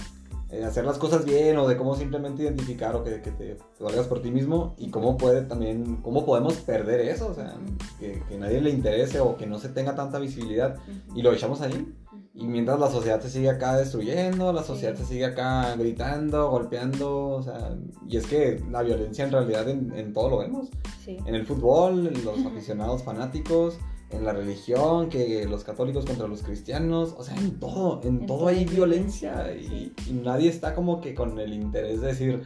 eh, 0.52 0.64
hacer 0.64 0.84
las 0.84 0.98
cosas 0.98 1.24
bien 1.24 1.58
o 1.58 1.68
de 1.68 1.76
cómo 1.76 1.94
simplemente 1.94 2.42
identificar 2.42 2.96
o 2.96 3.04
que, 3.04 3.20
que 3.20 3.30
te, 3.30 3.54
te 3.54 3.84
valgas 3.84 4.08
por 4.08 4.20
ti 4.20 4.32
mismo 4.32 4.74
y 4.78 4.90
cómo 4.90 5.16
puede 5.16 5.42
también, 5.42 5.96
cómo 6.02 6.26
podemos 6.26 6.54
perder 6.54 7.00
eso, 7.00 7.28
o 7.28 7.34
sea, 7.34 7.54
que, 8.00 8.22
que 8.28 8.36
nadie 8.36 8.60
le 8.60 8.70
interese 8.70 9.20
o 9.20 9.36
que 9.36 9.46
no 9.46 9.58
se 9.58 9.68
tenga 9.68 9.94
tanta 9.94 10.18
visibilidad 10.18 10.76
y 11.14 11.22
lo 11.22 11.32
echamos 11.32 11.60
ahí. 11.60 11.94
Y 12.32 12.46
mientras 12.46 12.78
la 12.78 12.88
sociedad 12.90 13.20
se 13.20 13.28
sigue 13.28 13.50
acá 13.50 13.76
destruyendo, 13.76 14.52
la 14.52 14.62
sociedad 14.62 14.94
Sí. 14.96 15.02
se 15.02 15.08
sigue 15.08 15.24
acá 15.24 15.74
gritando, 15.76 16.48
golpeando, 16.50 17.28
o 17.28 17.42
sea, 17.42 17.76
y 18.06 18.16
es 18.16 18.26
que 18.26 18.62
la 18.70 18.82
violencia 18.82 19.24
en 19.24 19.32
realidad 19.32 19.68
en, 19.68 19.92
en 19.96 20.12
todo 20.12 20.30
lo 20.30 20.38
vemos. 20.38 20.68
Sí. 21.04 21.16
En 21.26 21.34
el 21.34 21.44
fútbol, 21.44 22.06
en 22.06 22.24
los 22.24 22.38
aficionados 22.46 23.02
fanáticos, 23.02 23.78
en 24.10 24.24
la 24.24 24.32
religión, 24.32 25.08
que 25.08 25.44
los 25.46 25.64
católicos 25.64 26.04
contra 26.06 26.28
los 26.28 26.42
cristianos, 26.42 27.14
o 27.18 27.22
sea, 27.24 27.36
en 27.36 27.58
todo, 27.58 28.00
en, 28.04 28.20
En 28.20 28.26
todo 28.26 28.38
todo 28.38 28.48
hay 28.48 28.64
violencia, 28.64 29.52
y, 29.54 29.92
y 30.08 30.12
nadie 30.12 30.48
está 30.48 30.74
como 30.74 31.00
que 31.00 31.14
con 31.14 31.38
el 31.40 31.52
interés 31.52 32.00
de 32.00 32.06
decir, 32.08 32.42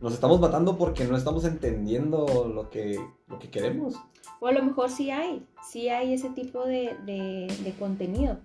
nos 0.00 0.14
estamos 0.14 0.40
matando 0.40 0.76
porque 0.78 1.04
no 1.04 1.16
estamos 1.16 1.44
entendiendo 1.44 2.50
lo 2.52 2.70
que, 2.70 2.98
lo 3.28 3.38
que 3.38 3.50
queremos. 3.50 3.94
O 4.40 4.46
a 4.46 4.52
lo 4.52 4.62
mejor 4.62 4.90
sí 4.90 5.10
hay, 5.10 5.44
sí 5.68 5.88
hay 5.88 6.12
ese 6.14 6.30
tipo 6.30 6.64
de, 6.64 6.96
de- 7.04 7.52
de 7.64 7.72
contenido, 7.78 8.38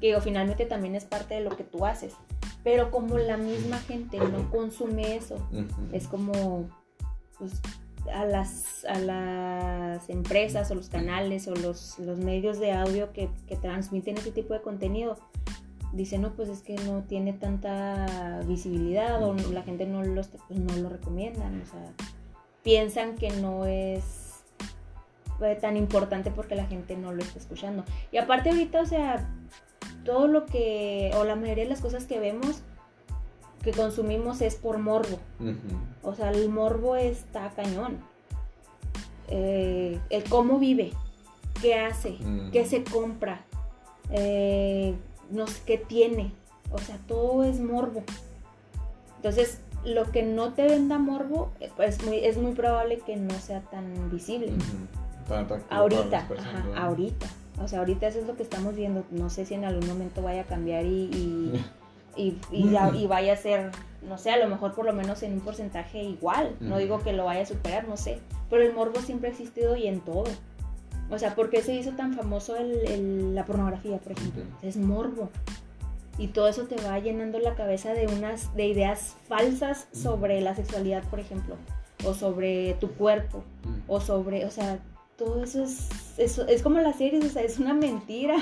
que 0.00 0.08
digo, 0.08 0.20
finalmente 0.20 0.64
también 0.66 0.94
es 0.94 1.04
parte 1.04 1.34
de 1.34 1.40
lo 1.42 1.50
que 1.56 1.64
tú 1.64 1.84
haces. 1.86 2.14
Pero 2.64 2.90
como 2.90 3.16
la 3.18 3.36
misma 3.36 3.78
gente 3.78 4.18
no 4.18 4.50
consume 4.50 5.16
eso, 5.16 5.36
es 5.92 6.06
como 6.08 6.68
pues, 7.38 7.60
a, 8.12 8.24
las, 8.24 8.84
a 8.84 8.98
las 8.98 10.08
empresas 10.10 10.70
o 10.70 10.74
los 10.74 10.88
canales 10.88 11.48
o 11.48 11.54
los, 11.54 11.98
los 11.98 12.18
medios 12.18 12.58
de 12.58 12.72
audio 12.72 13.12
que, 13.12 13.30
que 13.46 13.56
transmiten 13.56 14.18
ese 14.18 14.30
tipo 14.32 14.52
de 14.54 14.60
contenido. 14.62 15.16
Dicen, 15.92 16.20
no, 16.22 16.32
pues 16.34 16.48
es 16.48 16.60
que 16.62 16.76
no 16.76 17.02
tiene 17.02 17.32
tanta 17.32 18.40
visibilidad 18.46 19.22
o 19.22 19.34
la 19.34 19.62
gente 19.62 19.86
no 19.86 20.02
lo, 20.04 20.20
está- 20.20 20.38
pues, 20.46 20.60
no 20.60 20.76
lo 20.76 20.88
recomiendan. 20.88 21.60
O 21.62 21.66
sea, 21.66 21.92
piensan 22.62 23.16
que 23.16 23.30
no 23.30 23.64
es 23.64 24.42
eh, 25.42 25.56
tan 25.60 25.76
importante 25.78 26.30
porque 26.30 26.54
la 26.54 26.66
gente 26.66 26.96
no 26.96 27.12
lo 27.12 27.22
está 27.22 27.38
escuchando. 27.38 27.84
Y 28.12 28.18
aparte 28.18 28.50
ahorita, 28.50 28.82
o 28.82 28.86
sea, 28.86 29.28
todo 30.04 30.26
lo 30.26 30.46
que, 30.46 31.10
o 31.16 31.24
la 31.24 31.36
mayoría 31.36 31.64
de 31.64 31.70
las 31.70 31.80
cosas 31.80 32.04
que 32.06 32.18
vemos, 32.18 32.62
que 33.62 33.72
consumimos 33.72 34.40
es 34.40 34.54
por 34.56 34.78
morbo. 34.78 35.18
O 36.02 36.14
sea, 36.14 36.30
el 36.30 36.48
morbo 36.48 36.96
está 36.96 37.50
cañón. 37.50 37.98
Eh, 39.28 39.98
el 40.10 40.24
cómo 40.24 40.58
vive, 40.58 40.92
qué 41.62 41.74
hace, 41.74 42.16
Mm. 42.20 42.50
qué 42.50 42.64
se 42.66 42.82
compra, 42.82 43.44
eh, 44.10 44.94
no 45.30 45.46
sé 45.46 45.60
qué 45.66 45.78
tiene. 45.78 46.32
O 46.72 46.78
sea, 46.78 46.98
todo 47.06 47.44
es 47.44 47.60
morbo. 47.60 48.02
Entonces, 49.16 49.60
lo 49.84 50.10
que 50.10 50.22
no 50.22 50.52
te 50.52 50.66
venda 50.66 50.98
morbo, 50.98 51.50
eh, 51.60 51.70
pues 51.76 52.04
muy, 52.04 52.18
es 52.24 52.38
muy 52.38 52.52
probable 52.52 52.98
que 52.98 53.16
no 53.16 53.34
sea 53.34 53.60
tan 53.60 54.10
visible. 54.10 54.52
Tan 55.28 55.46
Ahorita, 55.70 56.26
ajá, 56.38 56.64
ahorita. 56.76 57.26
O 57.60 57.68
sea, 57.68 57.80
ahorita 57.80 58.06
eso 58.06 58.18
es 58.20 58.26
lo 58.26 58.36
que 58.36 58.42
estamos 58.42 58.74
viendo. 58.74 59.04
No 59.10 59.30
sé 59.30 59.44
si 59.44 59.54
en 59.54 59.64
algún 59.64 59.86
momento 59.86 60.22
vaya 60.22 60.42
a 60.42 60.44
cambiar 60.44 60.84
y, 60.86 60.88
y, 61.12 61.64
y, 62.16 62.38
y 62.50 62.70
ya- 62.70 62.88
y 62.96 63.06
vaya 63.06 63.34
a 63.34 63.36
ser, 63.36 63.70
no 64.08 64.18
sé, 64.18 64.30
a 64.30 64.36
lo 64.38 64.48
mejor 64.48 64.72
por 64.74 64.84
lo 64.86 64.92
menos 64.92 65.22
en 65.22 65.34
un 65.34 65.40
porcentaje 65.40 66.02
igual. 66.02 66.56
No 66.60 66.78
digo 66.78 67.00
que 67.02 67.12
lo 67.12 67.24
vaya 67.26 67.42
a 67.42 67.46
superar, 67.46 67.86
no 67.86 67.96
sé. 67.96 68.18
Pero 68.48 68.62
el 68.62 68.72
morbo 68.74 69.00
siempre 69.00 69.28
ha 69.28 69.32
existido 69.32 69.76
y 69.76 69.86
en 69.86 70.00
todo. 70.00 70.24
O 71.10 71.18
sea, 71.18 71.34
¿por 71.34 71.50
qué 71.50 71.60
se 71.62 71.74
hizo 71.74 71.90
tan 71.92 72.14
famoso 72.14 72.56
el- 72.56 72.86
el- 72.88 73.34
la 73.34 73.44
pornografía, 73.44 73.98
por 73.98 74.12
ejemplo? 74.12 74.42
Es 74.62 74.76
morbo. 74.76 75.28
Y 76.18 76.28
todo 76.28 76.48
eso 76.48 76.64
te 76.64 76.76
va 76.76 76.98
llenando 76.98 77.38
la 77.38 77.54
cabeza 77.54 77.92
de 77.94 78.06
unas 78.06 78.54
de 78.54 78.66
ideas 78.66 79.16
falsas 79.28 79.86
sobre 79.92 80.40
la 80.40 80.54
sexualidad, 80.54 81.02
por 81.04 81.18
ejemplo, 81.20 81.56
o 82.04 82.12
sobre 82.14 82.74
tu 82.74 82.90
cuerpo, 82.92 83.42
o 83.88 84.00
sobre, 84.00 84.44
o 84.44 84.50
sea, 84.50 84.78
todo 85.24 85.44
eso 85.44 85.62
es, 85.62 85.88
eso 86.18 86.46
es 86.48 86.62
como 86.62 86.80
las 86.80 86.96
series, 86.96 87.24
o 87.24 87.28
sea, 87.28 87.42
es 87.42 87.58
una 87.58 87.74
mentira. 87.74 88.36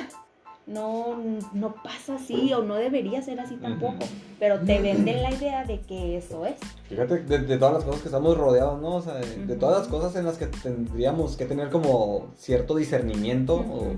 No, 0.67 1.17
no 1.55 1.75
pasa 1.83 2.17
así 2.17 2.53
o 2.53 2.63
no 2.63 2.75
debería 2.75 3.23
ser 3.23 3.41
así 3.41 3.57
tampoco, 3.57 4.05
pero 4.39 4.61
te 4.61 4.79
venden 4.83 5.23
la 5.23 5.31
idea 5.33 5.65
de 5.65 5.81
que 5.81 6.19
eso 6.19 6.45
es. 6.45 6.57
Fíjate, 6.91 7.21
de, 7.25 7.39
de 7.39 7.57
todas 7.57 7.73
las 7.73 7.85
cosas 7.85 8.03
que 8.03 8.09
estamos 8.09 8.37
rodeados, 8.37 8.79
¿no? 8.83 8.97
O 8.97 9.01
sea, 9.01 9.15
de, 9.15 9.57
todas 9.57 9.79
las 9.79 9.89
cosas 9.89 10.15
en 10.17 10.27
las 10.27 10.37
que 10.37 10.45
tendríamos 10.47 11.39
que 11.39 11.47
tener 11.47 11.71
como 11.71 12.27
cierto 12.37 12.77
discernimiento 12.77 13.55
o- 13.55 13.95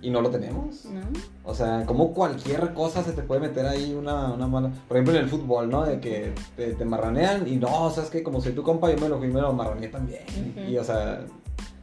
y 0.00 0.08
no 0.08 0.22
lo 0.22 0.30
tenemos. 0.30 0.86
¿no? 0.86 1.00
O 1.44 1.54
sea, 1.54 1.84
como 1.84 2.14
cualquier 2.14 2.72
cosa 2.72 3.02
se 3.02 3.12
te 3.12 3.20
puede 3.22 3.42
meter 3.42 3.66
ahí 3.66 3.92
una, 3.92 4.32
una 4.32 4.46
mala... 4.46 4.70
Por 4.88 4.96
ejemplo, 4.96 5.14
en 5.14 5.24
el 5.24 5.28
fútbol, 5.28 5.68
¿no? 5.68 5.84
De 5.84 6.00
que 6.00 6.32
te, 6.56 6.72
te 6.72 6.84
marranean 6.86 7.46
y 7.46 7.56
no, 7.56 7.84
o 7.84 7.90
sea, 7.90 8.04
es 8.04 8.08
que 8.08 8.22
como 8.22 8.40
soy 8.40 8.52
tu 8.52 8.62
compa, 8.62 8.90
yo 8.90 8.96
me 8.98 9.10
lo 9.10 9.18
fui 9.18 9.26
y 9.28 9.30
me 9.32 9.42
lo 9.42 9.52
marraneé 9.52 9.88
también. 9.88 10.22
Y, 10.68 10.78
o 10.78 10.84
sea, 10.84 11.20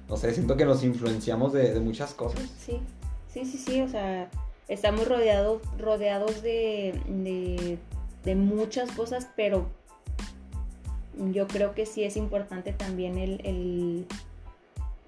no 0.07 0.17
sé, 0.17 0.33
siento 0.33 0.55
que 0.55 0.65
nos 0.65 0.83
influenciamos 0.83 1.53
de, 1.53 1.73
de 1.73 1.79
muchas 1.79 2.13
cosas. 2.13 2.41
Sí, 2.59 2.79
sí, 3.33 3.45
sí, 3.45 3.57
sí, 3.57 3.81
o 3.81 3.87
sea, 3.89 4.29
estamos 4.67 5.07
rodeados, 5.07 5.61
rodeados 5.77 6.41
de, 6.41 6.99
de, 7.07 7.77
de 8.23 8.35
muchas 8.35 8.91
cosas, 8.91 9.27
pero 9.35 9.67
yo 11.31 11.47
creo 11.47 11.73
que 11.73 11.85
sí 11.85 12.03
es 12.03 12.17
importante 12.17 12.73
también 12.73 13.17
el, 13.17 13.41
el, 13.45 14.05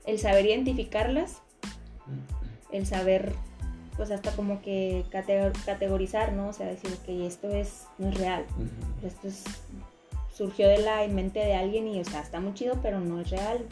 el 0.06 0.20
saber 0.20 0.46
identificarlas, 0.46 1.42
el 2.72 2.86
saber, 2.86 3.34
pues 3.98 4.12
hasta 4.12 4.32
como 4.32 4.62
que 4.62 5.06
cate- 5.12 5.52
categorizar, 5.66 6.34
¿no? 6.34 6.50
O 6.50 6.54
sea, 6.54 6.68
decir, 6.68 6.92
ok, 7.02 7.10
esto 7.26 7.50
es, 7.50 7.86
no 7.98 8.10
es 8.10 8.18
real, 8.18 8.46
esto 9.06 9.28
es, 9.28 9.44
surgió 10.34 10.68
de 10.68 10.80
la 10.80 11.06
mente 11.08 11.40
de 11.40 11.56
alguien 11.56 11.88
y, 11.88 12.00
o 12.00 12.06
sea, 12.06 12.22
está 12.22 12.40
muy 12.40 12.54
chido, 12.54 12.80
pero 12.82 13.00
no 13.00 13.20
es 13.20 13.30
real, 13.30 13.66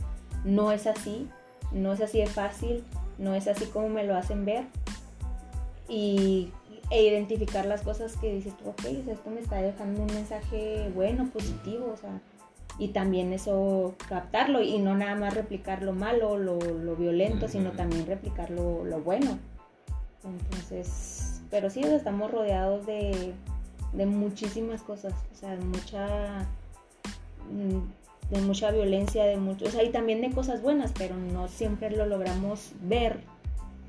no 0.46 0.72
es 0.72 0.88
así, 0.88 1.28
no 1.74 1.92
es 1.92 2.00
así 2.00 2.20
de 2.20 2.28
fácil, 2.28 2.84
no 3.18 3.34
es 3.36 3.48
así 3.48 3.66
como 3.66 3.90
me 3.90 4.06
lo 4.06 4.16
hacen 4.16 4.46
ver. 4.46 4.64
Y 5.90 6.52
e 6.92 7.04
identificar 7.04 7.66
las 7.66 7.82
cosas 7.82 8.16
que 8.18 8.34
dices 8.34 8.56
tú, 8.58 8.70
ok, 8.70 8.86
o 9.02 9.04
sea, 9.04 9.14
esto 9.14 9.30
me 9.32 9.40
está 9.40 9.58
dejando 9.58 10.02
un 10.02 10.14
mensaje 10.14 10.90
bueno, 10.94 11.28
positivo, 11.34 11.92
o 11.92 11.98
sea, 11.98 12.22
y 12.78 12.90
también 12.90 13.34
eso 13.34 13.96
captarlo 14.08 14.62
y 14.62 14.78
no 14.78 14.96
nada 14.96 15.16
más 15.16 15.34
replicar 15.34 15.82
lo 15.82 15.94
malo, 15.94 16.38
lo, 16.38 16.60
lo 16.60 16.96
violento, 16.96 17.48
sino 17.48 17.72
también 17.72 18.06
replicar 18.06 18.52
lo, 18.52 18.86
lo 18.86 19.00
bueno. 19.00 19.40
Entonces, 20.24 21.42
pero 21.50 21.70
sí, 21.70 21.82
o 21.84 21.88
sea, 21.88 21.96
estamos 21.96 22.32
rodeados 22.32 22.86
de, 22.86 23.34
de 23.94 24.06
muchísimas 24.06 24.82
cosas, 24.82 25.14
o 25.32 25.36
sea, 25.36 25.56
mucha, 25.56 26.46
mm, 27.52 27.80
de 28.30 28.42
mucha 28.42 28.72
violencia, 28.72 29.24
de 29.24 29.38
mucho, 29.38 29.66
o 29.66 29.70
sea, 29.70 29.84
y 29.84 29.90
también 29.92 30.22
de 30.22 30.32
cosas 30.32 30.62
buenas, 30.62 30.92
pero 30.98 31.16
no 31.16 31.48
siempre 31.48 31.96
lo 31.96 32.06
logramos 32.06 32.72
ver 32.82 33.20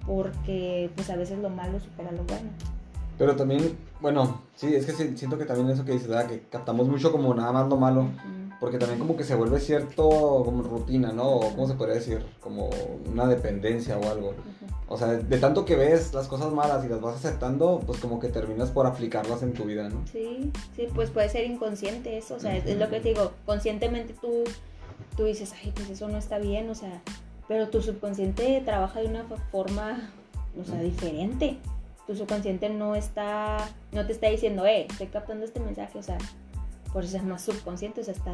porque 0.06 0.90
pues 0.94 1.10
a 1.10 1.16
veces 1.16 1.38
lo 1.38 1.50
malo 1.50 1.80
supera 1.80 2.12
lo 2.12 2.22
bueno. 2.24 2.50
Pero 3.18 3.34
también, 3.34 3.76
bueno, 4.00 4.42
sí, 4.54 4.74
es 4.74 4.84
que 4.86 4.92
siento 5.16 5.38
que 5.38 5.46
también 5.46 5.70
eso 5.70 5.84
que 5.84 5.92
dices, 5.92 6.08
¿verdad? 6.08 6.26
Que 6.26 6.42
captamos 6.50 6.86
mucho 6.86 7.10
como 7.10 7.34
nada 7.34 7.50
más 7.50 7.68
lo 7.68 7.76
malo. 7.76 8.08
Porque 8.60 8.78
también 8.78 8.98
como 8.98 9.16
que 9.16 9.24
se 9.24 9.34
vuelve 9.34 9.60
cierto 9.60 10.08
como 10.44 10.62
rutina, 10.62 11.12
¿no? 11.12 11.28
O 11.36 11.50
¿Cómo 11.54 11.66
se 11.68 11.74
podría 11.74 11.96
decir? 11.96 12.24
Como 12.40 12.70
una 13.10 13.26
dependencia 13.26 13.98
o 13.98 14.08
algo. 14.10 14.34
O 14.88 14.96
sea, 14.96 15.08
de 15.08 15.38
tanto 15.38 15.64
que 15.64 15.74
ves 15.76 16.14
las 16.14 16.26
cosas 16.28 16.52
malas 16.52 16.84
y 16.84 16.88
las 16.88 17.00
vas 17.00 17.16
aceptando, 17.16 17.80
pues 17.86 17.98
como 17.98 18.18
que 18.20 18.28
terminas 18.28 18.70
por 18.70 18.86
aplicarlas 18.86 19.42
en 19.42 19.52
tu 19.52 19.64
vida, 19.64 19.88
¿no? 19.88 20.00
Sí, 20.10 20.52
sí, 20.74 20.88
pues 20.94 21.10
puede 21.10 21.28
ser 21.28 21.44
inconsciente 21.44 22.16
eso, 22.16 22.36
o 22.36 22.40
sea, 22.40 22.56
es, 22.56 22.64
es 22.66 22.78
lo 22.78 22.88
que 22.88 23.00
te 23.00 23.08
digo, 23.08 23.32
conscientemente 23.44 24.14
tú, 24.20 24.44
tú 25.16 25.24
dices, 25.24 25.52
ay, 25.62 25.72
pues 25.74 25.90
eso 25.90 26.08
no 26.08 26.16
está 26.18 26.38
bien, 26.38 26.70
o 26.70 26.74
sea, 26.76 27.02
pero 27.48 27.68
tu 27.68 27.82
subconsciente 27.82 28.62
trabaja 28.64 29.00
de 29.00 29.06
una 29.08 29.24
fo- 29.28 29.38
forma 29.50 30.10
o 30.60 30.64
sea, 30.64 30.80
diferente. 30.80 31.58
Tu 32.06 32.14
subconsciente 32.14 32.68
no 32.68 32.94
está, 32.94 33.56
no 33.90 34.06
te 34.06 34.12
está 34.12 34.28
diciendo, 34.28 34.64
eh, 34.66 34.86
estoy 34.88 35.08
captando 35.08 35.44
este 35.44 35.58
mensaje, 35.58 35.98
o 35.98 36.02
sea, 36.04 36.16
por 36.92 37.04
eso 37.04 37.16
es 37.16 37.24
más 37.24 37.42
subconsciente, 37.42 38.00
o 38.00 38.04
sea, 38.04 38.14
está 38.14 38.32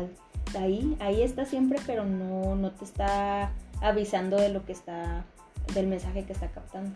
ahí, 0.59 0.97
ahí 1.01 1.23
está 1.23 1.45
siempre, 1.45 1.79
pero 1.87 2.05
no, 2.05 2.55
no 2.57 2.71
te 2.73 2.85
está 2.85 3.53
avisando 3.81 4.37
de 4.37 4.49
lo 4.49 4.65
que 4.65 4.73
está, 4.73 5.25
del 5.75 5.87
mensaje 5.87 6.25
que 6.25 6.33
está 6.33 6.49
captando. 6.49 6.95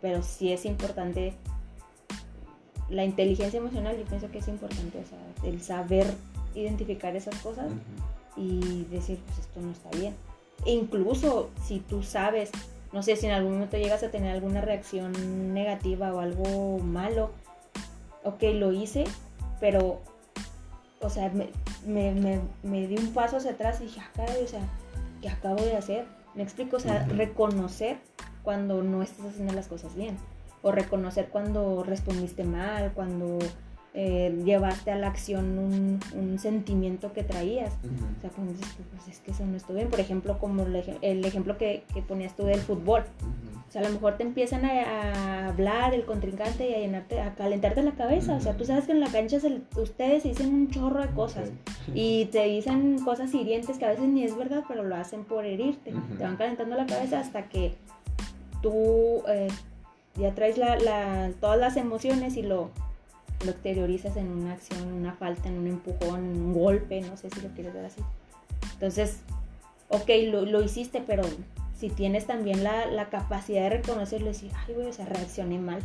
Pero 0.00 0.22
sí 0.22 0.52
es 0.52 0.64
importante 0.64 1.34
la 2.88 3.04
inteligencia 3.04 3.58
emocional, 3.58 3.96
yo 3.96 4.04
pienso 4.04 4.30
que 4.30 4.38
es 4.38 4.48
importante, 4.48 4.98
o 4.98 5.06
sea, 5.06 5.50
el 5.50 5.60
saber 5.62 6.06
identificar 6.54 7.16
esas 7.16 7.34
cosas 7.36 7.70
y 8.36 8.84
decir, 8.90 9.18
pues 9.26 9.38
esto 9.38 9.60
no 9.60 9.72
está 9.72 9.90
bien. 9.90 10.14
E 10.66 10.72
incluso 10.72 11.50
si 11.64 11.80
tú 11.80 12.02
sabes, 12.02 12.50
no 12.92 13.02
sé, 13.02 13.16
si 13.16 13.26
en 13.26 13.32
algún 13.32 13.54
momento 13.54 13.76
llegas 13.78 14.02
a 14.02 14.10
tener 14.10 14.32
alguna 14.32 14.60
reacción 14.60 15.54
negativa 15.54 16.12
o 16.12 16.20
algo 16.20 16.78
malo, 16.78 17.30
ok, 18.24 18.42
lo 18.54 18.72
hice, 18.72 19.04
pero, 19.60 20.00
o 21.02 21.10
sea, 21.10 21.30
me, 21.30 21.50
me, 21.86 22.40
me, 22.62 22.86
di 22.86 22.96
un 22.96 23.12
paso 23.12 23.36
hacia 23.36 23.52
atrás 23.52 23.80
y 23.80 23.84
dije, 23.84 24.00
ah, 24.00 24.10
caray, 24.14 24.42
o 24.42 24.46
sea, 24.46 24.60
¿qué 25.20 25.28
acabo 25.28 25.62
de 25.62 25.76
hacer? 25.76 26.06
Me 26.34 26.42
explico, 26.42 26.76
o 26.76 26.80
sea, 26.80 27.04
reconocer 27.06 27.98
cuando 28.42 28.82
no 28.82 29.02
estás 29.02 29.26
haciendo 29.26 29.52
las 29.52 29.68
cosas 29.68 29.94
bien 29.94 30.16
o 30.62 30.72
reconocer 30.72 31.28
cuando 31.28 31.82
respondiste 31.82 32.44
mal, 32.44 32.92
cuando 32.94 33.38
eh, 33.94 34.40
llevaste 34.44 34.90
a 34.90 34.96
la 34.96 35.08
acción 35.08 35.58
un, 35.58 36.00
un 36.14 36.38
sentimiento 36.38 37.12
que 37.12 37.22
traías. 37.24 37.74
O 38.16 38.20
sea, 38.20 38.30
cuando 38.30 38.54
dices, 38.54 38.74
pues 38.90 39.08
es 39.08 39.20
que 39.20 39.32
eso 39.32 39.44
no 39.44 39.56
estuvo 39.56 39.76
bien. 39.76 39.90
Por 39.90 40.00
ejemplo, 40.00 40.38
como 40.38 40.64
el, 40.64 41.24
ejemplo 41.24 41.58
que, 41.58 41.84
que, 41.92 42.00
ponías 42.00 42.34
tú 42.34 42.44
del 42.44 42.60
fútbol. 42.60 43.04
O 43.68 43.72
sea, 43.72 43.82
a 43.82 43.84
lo 43.84 43.90
mejor 43.90 44.16
te 44.16 44.22
empiezan 44.22 44.64
a, 44.64 45.48
hablar 45.48 45.94
el 45.94 46.04
contrincante 46.06 46.70
y 46.70 46.74
a 46.74 46.78
llenarte, 46.78 47.20
a 47.20 47.34
calentarte 47.34 47.82
la 47.82 47.92
cabeza. 47.92 48.34
O 48.36 48.40
sea, 48.40 48.56
tú 48.56 48.64
sabes 48.64 48.86
que 48.86 48.92
en 48.92 49.00
la 49.00 49.10
cancha 49.10 49.38
ustedes 49.76 50.22
dicen 50.22 50.54
un 50.54 50.70
chorro 50.70 51.02
de 51.02 51.08
cosas 51.08 51.50
y 51.94 52.26
te 52.26 52.44
dicen 52.44 52.98
cosas 53.04 53.34
hirientes 53.34 53.78
que 53.78 53.84
a 53.84 53.90
veces 53.90 54.08
ni 54.08 54.24
es 54.24 54.36
verdad, 54.36 54.64
pero 54.68 54.84
lo 54.84 54.96
hacen 54.96 55.24
por 55.24 55.44
herirte. 55.44 55.92
Te 56.16 56.24
van 56.24 56.36
calentando 56.36 56.76
la 56.76 56.86
cabeza 56.86 57.20
hasta 57.20 57.50
que 57.50 57.74
tú 58.62 59.22
eh, 59.28 59.48
ya 60.14 60.34
traes 60.34 60.56
la, 60.56 61.30
todas 61.40 61.58
las 61.58 61.76
emociones 61.76 62.36
y 62.38 62.42
lo, 62.42 62.70
lo 63.44 63.50
exteriorizas 63.50 64.16
en 64.16 64.28
una 64.28 64.52
acción, 64.52 64.92
una 64.92 65.12
falta, 65.12 65.48
en 65.48 65.58
un 65.58 65.66
empujón, 65.66 66.24
en 66.24 66.42
un 66.42 66.52
golpe, 66.52 67.00
no 67.00 67.16
sé 67.16 67.30
si 67.30 67.40
lo 67.40 67.48
quieres 67.50 67.74
ver 67.74 67.86
así. 67.86 68.00
Entonces, 68.74 69.18
ok, 69.88 70.08
lo, 70.30 70.44
lo 70.44 70.62
hiciste, 70.62 71.02
pero 71.06 71.22
si 71.78 71.88
tienes 71.88 72.26
también 72.26 72.62
la, 72.64 72.86
la, 72.86 73.10
capacidad 73.10 73.62
de 73.62 73.70
reconocerlo 73.70 74.26
y 74.26 74.32
decir, 74.32 74.50
ay, 74.66 74.74
güey, 74.74 74.86
o 74.86 74.92
sea, 74.92 75.06
reaccioné 75.06 75.58
mal. 75.58 75.82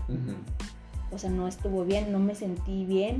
O 1.12 1.18
sea, 1.18 1.30
no 1.30 1.48
estuvo 1.48 1.86
bien, 1.86 2.12
no 2.12 2.20
me 2.20 2.36
sentí 2.36 2.86
bien. 2.86 3.20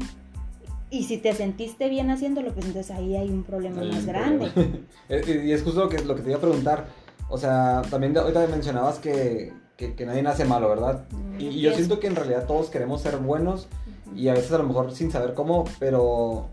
Y 0.90 1.04
si 1.04 1.18
te 1.18 1.34
sentiste 1.34 1.90
bien 1.90 2.10
haciéndolo, 2.10 2.54
pues 2.54 2.66
entonces 2.66 2.96
ahí 2.96 3.16
hay 3.16 3.30
un 3.30 3.44
problema 3.44 3.84
más 3.84 4.06
grande. 4.06 4.52
y 5.10 5.52
es 5.52 5.64
justo 5.64 5.82
lo 5.82 5.90
que, 5.90 6.00
lo 6.04 6.16
que 6.16 6.22
te 6.22 6.30
iba 6.30 6.38
a 6.38 6.42
preguntar. 6.42 6.88
O 7.30 7.38
sea, 7.38 7.82
también 7.90 8.18
ahorita 8.18 8.48
mencionabas 8.48 9.00
que, 9.00 9.52
que, 9.76 10.06
nadie 10.06 10.24
nace 10.24 10.46
malo, 10.46 10.70
¿verdad? 10.70 11.06
Mm, 11.12 11.42
y, 11.42 11.62
yo 11.62 11.74
siento 11.74 12.00
que 12.00 12.08
en 12.08 12.16
realidad 12.16 12.46
todos 12.46 12.70
queremos 12.70 13.02
ser 13.02 13.18
buenos 13.18 13.68
y 14.16 14.28
a 14.30 14.34
veces 14.34 14.52
a 14.52 14.58
lo 14.58 14.64
mejor 14.64 14.92
sin 14.92 15.12
saber 15.12 15.34
cómo, 15.34 15.66
pero 15.80 16.48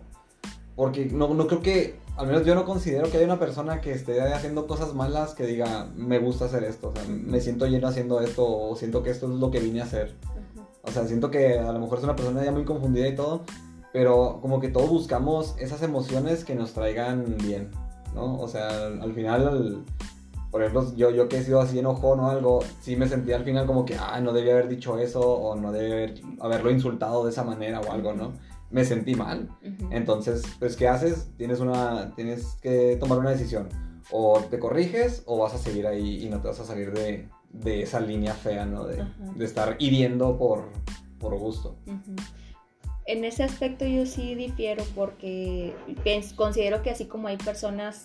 porque 0.77 1.07
no, 1.07 1.33
no 1.35 1.47
creo 1.47 1.63
que, 1.63 1.97
al 2.17 2.27
menos 2.27 2.45
yo 2.45 2.55
no 2.55 2.65
considero 2.65 3.11
que 3.11 3.17
haya 3.17 3.27
una 3.27 3.39
persona 3.39 3.81
que 3.81 3.93
esté 3.93 4.21
haciendo 4.21 4.67
cosas 4.67 4.95
malas 4.95 5.35
que 5.35 5.47
diga, 5.47 5.89
me 5.97 6.19
gusta 6.19 6.47
hacer 6.47 6.65
esto, 6.65 6.91
o 6.91 6.93
sea, 6.95 7.05
me 7.09 7.41
siento 7.41 7.67
lleno 7.67 7.89
haciendo 7.89 8.21
esto 8.21 8.45
o 8.47 8.77
siento 8.77 9.03
que 9.03 9.11
esto 9.11 9.33
es 9.33 9.39
lo 9.39 9.51
que 9.51 9.61
vine 9.61 9.81
a 9.81 9.85
hacer. 9.85 10.15
O 10.83 10.91
sea, 10.91 11.07
siento 11.07 11.31
que 11.31 11.59
a 11.59 11.73
lo 11.73 11.79
mejor 11.79 11.99
es 11.99 12.05
una 12.05 12.17
persona 12.17 12.45
ya 12.45 12.53
muy 12.53 12.65
confundida 12.65 13.09
y 13.09 13.15
todo, 13.15 13.43
pero 13.93 14.39
como 14.43 14.61
que 14.61 14.69
todos 14.69 14.91
buscamos 14.91 15.55
esas 15.59 15.83
emociones 15.83 16.45
que 16.45 16.55
nos 16.55 16.73
traigan 16.73 17.37
bien, 17.39 17.71
¿no? 18.15 18.39
O 18.39 18.49
sea, 18.49 18.87
al 18.87 19.15
final 19.15 19.85
por 20.55 20.63
ejemplo, 20.63 20.95
yo, 20.95 21.11
yo 21.11 21.29
que 21.29 21.39
he 21.39 21.43
sido 21.43 21.61
así 21.61 21.81
enojón 21.81 22.21
o 22.21 22.31
algo, 22.31 22.61
sí 22.81 22.95
me 22.95 23.09
sentía 23.09 23.35
al 23.35 23.43
final 23.43 23.67
como 23.67 23.85
que, 23.85 23.97
ah, 23.99 24.21
no 24.21 24.33
debía 24.33 24.53
haber 24.53 24.69
dicho 24.69 24.97
eso 25.01 25.21
o 25.21 25.57
no 25.57 25.73
debía 25.73 26.15
haberlo 26.39 26.71
insultado 26.71 27.25
de 27.25 27.33
esa 27.33 27.43
manera 27.43 27.81
o 27.81 27.91
algo, 27.91 28.13
¿no? 28.13 28.35
Me 28.71 28.85
sentí 28.85 29.17
mal. 29.17 29.49
Entonces, 29.91 30.45
pues, 30.61 30.77
¿qué 30.77 30.87
haces? 30.87 31.33
Tienes, 31.37 31.59
una, 31.59 32.15
tienes 32.15 32.55
que 32.63 32.97
tomar 33.01 33.19
una 33.19 33.31
decisión. 33.31 33.69
O 34.13 34.39
te 34.49 34.61
corriges 34.61 35.25
o 35.27 35.39
vas 35.39 35.55
a 35.55 35.59
seguir 35.59 35.89
ahí 35.89 36.25
y 36.25 36.29
no 36.29 36.41
te 36.41 36.47
vas 36.47 36.61
a 36.61 36.65
salir 36.65 36.93
de, 36.93 37.29
de 37.51 37.83
esa 37.83 37.99
línea 37.99 38.35
fea, 38.35 38.65
¿no? 38.65 38.85
De, 38.85 39.05
de 39.35 39.45
estar 39.45 39.75
hiriendo 39.81 40.39
por, 40.39 40.69
por 41.19 41.37
gusto. 41.37 41.79
En 43.07 43.25
ese 43.25 43.43
aspecto 43.43 43.85
yo 43.87 44.07
sí 44.07 44.37
difiero 44.37 44.85
porque 44.95 45.75
considero 46.37 46.81
que 46.83 46.91
así 46.91 47.07
como 47.07 47.27
hay 47.27 47.39
personas 47.39 48.05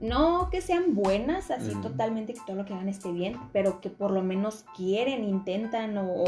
no 0.00 0.48
que 0.50 0.60
sean 0.60 0.94
buenas, 0.94 1.50
así 1.50 1.74
totalmente 1.82 2.34
que 2.34 2.40
todo 2.46 2.56
lo 2.56 2.64
que 2.64 2.74
hagan 2.74 2.88
esté 2.88 3.10
bien, 3.10 3.36
pero 3.52 3.80
que 3.80 3.90
por 3.90 4.12
lo 4.12 4.22
menos 4.22 4.64
quieren, 4.76 5.24
intentan 5.24 5.98
o, 5.98 6.24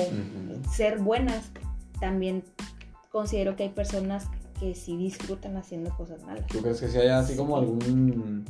ser 0.72 0.98
buenas. 0.98 1.50
También 2.00 2.42
considero 3.12 3.56
que 3.56 3.64
hay 3.64 3.68
personas 3.68 4.26
que 4.58 4.74
sí 4.74 4.96
disfrutan 4.96 5.56
haciendo 5.56 5.90
cosas 5.96 6.22
malas. 6.24 6.46
¿Tú 6.46 6.60
crees 6.60 6.80
que 6.80 6.88
si 6.88 6.98
haya 6.98 7.20
así 7.20 7.36
como 7.36 7.56
algún... 7.56 8.44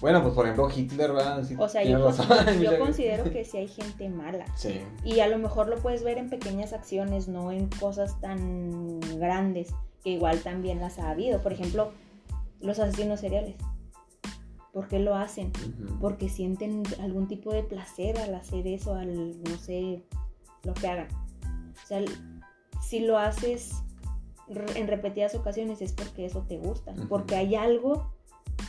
Bueno, 0.00 0.22
pues 0.22 0.34
por 0.34 0.44
ejemplo 0.44 0.68
Hitler, 0.74 1.12
¿verdad? 1.12 1.44
o 1.58 1.68
sea, 1.68 1.82
yo, 1.82 1.98
considero 2.78 3.24
que 3.32 3.44
sí 3.44 3.58
hay 3.58 3.68
gente 3.68 4.08
mala. 4.08 4.44
Sí. 4.56 4.80
Y 5.04 5.20
a 5.20 5.28
lo 5.28 5.38
mejor 5.38 5.68
lo 5.68 5.78
puedes 5.78 6.04
ver 6.04 6.18
en 6.18 6.30
pequeñas 6.30 6.72
acciones, 6.72 7.28
no 7.28 7.50
en 7.50 7.68
cosas 7.68 8.20
tan 8.20 9.00
grandes, 9.18 9.74
que 10.04 10.10
igual 10.10 10.40
también 10.40 10.80
las 10.80 10.98
ha 10.98 11.10
habido. 11.10 11.42
Por 11.42 11.52
ejemplo, 11.52 11.90
los 12.60 12.78
asesinos 12.78 13.20
seriales. 13.20 13.56
¿Por 14.78 14.86
qué 14.86 15.00
lo 15.00 15.16
hacen? 15.16 15.50
Porque 16.00 16.28
sienten 16.28 16.84
algún 17.00 17.26
tipo 17.26 17.52
de 17.52 17.64
placer 17.64 18.16
al 18.16 18.32
hacer 18.36 18.64
eso, 18.68 18.94
al, 18.94 19.42
no 19.42 19.58
sé, 19.58 20.04
lo 20.62 20.72
que 20.72 20.86
hagan. 20.86 21.08
O 21.82 21.84
sea, 21.84 22.00
si 22.80 23.00
lo 23.00 23.18
haces 23.18 23.72
en 24.76 24.86
repetidas 24.86 25.34
ocasiones 25.34 25.82
es 25.82 25.92
porque 25.92 26.26
eso 26.26 26.44
te 26.46 26.58
gusta, 26.58 26.94
porque 27.08 27.34
hay 27.34 27.56
algo 27.56 28.12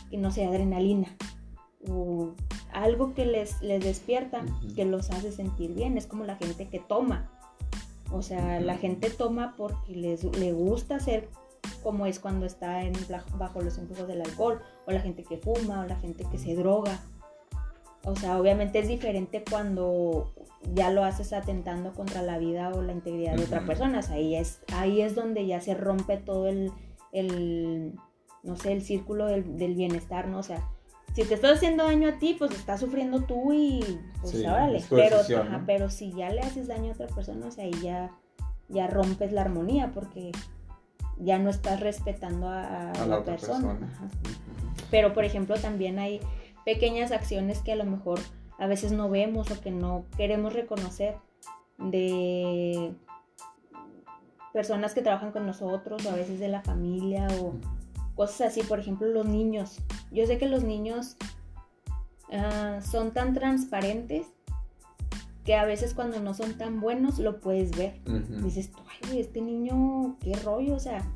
que 0.10 0.18
no 0.18 0.32
sea 0.32 0.50
adrenalina 0.50 1.16
o 1.88 2.34
algo 2.74 3.14
que 3.14 3.28
les, 3.28 3.62
les 3.62 3.84
despierta, 3.84 4.44
que 4.76 4.86
los 4.86 5.12
hace 5.12 5.32
sentir 5.32 5.76
bien. 5.76 5.96
Es 5.96 6.08
como 6.08 6.24
la 6.24 6.38
gente 6.38 6.70
que 6.70 6.80
toma. 6.80 7.30
O 8.12 8.24
sea, 8.24 8.60
la 8.60 8.78
gente 8.78 9.12
toma 9.12 9.54
porque 9.56 9.96
les 9.96 10.24
le 10.24 10.54
gusta 10.54 10.96
hacer 10.96 11.30
como 11.80 12.06
es 12.06 12.20
cuando 12.20 12.46
está 12.46 12.84
en, 12.84 12.94
bajo 13.36 13.62
los 13.62 13.78
influjos 13.78 14.08
del 14.08 14.22
alcohol, 14.22 14.62
o 14.86 14.92
la 14.92 15.02
gente 15.02 15.24
que 15.24 15.38
fuma, 15.38 15.82
o 15.82 15.86
la 15.86 15.96
gente 15.98 16.26
que 16.30 16.38
se 16.38 16.56
droga. 16.56 17.00
O 18.04 18.16
sea, 18.16 18.40
obviamente 18.40 18.80
es 18.80 18.88
diferente 18.88 19.44
cuando 19.50 20.32
ya 20.74 20.90
lo 20.90 21.04
haces 21.04 21.34
atentando 21.34 21.94
contra 21.94 22.22
la 22.22 22.38
vida 22.38 22.72
o 22.74 22.82
la 22.82 22.94
integridad 22.94 23.36
de 23.36 23.44
otra 23.44 23.66
persona. 23.66 24.02
ahí, 24.10 24.36
es, 24.36 24.62
ahí 24.74 25.02
es 25.02 25.16
donde 25.16 25.46
ya 25.46 25.62
se 25.62 25.74
rompe 25.74 26.18
todo 26.18 26.48
el, 26.48 26.72
el 27.12 27.94
no 28.44 28.56
sé, 28.56 28.72
el 28.72 28.82
círculo 28.82 29.26
del, 29.26 29.76
bienestar, 29.76 30.28
¿no? 30.28 30.40
O 30.40 30.44
sea, 30.44 30.64
si 31.14 31.24
te 31.24 31.34
estás 31.34 31.58
haciendo 31.58 31.84
daño 31.84 32.10
a 32.10 32.20
ti, 32.20 32.36
pues 32.38 32.52
estás 32.52 32.80
sufriendo 32.80 33.22
tú 33.22 33.52
y 33.54 34.00
pues 34.22 34.46
órale. 34.46 34.84
Pero, 34.90 35.18
pero 35.66 35.90
si 35.90 36.14
ya 36.14 36.30
le 36.30 36.42
haces 36.42 36.68
daño 36.68 36.92
a 36.92 36.94
otra 36.94 37.08
persona, 37.08 37.48
o 37.48 37.52
sea, 37.52 37.66
ahí 37.66 37.74
ya, 37.82 38.12
ya 38.70 38.88
rompes 38.88 39.32
la 39.32 39.42
armonía 39.42 39.92
porque 39.94 40.32
ya 41.20 41.38
no 41.38 41.50
estás 41.50 41.80
respetando 41.80 42.48
a, 42.48 42.94
la, 43.08 43.24
persona. 43.24 43.78
Pero, 44.90 45.14
por 45.14 45.26
ejemplo, 45.26 45.56
también 45.60 46.00
hay 46.00 46.20
pequeñas 46.66 47.12
acciones 47.12 47.60
que 47.60 47.74
a 47.74 47.76
lo 47.76 47.86
mejor 47.86 48.20
a 48.58 48.68
veces 48.68 48.92
no 48.92 49.10
vemos 49.10 49.52
o 49.52 49.62
que 49.62 49.72
no 49.72 50.06
queremos 50.18 50.54
reconocer 50.54 51.16
de 51.78 52.94
personas 54.54 54.94
que 54.94 55.02
trabajan 55.02 55.32
con 55.32 55.46
nosotros 55.46 56.06
o 56.06 56.10
a 56.10 56.16
veces 56.16 56.40
de 56.40 56.48
la 56.48 56.62
familia 56.62 57.28
o 57.42 57.54
cosas 58.16 58.52
así. 58.52 58.62
Por 58.64 58.80
ejemplo, 58.80 59.08
los 59.08 59.26
niños. 59.26 59.78
Yo 60.12 60.26
sé 60.26 60.38
que 60.38 60.48
los 60.48 60.64
niños 60.64 61.16
ah, 62.32 62.80
son 62.82 63.12
tan 63.12 63.34
transparentes 63.34 64.28
que 65.50 65.56
a 65.56 65.66
veces 65.66 65.96
cuando 65.96 66.20
no 66.20 66.36
son 66.36 66.60
tan 66.60 66.80
buenos 66.80 67.18
lo 67.18 67.40
puedes 67.40 67.76
ver. 67.76 67.96
Dices, 68.44 68.70
ay, 69.02 69.20
este 69.20 69.42
niño, 69.42 70.16
qué 70.22 70.34
rollo, 70.34 70.76
o 70.76 70.80
sea, 70.80 71.12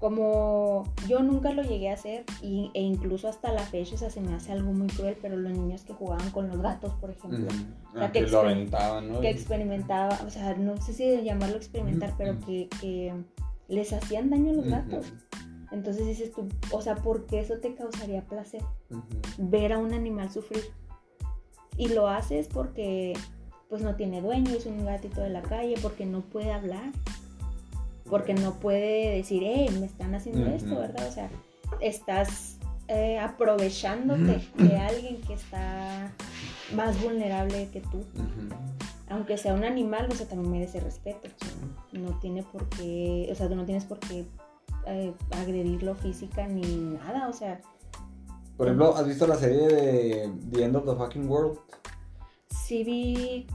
como 0.00 0.84
yo 1.06 1.22
nunca 1.22 1.52
lo 1.52 1.62
llegué 1.62 1.90
a 1.90 1.92
hacer 1.92 2.24
y, 2.40 2.70
e 2.72 2.80
incluso 2.80 3.28
hasta 3.28 3.52
la 3.52 3.60
fecha 3.60 3.94
o 4.06 4.10
se 4.10 4.20
me 4.22 4.32
hace 4.32 4.52
algo 4.52 4.72
muy 4.72 4.86
cruel, 4.86 5.18
pero 5.20 5.36
los 5.36 5.52
niños 5.52 5.82
que 5.82 5.92
jugaban 5.92 6.30
con 6.30 6.48
los 6.48 6.62
gatos, 6.62 6.94
por 6.94 7.10
ejemplo, 7.10 7.46
ah, 7.94 8.10
que, 8.10 8.22
lo 8.22 8.40
aventaban, 8.40 9.12
¿no? 9.12 9.20
Que 9.20 9.28
experimentaba, 9.28 10.18
o 10.26 10.30
sea, 10.30 10.54
no 10.54 10.80
sé 10.80 10.94
si 10.94 11.22
llamarlo 11.22 11.58
experimentar, 11.58 12.14
pero 12.16 12.40
que, 12.40 13.12
les 13.68 13.92
hacían 13.92 14.30
daño 14.30 14.52
a 14.52 14.54
los 14.54 14.66
gatos. 14.66 15.12
Entonces 15.72 16.06
dices 16.06 16.32
tú, 16.32 16.48
o 16.70 16.80
sea, 16.80 16.94
¿por 16.94 17.26
qué 17.26 17.40
eso 17.40 17.58
te 17.58 17.74
causaría 17.74 18.22
placer? 18.22 18.62
Ver 19.36 19.74
a 19.74 19.78
un 19.78 19.92
animal 19.92 20.30
sufrir. 20.30 20.62
Y 21.76 21.88
lo 21.88 22.06
haces 22.08 22.48
porque 22.48 23.14
pues 23.72 23.80
no 23.80 23.94
tiene 23.94 24.20
dueño, 24.20 24.50
es 24.50 24.66
un 24.66 24.84
gatito 24.84 25.22
de 25.22 25.30
la 25.30 25.40
calle, 25.40 25.76
porque 25.80 26.04
no 26.04 26.20
puede 26.20 26.52
hablar, 26.52 26.92
porque 28.04 28.34
no 28.34 28.52
puede 28.60 29.16
decir, 29.16 29.42
hey, 29.46 29.74
me 29.80 29.86
están 29.86 30.14
haciendo 30.14 30.44
esto, 30.50 30.78
¿verdad? 30.78 31.08
O 31.08 31.10
sea, 31.10 31.30
estás 31.80 32.58
eh, 32.88 33.18
aprovechándote 33.18 34.46
de 34.58 34.76
alguien 34.76 35.22
que 35.22 35.32
está 35.32 36.12
más 36.76 37.02
vulnerable 37.02 37.70
que 37.72 37.80
tú. 37.80 38.04
Aunque 39.08 39.38
sea 39.38 39.54
un 39.54 39.64
animal, 39.64 40.06
o 40.10 40.14
sea, 40.14 40.28
también 40.28 40.52
merece 40.52 40.78
respeto. 40.78 41.30
No 41.92 42.10
tiene 42.20 42.42
por 42.42 42.68
qué, 42.68 43.26
o 43.32 43.34
sea, 43.34 43.48
tú 43.48 43.54
no 43.54 43.64
tienes 43.64 43.86
por 43.86 44.00
qué 44.00 44.26
eh, 44.86 45.14
agredirlo 45.30 45.94
física 45.94 46.46
ni 46.46 46.60
nada, 46.76 47.26
o 47.26 47.32
sea. 47.32 47.58
Por 48.58 48.66
ejemplo, 48.66 48.94
¿has 48.94 49.06
visto 49.06 49.26
la 49.26 49.36
serie 49.36 49.66
de 49.66 50.30
The 50.50 50.62
End 50.62 50.76
of 50.76 50.84
the 50.84 50.94
Fucking 50.94 51.26
World? 51.26 51.58
Sí 52.50 52.84
vi... 52.84 53.46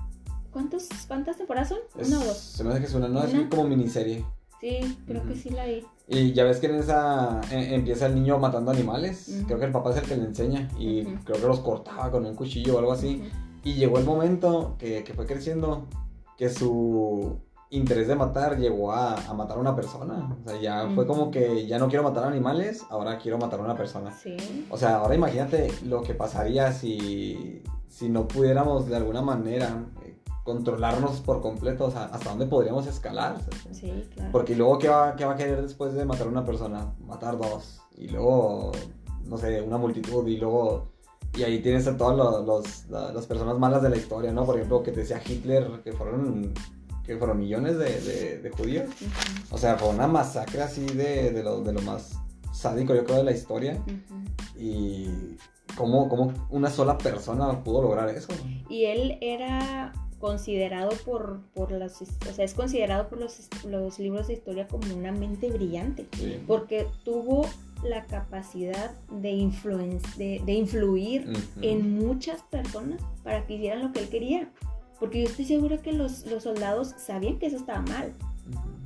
¿Cuántos, 0.57 0.89
¿Cuántas 1.07 1.37
temporadas 1.37 1.69
son? 1.69 1.77
¿Una 2.03 2.19
o 2.19 2.25
dos? 2.25 2.35
Se 2.35 2.63
me 2.63 2.71
hace 2.71 2.79
que 2.79 2.87
es 2.87 2.93
una, 2.95 3.07
no, 3.07 3.23
es 3.23 3.31
como 3.47 3.65
miniserie. 3.65 4.25
Sí, 4.59 4.97
creo 5.05 5.23
que 5.23 5.35
sí 5.35 5.51
la 5.51 5.67
vi. 5.67 5.85
Y 6.07 6.33
ya 6.33 6.45
ves 6.45 6.57
que 6.57 6.65
en 6.65 6.77
esa 6.77 7.41
e, 7.51 7.75
empieza 7.75 8.07
el 8.07 8.15
niño 8.15 8.39
matando 8.39 8.71
animales. 8.71 9.43
Creo 9.45 9.59
que 9.59 9.65
el 9.65 9.71
papá 9.71 9.91
es 9.91 9.97
el 9.97 10.05
que 10.05 10.17
le 10.17 10.23
enseña. 10.23 10.67
Y 10.79 11.03
creo 11.03 11.39
que 11.39 11.45
los 11.45 11.59
cortaba 11.59 12.09
con 12.09 12.25
un 12.25 12.33
cuchillo 12.33 12.73
o 12.73 12.79
algo 12.79 12.91
así. 12.91 13.21
Y 13.63 13.75
llegó 13.75 13.99
el 13.99 14.05
momento 14.05 14.75
que, 14.79 15.03
que, 15.03 15.13
fue 15.13 15.27
creciendo 15.27 15.85
que 16.39 16.49
su 16.49 17.37
interés 17.69 18.07
de 18.07 18.15
matar 18.15 18.57
llegó 18.57 18.93
a, 18.93 19.13
a, 19.13 19.33
matar 19.35 19.57
a 19.57 19.61
una 19.61 19.75
persona. 19.75 20.39
O 20.43 20.49
sea, 20.49 20.59
ya 20.59 20.89
fue 20.95 21.05
como 21.05 21.29
que 21.29 21.67
ya 21.67 21.77
no 21.77 21.87
quiero 21.87 22.01
matar 22.01 22.23
animales, 22.23 22.83
ahora 22.89 23.19
quiero 23.19 23.37
matar 23.37 23.59
a 23.59 23.63
una 23.63 23.77
persona. 23.77 24.11
Sí. 24.11 24.65
O 24.71 24.77
sea, 24.77 24.95
ahora 24.95 25.13
imagínate 25.13 25.71
lo 25.85 26.01
que 26.01 26.15
pasaría 26.15 26.71
si, 26.71 27.61
si 27.87 28.09
no 28.09 28.27
pudiéramos 28.27 28.87
de 28.87 28.95
alguna 28.95 29.21
manera 29.21 29.85
controlarnos 30.47 31.19
por 31.19 31.41
completo, 31.41 31.87
o 31.87 31.91
sea, 31.91 32.05
hasta 32.05 32.29
dónde 32.29 32.45
podríamos 32.45 32.87
escalar. 32.87 33.35
Sí, 33.73 34.07
claro. 34.15 34.31
Porque 34.31 34.55
luego, 34.55 34.79
¿qué 34.79 34.87
va, 34.87 35.13
¿qué 35.17 35.25
va 35.25 35.33
a 35.33 35.35
querer 35.35 35.61
después 35.61 35.93
de 35.93 36.05
matar 36.05 36.27
a 36.27 36.29
una 36.29 36.45
persona? 36.45 36.93
Matar 37.05 37.37
dos. 37.37 37.81
Y 37.97 38.07
luego, 38.07 38.71
no 39.25 39.37
sé, 39.37 39.61
una 39.61 39.77
multitud. 39.77 40.25
Y 40.25 40.37
luego, 40.37 40.87
y 41.37 41.43
ahí 41.43 41.59
tienes 41.61 41.85
a 41.87 41.97
todas 41.97 42.15
los, 42.45 42.87
las 42.87 43.25
personas 43.25 43.59
malas 43.59 43.81
de 43.81 43.89
la 43.89 43.97
historia, 43.97 44.31
¿no? 44.31 44.45
Por 44.45 44.55
ejemplo, 44.55 44.81
que 44.83 44.93
te 44.93 45.01
decía 45.01 45.21
Hitler, 45.23 45.81
que 45.83 45.91
fueron, 45.91 46.53
que 47.03 47.17
fueron 47.17 47.39
millones 47.39 47.77
de, 47.77 48.39
de, 48.39 48.49
judíos. 48.49 48.85
O 49.51 49.57
sea, 49.57 49.75
fue 49.75 49.89
una 49.89 50.07
masacre 50.07 50.61
así 50.61 50.85
de, 50.85 51.31
de, 51.31 51.43
lo, 51.43 51.59
de 51.59 51.73
lo 51.73 51.81
más 51.81 52.17
sádico, 52.53 52.95
yo 52.95 53.03
creo, 53.03 53.17
de 53.17 53.23
la 53.25 53.33
historia. 53.33 53.83
Y 54.57 55.09
cómo, 55.75 56.07
cómo 56.07 56.31
una 56.51 56.69
sola 56.69 56.97
persona 56.97 57.65
pudo 57.65 57.81
lograr 57.81 58.07
eso. 58.07 58.29
Y 58.69 58.85
él 58.85 59.17
era 59.19 59.91
considerado 60.19 60.91
por, 61.05 61.41
por 61.53 61.71
las, 61.71 62.01
o 62.01 62.33
sea, 62.33 62.43
es 62.43 62.53
considerado 62.53 63.07
por 63.07 63.19
los, 63.19 63.47
los 63.65 63.99
libros 63.99 64.27
de 64.27 64.33
historia 64.33 64.67
como 64.67 64.93
una 64.95 65.11
mente 65.11 65.49
brillante, 65.51 66.07
porque 66.47 66.87
tuvo 67.03 67.45
la 67.83 68.05
capacidad 68.05 68.91
de, 69.11 69.51
de, 70.17 70.41
de 70.43 70.53
influir 70.53 71.31
en 71.61 71.93
muchas 71.99 72.41
personas 72.43 73.01
para 73.23 73.45
que 73.45 73.55
hicieran 73.55 73.83
lo 73.83 73.91
que 73.91 73.99
él 73.99 74.09
quería. 74.09 74.49
Porque 74.99 75.21
yo 75.21 75.29
estoy 75.29 75.45
segura 75.45 75.77
que 75.77 75.93
los, 75.93 76.25
los 76.25 76.43
soldados 76.43 76.95
sabían 76.97 77.37
que 77.37 77.45
eso 77.45 77.57
estaba 77.57 77.81
mal. 77.81 78.13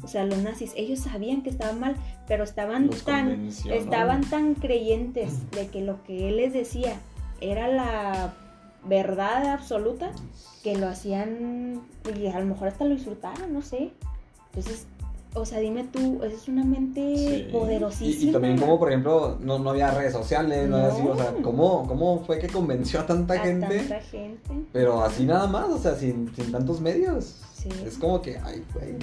O 0.04 0.08
sea, 0.08 0.26
los 0.26 0.40
nazis, 0.40 0.74
ellos 0.76 1.00
sabían 1.00 1.44
que 1.44 1.50
estaba 1.50 1.74
mal, 1.74 1.96
pero 2.28 2.44
estaban 2.44 2.90
tan, 3.06 3.48
estaban 3.70 4.22
tan 4.30 4.56
creyentes 4.56 5.50
de 5.52 5.68
que 5.68 5.82
lo 5.82 6.04
que 6.04 6.28
él 6.28 6.38
les 6.38 6.52
decía 6.52 7.00
era 7.40 7.68
la 7.68 8.34
verdad 8.86 9.46
absoluta 9.48 10.12
que 10.64 10.78
lo 10.78 10.88
hacían 10.88 11.82
y 12.16 12.28
a 12.28 12.40
lo 12.40 12.46
mejor 12.46 12.70
hasta 12.70 12.86
lo 12.86 12.96
disfrutaron, 12.96 13.54
no 13.54 13.62
sé. 13.62 13.92
Entonces, 14.54 14.86
o 15.34 15.46
sea, 15.46 15.60
dime 15.60 15.86
tú, 15.86 16.22
es 16.24 16.48
una 16.48 16.64
mente 16.64 17.48
poderosísima. 17.52 18.30
Y, 18.30 18.34
también 18.34 18.58
como, 18.58 18.78
por 18.78 18.90
ejemplo, 18.90 19.38
no, 19.40 19.60
no 19.60 19.70
había 19.70 19.92
redes 19.92 20.12
sociales, 20.12 20.70
no, 20.70 20.78
así, 20.78 21.02
o 21.08 21.16
sea, 21.16 21.34
¿cómo, 21.42 21.88
¿cómo, 21.88 22.24
fue 22.26 22.38
que 22.40 22.48
convenció 22.48 23.00
a 23.00 23.06
tanta 23.06 23.40
gente? 23.40 23.78
Tanta 23.80 24.02
gente. 24.02 24.50
Pero 24.74 25.02
así 25.02 25.24
nada 25.24 25.48
más, 25.48 25.70
o 25.70 25.78
sea, 25.78 25.96
sin, 25.96 26.36
sin 26.36 26.52
tantos 26.52 26.82
medios. 26.82 27.38
Es 27.86 27.98
como 27.98 28.22
que, 28.22 28.38
ay, 28.40 28.64
güey. 28.74 28.96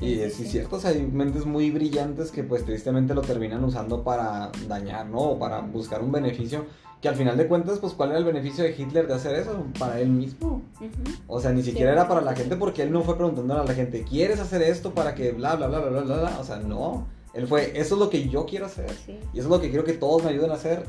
y 0.00 0.20
es 0.20 0.34
cierto, 0.34 0.76
o 0.76 0.80
sea, 0.80 0.90
hay 0.90 1.02
mentes 1.02 1.46
muy 1.46 1.70
brillantes 1.70 2.32
que 2.32 2.42
pues 2.42 2.64
tristemente 2.64 3.14
lo 3.14 3.20
terminan 3.20 3.62
usando 3.62 4.02
para 4.02 4.50
dañar, 4.66 5.06
¿no? 5.06 5.18
O 5.18 5.38
para 5.38 5.60
buscar 5.60 6.02
un 6.02 6.10
beneficio 6.10 6.64
que 7.02 7.08
al 7.08 7.16
final 7.16 7.36
de 7.36 7.48
cuentas, 7.48 7.80
pues, 7.80 7.94
¿cuál 7.94 8.10
era 8.10 8.18
el 8.18 8.24
beneficio 8.24 8.62
de 8.62 8.76
Hitler 8.78 9.08
de 9.08 9.14
hacer 9.14 9.34
eso? 9.34 9.66
Para 9.76 9.98
él 9.98 10.08
mismo. 10.08 10.62
O 11.26 11.40
sea, 11.40 11.50
ni 11.50 11.64
siquiera 11.64 11.90
era 11.92 12.06
para 12.06 12.20
la 12.20 12.36
gente 12.36 12.54
porque 12.54 12.82
él 12.82 12.92
no 12.92 13.02
fue 13.02 13.16
preguntando 13.16 13.60
a 13.60 13.64
la 13.64 13.74
gente, 13.74 14.04
¿quieres 14.04 14.38
hacer 14.38 14.62
esto 14.62 14.94
para 14.94 15.16
que 15.16 15.32
bla, 15.32 15.56
bla, 15.56 15.66
bla, 15.66 15.80
bla, 15.80 16.00
bla, 16.02 16.16
bla? 16.16 16.38
O 16.38 16.44
sea, 16.44 16.58
no. 16.58 17.08
Él 17.34 17.48
fue, 17.48 17.72
eso 17.76 17.96
es 17.96 18.00
lo 18.00 18.08
que 18.08 18.28
yo 18.28 18.46
quiero 18.46 18.66
hacer. 18.66 18.86
Y 19.08 19.38
eso 19.38 19.46
es 19.48 19.50
lo 19.50 19.60
que 19.60 19.68
quiero 19.68 19.84
que 19.84 19.94
todos 19.94 20.22
me 20.22 20.30
ayuden 20.30 20.52
a 20.52 20.54
hacer. 20.54 20.86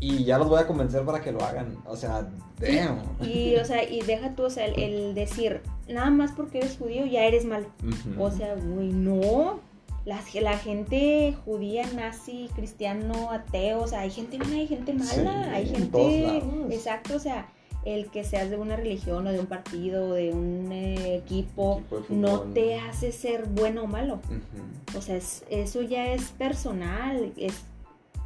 Y 0.00 0.24
ya 0.24 0.36
los 0.36 0.48
voy 0.48 0.58
a 0.58 0.66
convencer 0.66 1.04
para 1.04 1.20
que 1.20 1.30
lo 1.30 1.40
hagan. 1.44 1.78
O 1.86 1.96
sea, 1.96 2.28
damn. 2.58 2.98
Y, 3.20 3.54
o 3.54 3.64
sea, 3.64 3.88
y 3.88 4.00
deja 4.00 4.34
tú, 4.34 4.42
o 4.42 4.50
sea, 4.50 4.66
el, 4.66 5.14
decir, 5.14 5.62
nada 5.88 6.10
más 6.10 6.32
porque 6.32 6.58
eres 6.58 6.76
judío 6.76 7.06
ya 7.06 7.24
eres 7.24 7.44
malo. 7.44 7.68
O 8.18 8.32
sea, 8.32 8.56
güey, 8.56 8.88
no 8.88 9.60
la, 10.04 10.20
la 10.40 10.58
gente 10.58 11.34
judía, 11.44 11.86
nazi, 11.94 12.48
cristiano, 12.54 13.30
ateo, 13.30 13.82
o 13.82 13.86
sea, 13.86 14.00
hay 14.00 14.10
gente 14.10 14.38
buena, 14.38 14.56
hay 14.56 14.66
gente 14.66 14.92
mala, 14.94 15.52
hay 15.52 15.68
gente... 15.68 16.42
Exacto, 16.70 17.16
o 17.16 17.18
sea, 17.18 17.48
el 17.84 18.10
que 18.10 18.24
seas 18.24 18.50
de 18.50 18.56
una 18.56 18.76
religión 18.76 19.26
o 19.26 19.32
de 19.32 19.40
un 19.40 19.46
partido 19.46 20.08
o 20.08 20.12
de 20.12 20.32
un 20.32 20.70
eh, 20.72 21.16
equipo, 21.16 21.82
no 22.08 22.40
te 22.40 22.78
hace 22.78 23.12
ser 23.12 23.46
bueno 23.48 23.84
o 23.84 23.86
malo. 23.86 24.20
O 24.96 25.02
sea, 25.02 25.16
eso 25.16 25.82
ya 25.82 26.12
es 26.12 26.30
personal, 26.30 27.32
es 27.36 27.62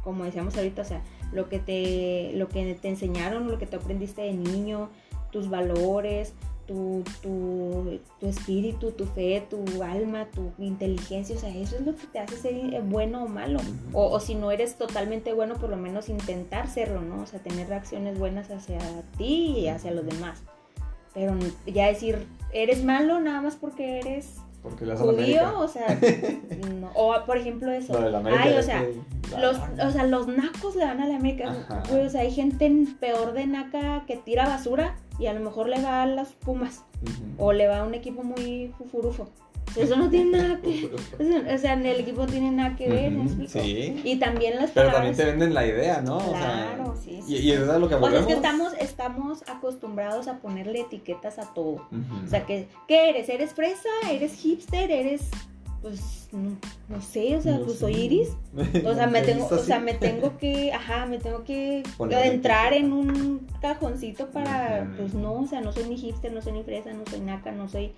como 0.03 0.23
decíamos 0.23 0.55
ahorita, 0.55 0.83
o 0.83 0.85
sea, 0.85 1.01
lo 1.33 1.49
que 1.49 1.59
te, 1.59 2.31
lo 2.35 2.47
que 2.47 2.75
te 2.75 2.87
enseñaron, 2.87 3.49
lo 3.49 3.57
que 3.57 3.65
te 3.65 3.75
aprendiste 3.75 4.21
de 4.21 4.33
niño, 4.33 4.89
tus 5.31 5.49
valores, 5.49 6.33
tu, 6.67 7.03
tu, 7.21 7.99
tu, 8.19 8.27
espíritu, 8.27 8.91
tu 8.91 9.05
fe, 9.05 9.47
tu 9.49 9.63
alma, 9.81 10.27
tu 10.31 10.51
inteligencia, 10.59 11.35
o 11.35 11.39
sea, 11.39 11.55
eso 11.55 11.77
es 11.77 11.81
lo 11.81 11.95
que 11.95 12.05
te 12.07 12.19
hace 12.19 12.37
ser 12.37 12.73
eh, 12.73 12.81
bueno 12.83 13.23
o 13.23 13.27
malo. 13.27 13.59
o, 13.93 14.11
o, 14.11 14.19
si 14.19 14.35
no 14.35 14.51
eres 14.51 14.77
totalmente 14.77 15.33
bueno, 15.33 15.55
por 15.55 15.69
lo 15.69 15.77
menos 15.77 16.09
intentar 16.09 16.67
serlo, 16.67 17.01
¿no? 17.01 17.23
O 17.23 17.25
sea, 17.25 17.39
tener 17.39 17.67
reacciones 17.67 18.19
buenas 18.19 18.51
hacia 18.51 18.79
ti 19.17 19.55
y 19.57 19.67
hacia 19.69 19.91
los 19.91 20.05
demás. 20.05 20.43
Pero 21.13 21.35
ya 21.65 21.87
decir, 21.87 22.27
eres 22.53 22.83
malo 22.83 23.19
nada 23.19 23.41
más 23.41 23.55
porque 23.55 23.99
eres 23.99 24.35
porque 24.67 24.85
le 24.85 24.95
judío, 24.95 25.59
o 25.59 25.67
sea, 25.67 25.87
no. 26.79 26.91
o 26.93 27.15
por 27.25 27.37
ejemplo 27.37 27.71
eso. 27.71 27.97
Ay, 28.37 28.53
o 28.57 28.63
sea, 28.63 28.85
los, 29.39 29.57
o 29.57 29.91
sea, 29.91 30.03
los 30.05 30.27
nacos 30.27 30.75
le 30.75 30.85
van 30.85 31.01
a 31.01 31.07
la 31.07 31.15
América. 31.15 31.55
o 31.91 32.09
sea, 32.09 32.21
hay 32.21 32.31
gente 32.31 32.71
peor 32.99 33.33
de 33.33 33.47
naca 33.47 34.03
que 34.05 34.17
tira 34.17 34.47
basura 34.47 34.95
y 35.19 35.27
a 35.27 35.33
lo 35.33 35.39
mejor 35.39 35.69
le 35.69 35.81
va 35.81 36.03
a 36.03 36.05
las 36.05 36.33
Pumas 36.33 36.83
o 37.37 37.53
le 37.53 37.67
va 37.67 37.79
a 37.79 37.83
un 37.83 37.93
equipo 37.93 38.23
muy 38.23 38.73
fufurufo. 38.77 39.29
Eso 39.77 39.95
no 39.95 40.09
tiene 40.09 40.37
nada 40.37 40.59
que 40.61 40.91
O 41.53 41.57
sea, 41.57 41.73
en 41.73 41.85
el 41.85 41.99
equipo 41.99 42.21
no 42.21 42.27
tiene 42.27 42.51
nada 42.51 42.75
que 42.75 42.89
ver, 42.89 43.11
¿me 43.11 43.23
explico? 43.23 43.51
Sí. 43.51 44.01
Y 44.03 44.17
también 44.17 44.57
las 44.57 44.71
Pero 44.71 44.91
también 44.91 45.15
te 45.15 45.25
venden 45.25 45.53
la 45.53 45.65
idea, 45.65 46.01
¿no? 46.01 46.17
Claro, 46.17 46.95
sí, 47.01 47.19
sí. 47.25 47.37
Y, 47.37 47.51
eso 47.51 47.73
es 47.73 47.79
lo 47.79 47.87
que 47.87 47.95
O 47.95 48.09
sea, 48.09 48.19
es 48.19 48.25
que 48.25 48.33
estamos, 48.33 48.73
estamos 48.79 49.43
acostumbrados 49.47 50.27
a 50.27 50.39
ponerle 50.39 50.81
etiquetas 50.81 51.39
a 51.39 51.53
todo. 51.53 51.87
O 52.25 52.27
sea, 52.27 52.45
que, 52.45 52.67
¿qué 52.87 53.09
eres? 53.09 53.29
¿Eres 53.29 53.53
fresa? 53.53 53.89
¿Eres 54.09 54.33
hipster? 54.33 54.91
¿Eres 54.91 55.29
pues 55.81 56.29
no, 56.31 57.01
sé, 57.01 57.35
o 57.37 57.41
sea, 57.41 57.59
pues 57.63 57.79
soy 57.79 57.95
iris. 57.95 58.29
O 58.85 58.93
sea, 58.93 59.07
me 59.07 59.21
tengo, 59.21 59.47
o 59.47 59.57
sea, 59.59 59.79
me 59.79 59.93
tengo 59.93 60.37
que, 60.37 60.73
ajá, 60.73 61.05
me 61.05 61.19
tengo 61.19 61.43
que 61.43 61.83
entrar 62.23 62.73
en 62.73 62.91
un 62.91 63.47
cajoncito 63.61 64.27
para, 64.31 64.91
pues 64.97 65.13
no, 65.13 65.33
o 65.33 65.47
sea, 65.47 65.61
no 65.61 65.71
soy 65.71 65.85
ni 65.85 65.97
hipster, 65.97 66.31
no 66.31 66.41
soy 66.41 66.53
ni 66.53 66.63
fresa, 66.63 66.91
no 66.93 67.03
soy 67.09 67.19
naca, 67.19 67.51
no 67.51 67.67
soy 67.67 67.93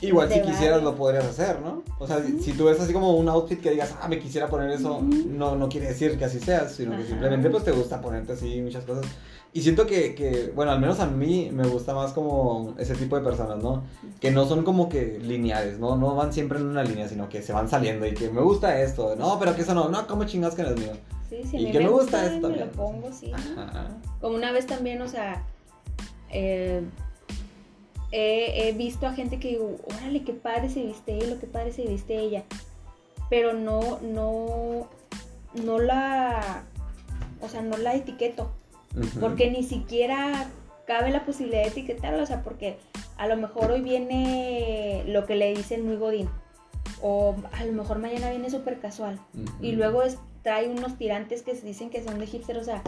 Igual 0.00 0.32
si 0.32 0.40
quisieras 0.40 0.82
lo 0.82 0.94
podrías 0.94 1.24
hacer, 1.24 1.60
¿no? 1.60 1.82
O 1.98 2.06
sea, 2.06 2.22
si 2.22 2.52
tú 2.52 2.64
ves 2.64 2.80
así 2.80 2.92
como 2.92 3.16
un 3.16 3.28
outfit 3.28 3.60
que 3.60 3.70
digas, 3.70 3.94
ah, 4.00 4.08
me 4.08 4.18
quisiera 4.18 4.48
poner 4.48 4.70
eso, 4.70 5.02
no, 5.02 5.56
no 5.56 5.68
quiere 5.68 5.88
decir 5.88 6.18
que 6.18 6.24
así 6.24 6.40
seas, 6.40 6.72
sino 6.72 6.96
que 6.96 7.04
simplemente 7.04 7.50
pues 7.50 7.64
te 7.64 7.72
gusta 7.72 8.00
ponerte 8.00 8.32
así 8.32 8.60
muchas 8.62 8.84
cosas. 8.84 9.04
Y 9.52 9.62
siento 9.62 9.86
que, 9.86 10.14
que, 10.14 10.52
bueno, 10.54 10.70
al 10.70 10.80
menos 10.80 11.00
a 11.00 11.06
mí 11.06 11.50
me 11.52 11.66
gusta 11.66 11.92
más 11.92 12.12
como 12.12 12.74
ese 12.78 12.94
tipo 12.94 13.16
de 13.16 13.22
personas, 13.22 13.60
¿no? 13.62 13.82
Que 14.20 14.30
no 14.30 14.46
son 14.46 14.62
como 14.62 14.88
que 14.88 15.18
lineales, 15.18 15.80
¿no? 15.80 15.96
No 15.96 16.14
van 16.14 16.32
siempre 16.32 16.58
en 16.58 16.66
una 16.66 16.84
línea, 16.84 17.08
sino 17.08 17.28
que 17.28 17.42
se 17.42 17.52
van 17.52 17.68
saliendo 17.68 18.06
y 18.06 18.14
que 18.14 18.30
me 18.30 18.40
gusta 18.42 18.80
esto, 18.80 19.16
no, 19.16 19.38
pero 19.40 19.56
que 19.56 19.62
eso 19.62 19.74
no, 19.74 19.88
no, 19.88 20.06
como 20.06 20.24
chingas 20.24 20.54
que 20.54 20.62
no 20.62 20.70
es 20.70 20.76
mío. 20.76 20.92
Sí, 21.28 21.42
sí, 21.48 21.56
y 21.58 21.72
que 21.72 21.80
me, 21.80 21.88
gusta, 21.88 22.26
esto 22.26 22.48
también. 22.48 22.66
lo 22.66 22.72
pongo, 22.72 23.12
sí. 23.12 23.32
Como 24.20 24.36
una 24.36 24.52
vez 24.52 24.66
también, 24.66 25.02
o 25.02 25.08
sea, 25.08 25.44
eh, 26.30 26.82
he, 28.12 28.72
visto 28.72 29.06
a 29.06 29.12
gente 29.12 29.38
que 29.38 29.48
digo, 29.48 29.76
órale, 29.96 30.22
qué 30.22 30.32
padre 30.32 30.68
se 30.68 30.84
viste 30.84 31.18
él 31.18 31.32
o 31.32 31.40
qué 31.40 31.46
padre 31.46 31.72
se 31.72 31.82
viste 31.82 32.18
ella. 32.18 32.44
Pero 33.28 33.52
no, 33.52 34.00
no, 34.00 34.88
no 35.54 35.78
la, 35.78 36.64
o 37.40 37.48
sea, 37.48 37.62
no 37.62 37.76
la 37.76 37.94
etiqueto. 37.94 38.50
Porque 39.20 39.50
ni 39.50 39.62
siquiera 39.62 40.48
cabe 40.86 41.10
la 41.10 41.24
posibilidad 41.24 41.62
de 41.62 41.68
etiquetarla, 41.68 42.22
o 42.22 42.26
sea, 42.26 42.42
porque 42.42 42.78
a 43.16 43.28
lo 43.28 43.36
mejor 43.36 43.70
hoy 43.70 43.80
viene 43.80 45.04
lo 45.06 45.26
que 45.26 45.36
le 45.36 45.54
dicen 45.54 45.86
muy 45.86 45.96
godín. 45.96 46.28
O 47.02 47.36
a 47.52 47.64
lo 47.64 47.72
mejor 47.72 47.98
mañana 47.98 48.30
viene 48.30 48.50
súper 48.50 48.80
casual. 48.80 49.20
Y 49.60 49.72
luego 49.72 50.02
trae 50.42 50.68
unos 50.68 50.98
tirantes 50.98 51.42
que 51.42 51.54
se 51.54 51.66
dicen 51.66 51.90
que 51.90 52.02
son 52.02 52.18
de 52.18 52.26
hipster. 52.26 52.58
O 52.58 52.64
sea, 52.64 52.82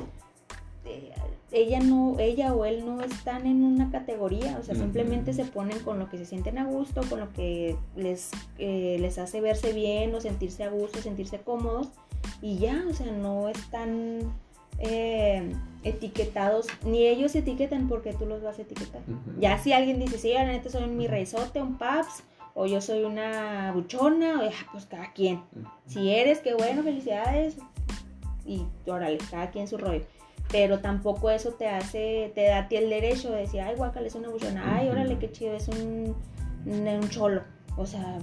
eh, 0.85 1.13
ella 1.53 1.81
no, 1.81 2.17
ella 2.19 2.55
o 2.55 2.65
él 2.65 2.85
no 2.85 3.03
están 3.03 3.47
en 3.47 3.63
una 3.63 3.91
categoría, 3.91 4.57
o 4.59 4.63
sea, 4.63 4.75
simplemente 4.75 5.35
se 5.35 5.45
ponen 5.45 5.79
con 5.81 5.99
lo 5.99 6.09
que 6.09 6.17
se 6.17 6.25
sienten 6.25 6.57
a 6.57 6.65
gusto, 6.65 7.03
con 7.09 7.21
lo 7.21 7.33
que 7.35 7.77
les, 7.95 8.31
eh, 8.59 8.97
les 8.99 9.19
hace 9.19 9.43
verse 9.43 9.75
bien 9.75 10.15
o 10.15 10.21
sentirse 10.21 10.65
a 10.65 10.71
gusto, 10.71 11.01
sentirse 11.03 11.39
cómodos 11.41 11.91
y 12.41 12.57
ya, 12.59 12.83
o 12.89 12.95
sea, 12.95 13.13
no 13.13 13.51
están 13.51 14.33
eh, 14.83 15.53
etiquetados, 15.83 16.67
ni 16.85 17.07
ellos 17.07 17.35
etiquetan 17.35 17.89
porque 17.89 18.13
tú 18.13 18.27
los 18.27 18.43
vas 18.43 18.59
a 18.59 18.63
etiquetar. 18.63 19.01
Ya 19.39 19.59
si 19.59 19.73
alguien 19.73 19.99
dice, 19.99 20.19
sí, 20.19 20.33
la 20.33 20.45
neta 20.45 20.69
soy 20.69 20.85
un 20.85 20.97
mi 20.97 21.07
reizote, 21.07 21.63
un 21.63 21.79
paps, 21.79 22.23
o 22.55 22.67
yo 22.67 22.83
soy 22.83 23.05
una 23.05 23.73
buchona, 23.73 24.43
o, 24.43 24.51
pues 24.73 24.85
cada 24.87 25.13
quien. 25.13 25.43
Si 25.87 26.11
eres, 26.11 26.41
qué 26.41 26.55
bueno, 26.55 26.83
felicidades, 26.83 27.57
y 28.45 28.67
órale, 28.87 29.19
cada 29.31 29.51
quien 29.51 29.67
su 29.67 29.79
rollo 29.79 30.05
pero 30.53 30.81
tampoco 30.81 31.31
eso 31.31 31.53
te 31.53 31.67
hace, 31.67 32.31
te 32.35 32.45
da 32.45 32.59
a 32.59 32.69
ti 32.69 32.77
el 32.77 32.91
derecho 32.91 33.31
de 33.31 33.41
decir, 33.41 33.61
ay, 33.61 33.75
guacal, 33.75 34.05
es 34.05 34.15
una 34.15 34.29
bullona, 34.29 34.77
ay, 34.77 34.89
órale, 34.91 35.19
qué 35.19 35.33
chido, 35.33 35.55
es 35.55 35.67
un, 35.69 36.15
un, 36.67 37.09
cholo. 37.09 37.43
O 37.77 37.87
sea, 37.87 38.19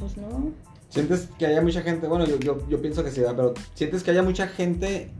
pues 0.00 0.16
no. 0.16 0.50
¿Sientes 0.88 1.28
que 1.38 1.46
haya 1.46 1.60
mucha 1.60 1.82
gente, 1.82 2.08
bueno, 2.08 2.24
yo, 2.24 2.38
yo, 2.38 2.66
yo 2.68 2.80
pienso 2.80 3.04
que 3.04 3.10
sí, 3.10 3.20
pero 3.36 3.52
sientes 3.74 4.02
que 4.02 4.12
haya 4.12 4.22
mucha 4.22 4.48
gente 4.48 5.10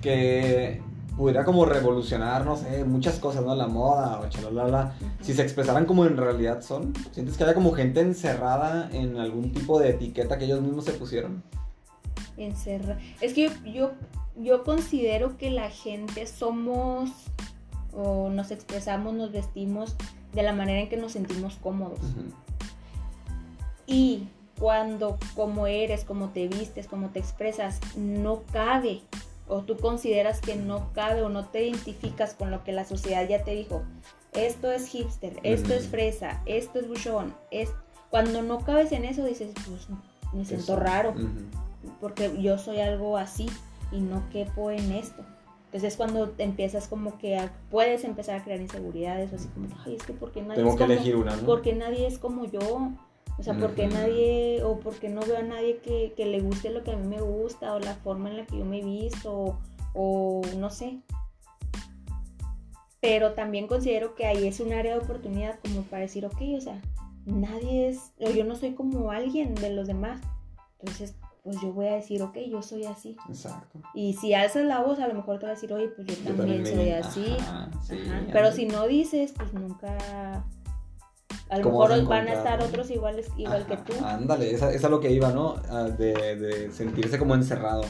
que 0.00 0.82
pudiera 1.16 1.44
como 1.44 1.64
revolucionar, 1.64 2.44
no 2.46 2.56
sé, 2.56 2.84
muchas 2.84 3.18
cosas, 3.18 3.44
¿no? 3.44 3.54
La 3.54 3.66
moda 3.66 4.20
o 4.20 4.28
chalala, 4.28 4.94
si 5.20 5.34
se 5.34 5.42
expresaran 5.42 5.84
como 5.84 6.06
en 6.06 6.16
realidad 6.16 6.62
son. 6.62 6.94
¿Sientes 7.12 7.36
que 7.36 7.44
haya 7.44 7.54
como 7.54 7.72
gente 7.72 8.00
encerrada 8.00 8.88
en 8.92 9.18
algún 9.18 9.52
tipo 9.52 9.78
de 9.78 9.90
etiqueta 9.90 10.38
que 10.38 10.46
ellos 10.46 10.62
mismos 10.62 10.84
se 10.84 10.92
pusieron? 10.92 11.42
Encerra. 12.36 12.98
Es 13.20 13.34
que 13.34 13.50
yo 13.66 13.92
yo 14.36 14.64
considero 14.64 15.36
que 15.36 15.50
la 15.50 15.70
gente 15.70 16.26
somos 16.26 17.10
o 17.92 18.30
nos 18.30 18.50
expresamos, 18.50 19.14
nos 19.14 19.32
vestimos 19.32 19.96
de 20.32 20.42
la 20.42 20.52
manera 20.52 20.80
en 20.80 20.88
que 20.88 20.96
nos 20.96 21.12
sentimos 21.12 21.56
cómodos. 21.56 21.98
Y 23.86 24.28
cuando 24.58 25.18
como 25.34 25.66
eres, 25.66 26.04
como 26.04 26.28
te 26.28 26.46
vistes, 26.48 26.86
como 26.86 27.08
te 27.10 27.18
expresas, 27.18 27.80
no 27.96 28.42
cabe 28.52 29.02
o 29.50 29.62
tú 29.62 29.76
consideras 29.76 30.40
que 30.40 30.56
no 30.56 30.92
cabe 30.92 31.22
o 31.22 31.28
no 31.28 31.44
te 31.44 31.66
identificas 31.66 32.34
con 32.34 32.50
lo 32.50 32.62
que 32.64 32.72
la 32.72 32.84
sociedad 32.84 33.28
ya 33.28 33.44
te 33.44 33.50
dijo, 33.50 33.82
esto 34.32 34.70
es 34.70 34.86
hipster, 34.86 35.38
esto 35.42 35.74
es 35.74 35.88
fresa, 35.88 36.40
esto 36.46 36.78
es 36.78 36.88
buchón, 36.88 37.34
es... 37.50 37.70
cuando 38.10 38.42
no 38.42 38.60
cabes 38.60 38.92
en 38.92 39.04
eso 39.04 39.24
dices, 39.24 39.52
pues 39.66 39.88
me 40.32 40.44
siento 40.44 40.76
raro, 40.76 41.14
porque 42.00 42.40
yo 42.40 42.58
soy 42.58 42.80
algo 42.80 43.16
así 43.16 43.50
y 43.90 44.00
no 44.00 44.22
quepo 44.30 44.70
en 44.70 44.92
esto. 44.92 45.24
Entonces 45.66 45.92
es 45.92 45.96
cuando 45.96 46.32
empiezas 46.38 46.88
como 46.88 47.18
que 47.18 47.48
puedes 47.70 48.02
empezar 48.04 48.40
a 48.40 48.44
crear 48.44 48.60
inseguridades 48.60 49.32
o 49.32 49.36
así 49.36 49.48
como, 49.48 49.68
ay, 49.84 49.94
es 49.96 50.02
que 50.02 50.12
porque 50.12 50.42
nadie 50.42 50.56
Tengo 50.56 50.70
es 50.70 50.76
que 50.76 50.82
como, 50.82 50.92
elegir 50.92 51.16
una, 51.16 51.36
¿no? 51.36 51.46
Porque 51.46 51.74
nadie 51.74 52.06
es 52.08 52.18
como 52.18 52.44
yo. 52.44 52.90
O 53.40 53.42
sea, 53.42 53.54
porque 53.58 53.86
nadie, 53.86 54.62
o 54.62 54.80
porque 54.80 55.08
no 55.08 55.22
veo 55.22 55.38
a 55.38 55.42
nadie 55.42 55.78
que, 55.78 56.12
que, 56.14 56.26
le 56.26 56.40
guste 56.40 56.68
lo 56.68 56.84
que 56.84 56.92
a 56.92 56.96
mí 56.96 57.08
me 57.08 57.22
gusta, 57.22 57.72
o 57.72 57.78
la 57.78 57.94
forma 57.94 58.28
en 58.28 58.36
la 58.36 58.44
que 58.44 58.58
yo 58.58 58.66
me 58.66 58.80
he 58.80 58.84
visto, 58.84 59.32
o, 59.32 59.58
o 59.94 60.42
no 60.58 60.68
sé. 60.68 61.00
Pero 63.00 63.32
también 63.32 63.66
considero 63.66 64.14
que 64.14 64.26
ahí 64.26 64.46
es 64.46 64.60
un 64.60 64.74
área 64.74 64.92
de 64.92 65.00
oportunidad 65.00 65.58
como 65.60 65.84
para 65.84 66.02
decir, 66.02 66.26
ok, 66.26 66.38
o 66.58 66.60
sea, 66.60 66.82
nadie 67.24 67.88
es, 67.88 68.12
o 68.20 68.28
yo 68.28 68.44
no 68.44 68.56
soy 68.56 68.74
como 68.74 69.10
alguien 69.10 69.54
de 69.54 69.70
los 69.70 69.86
demás. 69.86 70.20
Entonces, 70.78 71.14
pues 71.42 71.58
yo 71.62 71.72
voy 71.72 71.86
a 71.86 71.94
decir, 71.94 72.22
ok, 72.22 72.36
yo 72.46 72.60
soy 72.60 72.84
así. 72.84 73.16
Exacto. 73.26 73.80
Y 73.94 74.12
si 74.12 74.34
alzas 74.34 74.64
la 74.64 74.82
voz, 74.82 74.98
a 74.98 75.08
lo 75.08 75.14
mejor 75.14 75.38
te 75.38 75.46
va 75.46 75.52
a 75.52 75.54
decir, 75.54 75.72
oye, 75.72 75.88
pues 75.88 76.06
yo, 76.06 76.34
también, 76.34 76.66
soy 76.66 76.90
así. 76.90 77.36
Pero 78.30 78.52
si 78.52 78.66
no 78.66 78.86
dices, 78.86 79.32
pues 79.32 79.54
nunca... 79.54 80.44
A 81.50 81.58
lo 81.58 81.64
mejor 81.64 82.04
van 82.06 82.28
a 82.28 82.34
estar 82.34 82.62
otros 82.62 82.90
iguales, 82.90 83.28
igual 83.36 83.66
que 83.66 83.76
tú. 83.78 83.92
Ándale, 84.04 84.52
esa, 84.52 84.72
es 84.72 84.82
lo 84.82 85.00
que 85.00 85.10
iba, 85.10 85.32
¿no? 85.32 85.56
De, 85.98 86.36
de 86.36 86.70
sentirse 86.70 87.18
como 87.18 87.34
encerrado. 87.34 87.82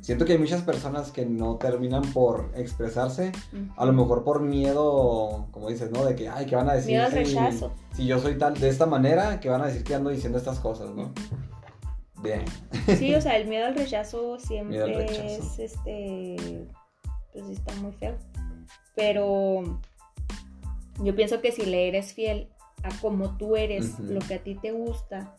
Siento 0.00 0.24
que 0.24 0.34
hay 0.34 0.38
muchas 0.38 0.62
personas 0.62 1.10
que 1.10 1.26
no 1.26 1.56
terminan 1.56 2.02
por 2.12 2.52
expresarse, 2.54 3.32
a 3.76 3.84
lo 3.84 3.92
mejor 3.92 4.22
por 4.22 4.42
miedo, 4.42 5.48
como 5.50 5.68
dices, 5.68 5.90
¿no? 5.90 6.04
De 6.04 6.14
que, 6.14 6.28
ay, 6.28 6.46
¿qué 6.46 6.54
van 6.54 6.70
a 6.70 6.74
decir? 6.74 6.92
Miedo 6.92 7.06
al 7.06 7.12
rechazo. 7.12 7.72
Si 7.94 8.06
yo 8.06 8.18
soy 8.20 8.38
tal, 8.38 8.54
de 8.54 8.68
esta 8.68 8.86
manera, 8.86 9.40
que 9.40 9.48
van 9.48 9.62
a 9.62 9.66
decir 9.66 9.82
que 9.82 9.94
ando 9.94 10.10
diciendo 10.10 10.38
estas 10.38 10.60
cosas, 10.60 10.90
¿no? 10.90 11.12
Bien. 12.22 12.44
Sí, 12.96 13.14
o 13.14 13.20
sea, 13.20 13.36
el 13.36 13.48
miedo 13.48 13.66
al 13.66 13.74
rechazo 13.76 14.38
siempre 14.38 15.36
es, 15.36 15.58
este, 15.58 16.66
pues 17.32 17.48
está 17.48 17.74
muy 17.76 17.92
feo. 17.92 18.14
Pero 18.94 19.80
yo 21.02 21.14
pienso 21.16 21.40
que 21.40 21.50
si 21.52 21.64
le 21.64 21.88
eres 21.88 22.12
fiel 22.12 22.48
a 22.82 22.88
como 23.00 23.36
tú 23.36 23.56
eres, 23.56 23.98
lo 24.00 24.20
que 24.20 24.34
a 24.34 24.42
ti 24.42 24.54
te 24.54 24.72
gusta, 24.72 25.34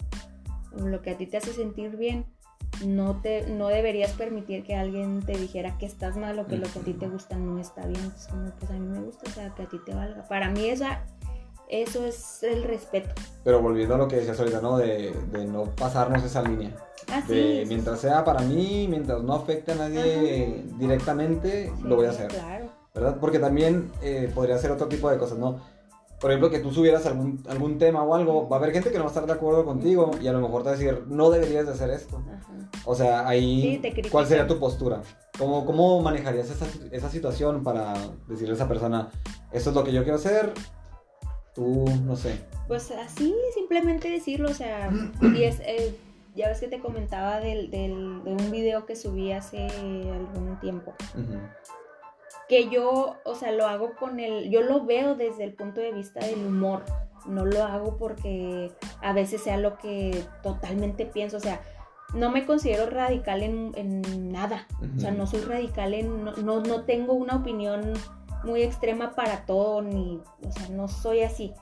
lo 0.76 1.02
que 1.02 1.12
a 1.12 1.18
ti 1.18 1.28
te 1.28 1.38
hace 1.38 1.54
sentir 1.54 1.98
bien, 1.98 2.26
no 2.86 3.22
te 3.22 3.48
no 3.48 3.68
deberías 3.68 4.14
permitir 4.14 4.64
que 4.64 4.76
alguien 4.76 5.22
te 5.26 5.34
dijera 5.34 5.78
que 5.78 5.86
estás 5.86 6.18
mal 6.18 6.40
o 6.40 6.48
que 6.48 6.58
lo 6.58 6.68
que 6.72 6.80
a 6.80 6.82
ti 6.82 6.94
te 6.94 7.08
gusta 7.08 7.36
no 7.36 7.60
está 7.60 7.86
bien. 7.86 8.12
Es 8.16 8.28
como, 8.28 8.50
pues 8.52 8.72
a 8.72 8.74
mí 8.74 8.88
me 8.88 9.02
gusta, 9.02 9.30
o 9.30 9.34
sea, 9.34 9.54
que 9.54 9.64
a 9.64 9.70
ti 9.70 9.78
te 9.86 9.94
valga. 9.94 10.28
Para 10.28 10.50
mí 10.50 10.70
esa 10.70 11.04
eso 11.72 12.06
es 12.06 12.44
el 12.44 12.64
respeto. 12.64 13.10
Pero 13.46 13.62
volviendo 13.62 13.96
a 13.96 13.98
lo 13.98 14.08
que 14.10 14.18
decías 14.18 14.38
ahorita, 14.38 14.60
¿no? 14.60 14.78
De, 14.78 15.16
no 15.48 15.64
pasarnos 15.64 16.22
esa 16.22 16.42
línea. 16.44 16.76
Así 17.12 17.34
de, 17.34 17.66
Mientras 17.66 18.02
sea 18.02 18.26
para 18.26 18.42
mí, 18.42 18.88
mientras 18.90 19.24
no 19.24 19.34
afecte 19.34 19.72
a 19.72 19.76
nadie 19.76 20.66
directamente, 20.78 21.72
lo 21.82 21.96
voy 21.96 22.08
a 22.08 22.10
hacer. 22.10 22.28
Claro. 22.28 22.70
¿Verdad? 22.94 23.18
Porque 23.22 23.40
también 23.40 23.90
eh, 24.02 24.30
podría 24.36 24.58
ser 24.58 24.72
otro 24.72 24.88
tipo 24.88 25.10
de 25.10 25.18
cosas, 25.18 25.38
¿no? 25.38 25.62
Por 26.22 26.30
ejemplo, 26.30 26.52
que 26.52 26.60
tú 26.60 26.72
subieras 26.72 27.06
algún, 27.08 27.44
algún 27.50 27.80
tema 27.80 28.04
o 28.04 28.14
algo, 28.14 28.48
va 28.48 28.58
a 28.58 28.60
haber 28.60 28.72
gente 28.72 28.92
que 28.92 28.98
no 28.98 29.06
va 29.06 29.10
a 29.10 29.14
estar 29.14 29.26
de 29.26 29.34
acuerdo 29.34 29.66
contigo 29.66 30.12
y 30.22 30.28
a 30.28 30.32
lo 30.34 30.40
mejor 30.40 30.62
te 30.62 30.70
va 30.70 30.76
a 30.76 30.78
decir, 30.78 31.04
no 31.08 31.32
deberías 31.32 31.66
de 31.66 31.72
hacer 31.72 31.90
esto. 31.90 32.22
O 32.86 32.96
sea, 32.96 33.28
ahí, 33.28 33.82
¿cuál 34.12 34.28
sería 34.28 34.46
tu 34.46 34.60
postura? 34.60 35.02
¿Cómo, 35.38 35.66
cómo 35.66 36.00
manejarías 36.02 36.50
esa, 36.50 36.68
esa 36.92 37.10
situación 37.10 37.64
para 37.64 37.94
decirle 38.28 38.52
a 38.52 38.56
esa 38.56 38.68
persona, 38.68 39.10
esto 39.52 39.72
es 39.72 39.76
lo 39.76 39.84
que 39.84 39.92
yo 39.92 40.04
quiero 40.04 40.18
hacer, 40.18 40.54
Tú, 41.54 41.86
no 42.06 42.16
sé. 42.16 42.40
Pues 42.68 42.92
así, 42.92 43.36
simplemente 43.54 44.10
decirlo, 44.10 44.50
o 44.50 44.54
sea, 44.54 44.90
y 45.22 45.44
es, 45.44 45.60
eh, 45.62 45.96
ya 46.36 46.48
ves 46.48 46.60
que 46.60 46.68
te 46.68 46.80
comentaba 46.80 47.40
del, 47.40 47.70
del, 47.72 48.24
de 48.24 48.32
un 48.32 48.52
video 48.52 48.86
que 48.86 48.96
subí 48.96 49.32
hace 49.32 49.68
algún 49.68 50.58
tiempo. 50.62 50.94
Que 52.52 52.68
yo, 52.68 53.16
o 53.24 53.36
sea, 53.36 53.54
lo 53.54 53.66
hago 53.66 53.96
con 53.96 54.20
el, 54.20 54.50
yo 54.50 54.62
lo 54.62 54.84
veo 54.86 55.16
desde 55.16 55.46
el 55.46 55.54
punto 55.54 55.80
de 55.80 55.94
vista 55.94 56.20
del 56.20 56.46
humor. 56.46 56.84
No 57.26 57.46
lo 57.46 57.64
hago 57.64 57.96
porque 57.96 58.74
a 59.02 59.14
veces 59.14 59.42
sea 59.42 59.56
lo 59.56 59.78
que 59.78 60.22
totalmente 60.44 61.06
pienso, 61.06 61.38
o 61.38 61.40
sea, 61.40 61.62
no 62.14 62.30
me 62.30 62.46
considero 62.46 62.90
radical 62.90 63.42
en, 63.42 63.72
en 63.76 64.34
nada. 64.34 64.68
O 64.98 65.00
sea, 65.00 65.12
no 65.12 65.28
soy 65.28 65.40
radical 65.40 65.94
en, 65.94 66.26
no, 66.26 66.34
no, 66.34 66.60
no 66.60 66.84
tengo 66.84 67.14
una 67.14 67.38
opinión 67.38 67.94
muy 68.44 68.64
extrema 68.64 69.14
para 69.16 69.46
todo, 69.46 69.82
ni, 69.82 70.20
o 70.46 70.52
sea, 70.52 70.68
no 70.72 70.90
soy 70.90 71.22
así. 71.22 71.54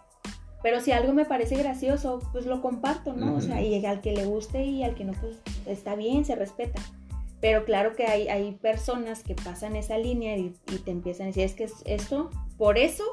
Pero 0.64 0.80
si 0.82 0.92
algo 0.92 1.14
me 1.14 1.26
parece 1.26 1.56
gracioso, 1.56 2.20
pues 2.32 2.48
lo 2.48 2.64
comparto, 2.64 3.14
¿no? 3.14 3.36
O 3.36 3.42
sea, 3.42 3.62
y 3.62 3.86
al 3.86 4.02
que 4.02 4.14
le 4.14 4.26
guste 4.26 4.66
y 4.66 4.84
al 4.84 4.96
que 4.96 5.06
no, 5.06 5.14
pues 5.14 5.38
está 5.68 5.94
bien, 5.94 6.26
se 6.26 6.36
respeta. 6.36 6.82
Pero 7.42 7.64
claro 7.64 7.96
que 7.96 8.06
hay, 8.06 8.28
hay 8.28 8.52
personas 8.54 9.24
que 9.24 9.36
pasan 9.36 9.76
esa 9.76 9.98
línea 9.98 10.38
y, 10.38 10.50
te 10.84 10.92
empiezan 10.92 11.26
a 11.26 11.28
decir, 11.28 11.44
es 11.44 11.54
que 11.54 11.64
es 11.66 11.74
esto, 11.86 12.30
por 12.58 12.78
eso 12.78 13.04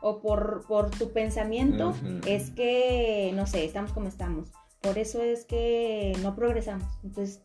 o 0.00 0.20
por, 0.20 0.64
por 0.66 0.90
tu 0.90 1.12
pensamiento, 1.12 1.94
es 2.26 2.50
que, 2.50 3.32
no 3.34 3.46
sé, 3.46 3.64
estamos 3.64 3.92
como 3.92 4.08
estamos. 4.08 4.50
Por 4.80 4.98
eso 4.98 5.22
es 5.22 5.44
que 5.44 6.12
no 6.22 6.34
progresamos. 6.34 6.88
Entonces, 7.04 7.40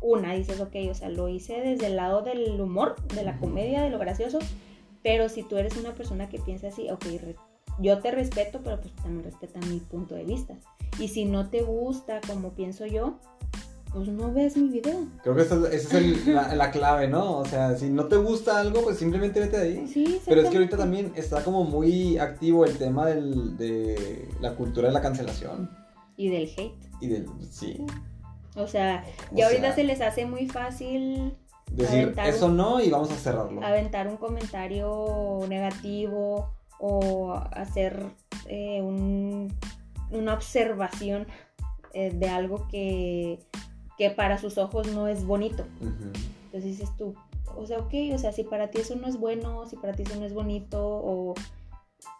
una, 0.00 0.34
dices, 0.34 0.60
ok, 0.60 0.74
o 0.90 0.94
sea, 0.94 1.10
lo 1.10 1.28
hice 1.28 1.60
desde 1.60 1.86
el 1.86 1.96
lado 1.96 2.22
del 2.22 2.60
humor, 2.60 2.96
de 3.14 3.22
la 3.22 3.36
comedia, 3.38 3.82
de 3.82 3.90
lo 3.90 3.98
gracioso, 3.98 4.38
pero 5.02 5.28
si 5.28 5.42
tú 5.42 5.56
eres 5.58 5.76
una 5.76 5.92
persona 5.92 6.28
que 6.28 6.38
piensa 6.38 6.68
así, 6.68 6.90
ok, 6.90 7.04
yo 7.78 8.00
te 8.00 8.10
respeto, 8.10 8.60
pero 8.64 8.80
pues 8.80 8.94
también 8.96 9.24
respeta 9.24 9.60
mi 9.60 9.78
punto 9.80 10.14
de 10.14 10.24
vista. 10.24 10.56
Y 10.98 11.08
si 11.08 11.26
no 11.26 11.50
te 11.50 11.62
gusta 11.62 12.20
como 12.26 12.54
pienso 12.54 12.86
yo, 12.86 13.18
pues 13.96 14.08
no 14.08 14.30
ves 14.30 14.58
mi 14.58 14.68
video. 14.68 15.06
Creo 15.22 15.34
que 15.34 15.40
esa, 15.40 15.56
es 15.70 16.26
la, 16.26 16.70
clave, 16.70 17.08
¿no? 17.08 17.38
O 17.38 17.46
sea, 17.46 17.74
si 17.78 17.88
no 17.88 18.04
te 18.04 18.16
gusta 18.16 18.60
algo, 18.60 18.82
pues 18.82 18.98
simplemente 18.98 19.40
vete 19.40 19.56
de 19.56 19.62
ahí. 19.62 19.88
Sí, 19.88 20.20
Pero 20.26 20.42
es 20.42 20.50
que 20.50 20.58
ahorita 20.58 20.76
también 20.76 21.12
está 21.16 21.42
como 21.42 21.64
muy 21.64 22.18
activo 22.18 22.66
el 22.66 22.76
tema 22.76 23.06
del, 23.06 23.56
de 23.56 24.28
la 24.42 24.54
cultura 24.54 24.88
de 24.88 24.92
la 24.92 25.00
cancelación. 25.00 25.70
Y 26.14 26.28
del 26.28 26.42
hate. 26.42 26.90
Y 27.00 27.08
del, 27.08 27.26
sí. 27.50 27.86
O 28.54 28.66
sea, 28.66 29.02
ya 29.32 29.46
ahorita 29.46 29.74
se 29.74 29.84
les 29.84 30.02
hace 30.02 30.26
muy 30.26 30.46
fácil 30.46 31.34
Decir 31.72 32.14
eso 32.26 32.50
no 32.50 32.82
y 32.82 32.90
vamos 32.90 33.10
a 33.10 33.16
cerrarlo. 33.16 33.64
Aventar 33.64 34.08
un 34.08 34.18
comentario 34.18 35.40
negativo 35.48 36.54
o 36.78 37.32
hacer 37.32 38.04
eh, 38.46 38.82
un, 38.82 39.50
una 40.10 40.34
observación 40.34 41.26
eh, 41.94 42.10
de 42.14 42.28
algo 42.28 42.68
que, 42.68 43.38
que, 43.96 44.10
para 44.10 44.38
sus 44.38 44.58
ojos 44.58 44.86
no 44.88 45.08
es 45.08 45.24
bonito. 45.24 45.64
Entonces 45.80 46.64
dices 46.64 46.90
tú, 46.96 47.14
o 47.56 47.66
sea, 47.66 47.78
ok, 47.78 47.94
o 48.14 48.18
sea, 48.18 48.32
si 48.32 48.44
para 48.44 48.70
ti 48.70 48.80
eso 48.80 48.96
no 48.96 49.06
es 49.06 49.18
bueno, 49.18 49.66
si 49.66 49.76
para 49.76 49.92
ti 49.92 50.02
eso 50.02 50.16
no 50.16 50.26
es 50.26 50.34
bonito, 50.34 50.80
o 50.82 51.34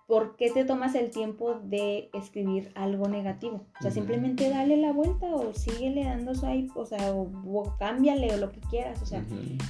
¿por 0.07 0.37
qué 0.37 0.51
te 0.51 0.64
tomas 0.64 0.95
el 0.95 1.11
tiempo 1.11 1.55
de 1.55 2.11
escribir 2.12 2.70
algo 2.74 3.09
negativo? 3.09 3.62
O 3.79 3.83
sea, 3.83 3.91
simplemente 3.91 4.49
dale 4.49 4.77
la 4.77 4.93
vuelta 4.93 5.27
o 5.27 5.53
síguele 5.53 6.05
dando 6.05 6.35
swipe, 6.35 6.72
o 6.74 6.87
sea, 6.87 7.12
o, 7.12 7.77
cámbiale 7.79 8.33
o 8.35 8.37
lo 8.37 8.53
que 8.53 8.61
quieras, 8.61 9.03
o 9.03 9.07
sea, 9.07 9.24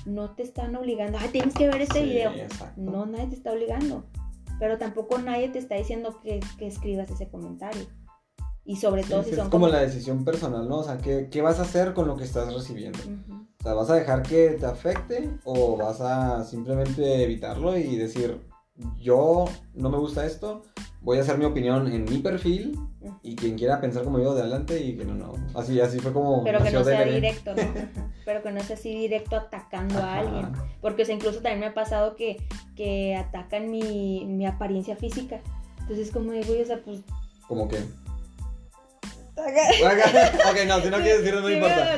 no 0.04 0.30
te 0.30 0.42
están 0.42 0.76
obligando, 0.76 1.18
ah, 1.20 1.28
tienes 1.32 1.54
que 1.54 1.66
ver 1.68 1.80
este 1.80 2.02
video. 2.02 2.32
No, 2.76 3.06
nadie 3.06 3.28
te 3.28 3.36
está 3.36 3.52
obligando, 3.52 4.04
pero 4.58 4.78
tampoco 4.78 5.18
nadie 5.18 5.48
te 5.48 5.58
está 5.58 5.74
diciendo 5.74 6.20
que, 6.22 6.40
escribas 6.60 7.10
ese 7.10 7.28
comentario. 7.28 7.86
Y 8.66 8.76
sobre 8.76 9.04
todo 9.04 9.22
si 9.22 9.30
son... 9.30 9.44
Es 9.44 9.48
como, 9.48 9.68
la 9.68 9.80
decisión 9.80 10.24
personal, 10.24 10.68
¿no? 10.68 10.78
O 10.78 10.84
sea, 10.84 10.98
¿qué, 10.98 11.28
¿qué, 11.30 11.40
vas 11.40 11.60
a 11.60 11.62
hacer 11.62 11.94
con 11.94 12.08
lo 12.08 12.16
que 12.16 12.24
estás 12.24 12.52
recibiendo? 12.52 12.98
O 13.60 13.62
sea, 13.62 13.74
¿vas 13.74 13.90
a 13.90 13.94
dejar 13.94 14.22
que 14.22 14.50
te 14.50 14.66
afecte 14.66 15.30
o 15.44 15.76
vas 15.76 16.00
a 16.00 16.44
simplemente 16.44 17.22
evitarlo 17.22 17.76
y 17.78 17.96
decir, 17.96 18.40
yo 19.00 19.44
no 19.74 19.88
me 19.88 19.98
gusta 19.98 20.26
esto, 20.26 20.62
voy 21.00 21.18
a 21.18 21.20
hacer 21.20 21.38
mi 21.38 21.44
opinión 21.44 21.86
en 21.86 22.04
mi 22.04 22.18
perfil 22.18 22.76
y 23.22 23.36
quien 23.36 23.56
quiera 23.56 23.80
pensar 23.80 24.02
como 24.02 24.18
yo, 24.18 24.34
de 24.34 24.40
adelante 24.40 24.80
y 24.80 24.96
que 24.96 25.04
no, 25.04 25.14
no. 25.14 25.34
Así, 25.54 25.80
así 25.80 26.00
fue 26.00 26.12
como... 26.12 26.42
Pero 26.42 26.62
que 26.62 26.72
no 26.72 26.82
sea 26.82 27.04
directo, 27.04 27.54
¿no? 27.54 27.62
Pero 28.24 28.42
que 28.42 28.50
no 28.50 28.60
sea 28.60 28.74
así 28.74 28.92
directo 28.92 29.36
atacando 29.36 30.00
a 30.00 30.18
alguien. 30.18 30.48
Porque 30.80 31.02
o 31.02 31.04
sea, 31.04 31.14
incluso 31.14 31.36
también 31.36 31.60
me 31.60 31.66
ha 31.66 31.74
pasado 31.74 32.16
que, 32.16 32.38
que 32.74 33.14
atacan 33.14 33.70
mi, 33.70 34.24
mi 34.26 34.44
apariencia 34.46 34.96
física. 34.96 35.40
Entonces 35.82 36.10
como 36.10 36.32
digo, 36.32 36.52
o 36.60 36.64
sea, 36.64 36.82
pues... 36.84 37.02
¿Cómo 37.46 37.68
que? 37.68 37.78
Ok, 39.36 40.66
no, 40.66 40.80
si 40.80 40.90
no 40.90 40.96
quieres 40.96 41.18
decirlo 41.18 41.42
no 41.42 41.50
importa. 41.50 41.96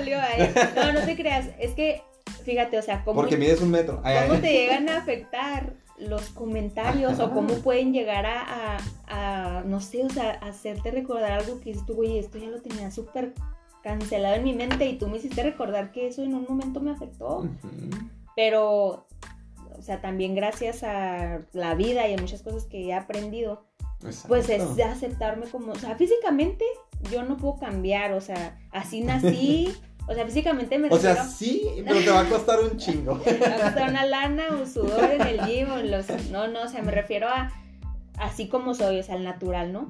No, 0.75 0.93
no 0.93 1.01
te 1.05 1.17
creas. 1.17 1.47
Es 1.59 1.73
que, 1.73 2.03
fíjate, 2.45 2.79
o 2.79 2.83
sea, 2.83 3.05
¿cómo... 3.05 3.21
Porque 3.21 3.37
mides 3.37 3.61
un 3.61 3.71
metro. 3.71 4.03
¿Cómo 4.03 4.41
te 4.41 4.53
llegan 4.53 4.89
a 4.89 4.99
afectar 4.99 5.75
los 5.99 6.29
comentarios 6.31 7.19
o 7.19 7.31
cómo 7.33 7.55
pueden 7.55 7.93
llegar 7.93 8.27
a, 8.27 9.63
no 9.65 9.81
sé, 9.81 10.05
o 10.05 10.11
sea, 10.11 10.31
hacerte 10.43 10.91
recordar 10.91 11.33
algo 11.33 11.61
que 11.61 11.71
dices 11.71 11.87
tú, 11.87 11.95
güey, 11.95 12.19
esto 12.19 12.39
ya 12.39 12.49
lo 12.49 12.61
tenía 12.61 12.91
súper 12.91 13.35
cancelado 13.83 14.37
en 14.37 14.45
mi 14.45 14.55
mente 14.55 14.87
y 14.87 14.99
tú 14.99 15.09
me 15.09 15.19
hiciste 15.19 15.43
recordar 15.43 15.93
que 15.93 16.09
eso 16.09 16.23
en 16.23 16.35
un 16.35 16.45
momento 16.49 16.81
me 16.81 16.91
afectó. 16.91 17.49
Pero, 18.37 19.07
o 19.77 19.83
sea, 19.83 20.01
también 20.01 20.35
gracias 20.35 20.83
a 20.85 21.41
la 21.53 21.75
vida 21.75 22.07
y 22.09 22.15
a 22.15 22.19
muchas 22.19 22.43
cosas 22.43 22.65
que 22.65 22.87
he 22.87 22.95
aprendido, 22.95 23.65
pues 24.29 24.49
es 24.49 24.63
aceptarme 24.81 25.47
como, 25.47 25.73
o 25.73 25.77
sea, 25.77 25.97
físicamente 25.97 26.65
yo 27.11 27.23
no 27.23 27.37
puedo 27.37 27.57
cambiar, 27.57 28.13
o 28.13 28.21
sea, 28.21 28.59
así 28.73 29.03
nací. 29.03 29.73
O 30.11 30.15
sea, 30.15 30.25
físicamente 30.25 30.79
me 30.79 30.89
O 30.89 30.99
sea, 30.99 31.23
sí, 31.23 31.63
pero 31.85 32.01
te 32.01 32.11
va 32.11 32.21
a 32.21 32.29
costar 32.29 32.61
un 32.61 32.79
chingo. 32.79 33.21
me 33.27 33.39
va 33.39 33.57
a 33.57 33.61
costar 33.61 33.91
una 33.91 34.07
lana, 34.07 34.45
un 34.59 34.67
sudor 34.67 35.05
en 35.05 35.21
el 35.21 35.41
gym, 35.43 35.69
los... 35.91 36.07
No, 36.31 36.49
no, 36.49 36.63
o 36.63 36.69
sea, 36.69 36.83
me 36.83 36.93
refiero 36.93 37.29
a 37.29 37.53
así 38.19 38.49
como 38.49 38.75
soy, 38.75 38.99
o 38.99 39.03
sea, 39.03 39.15
al 39.15 39.25
natural, 39.25 39.73
¿no? 39.73 39.89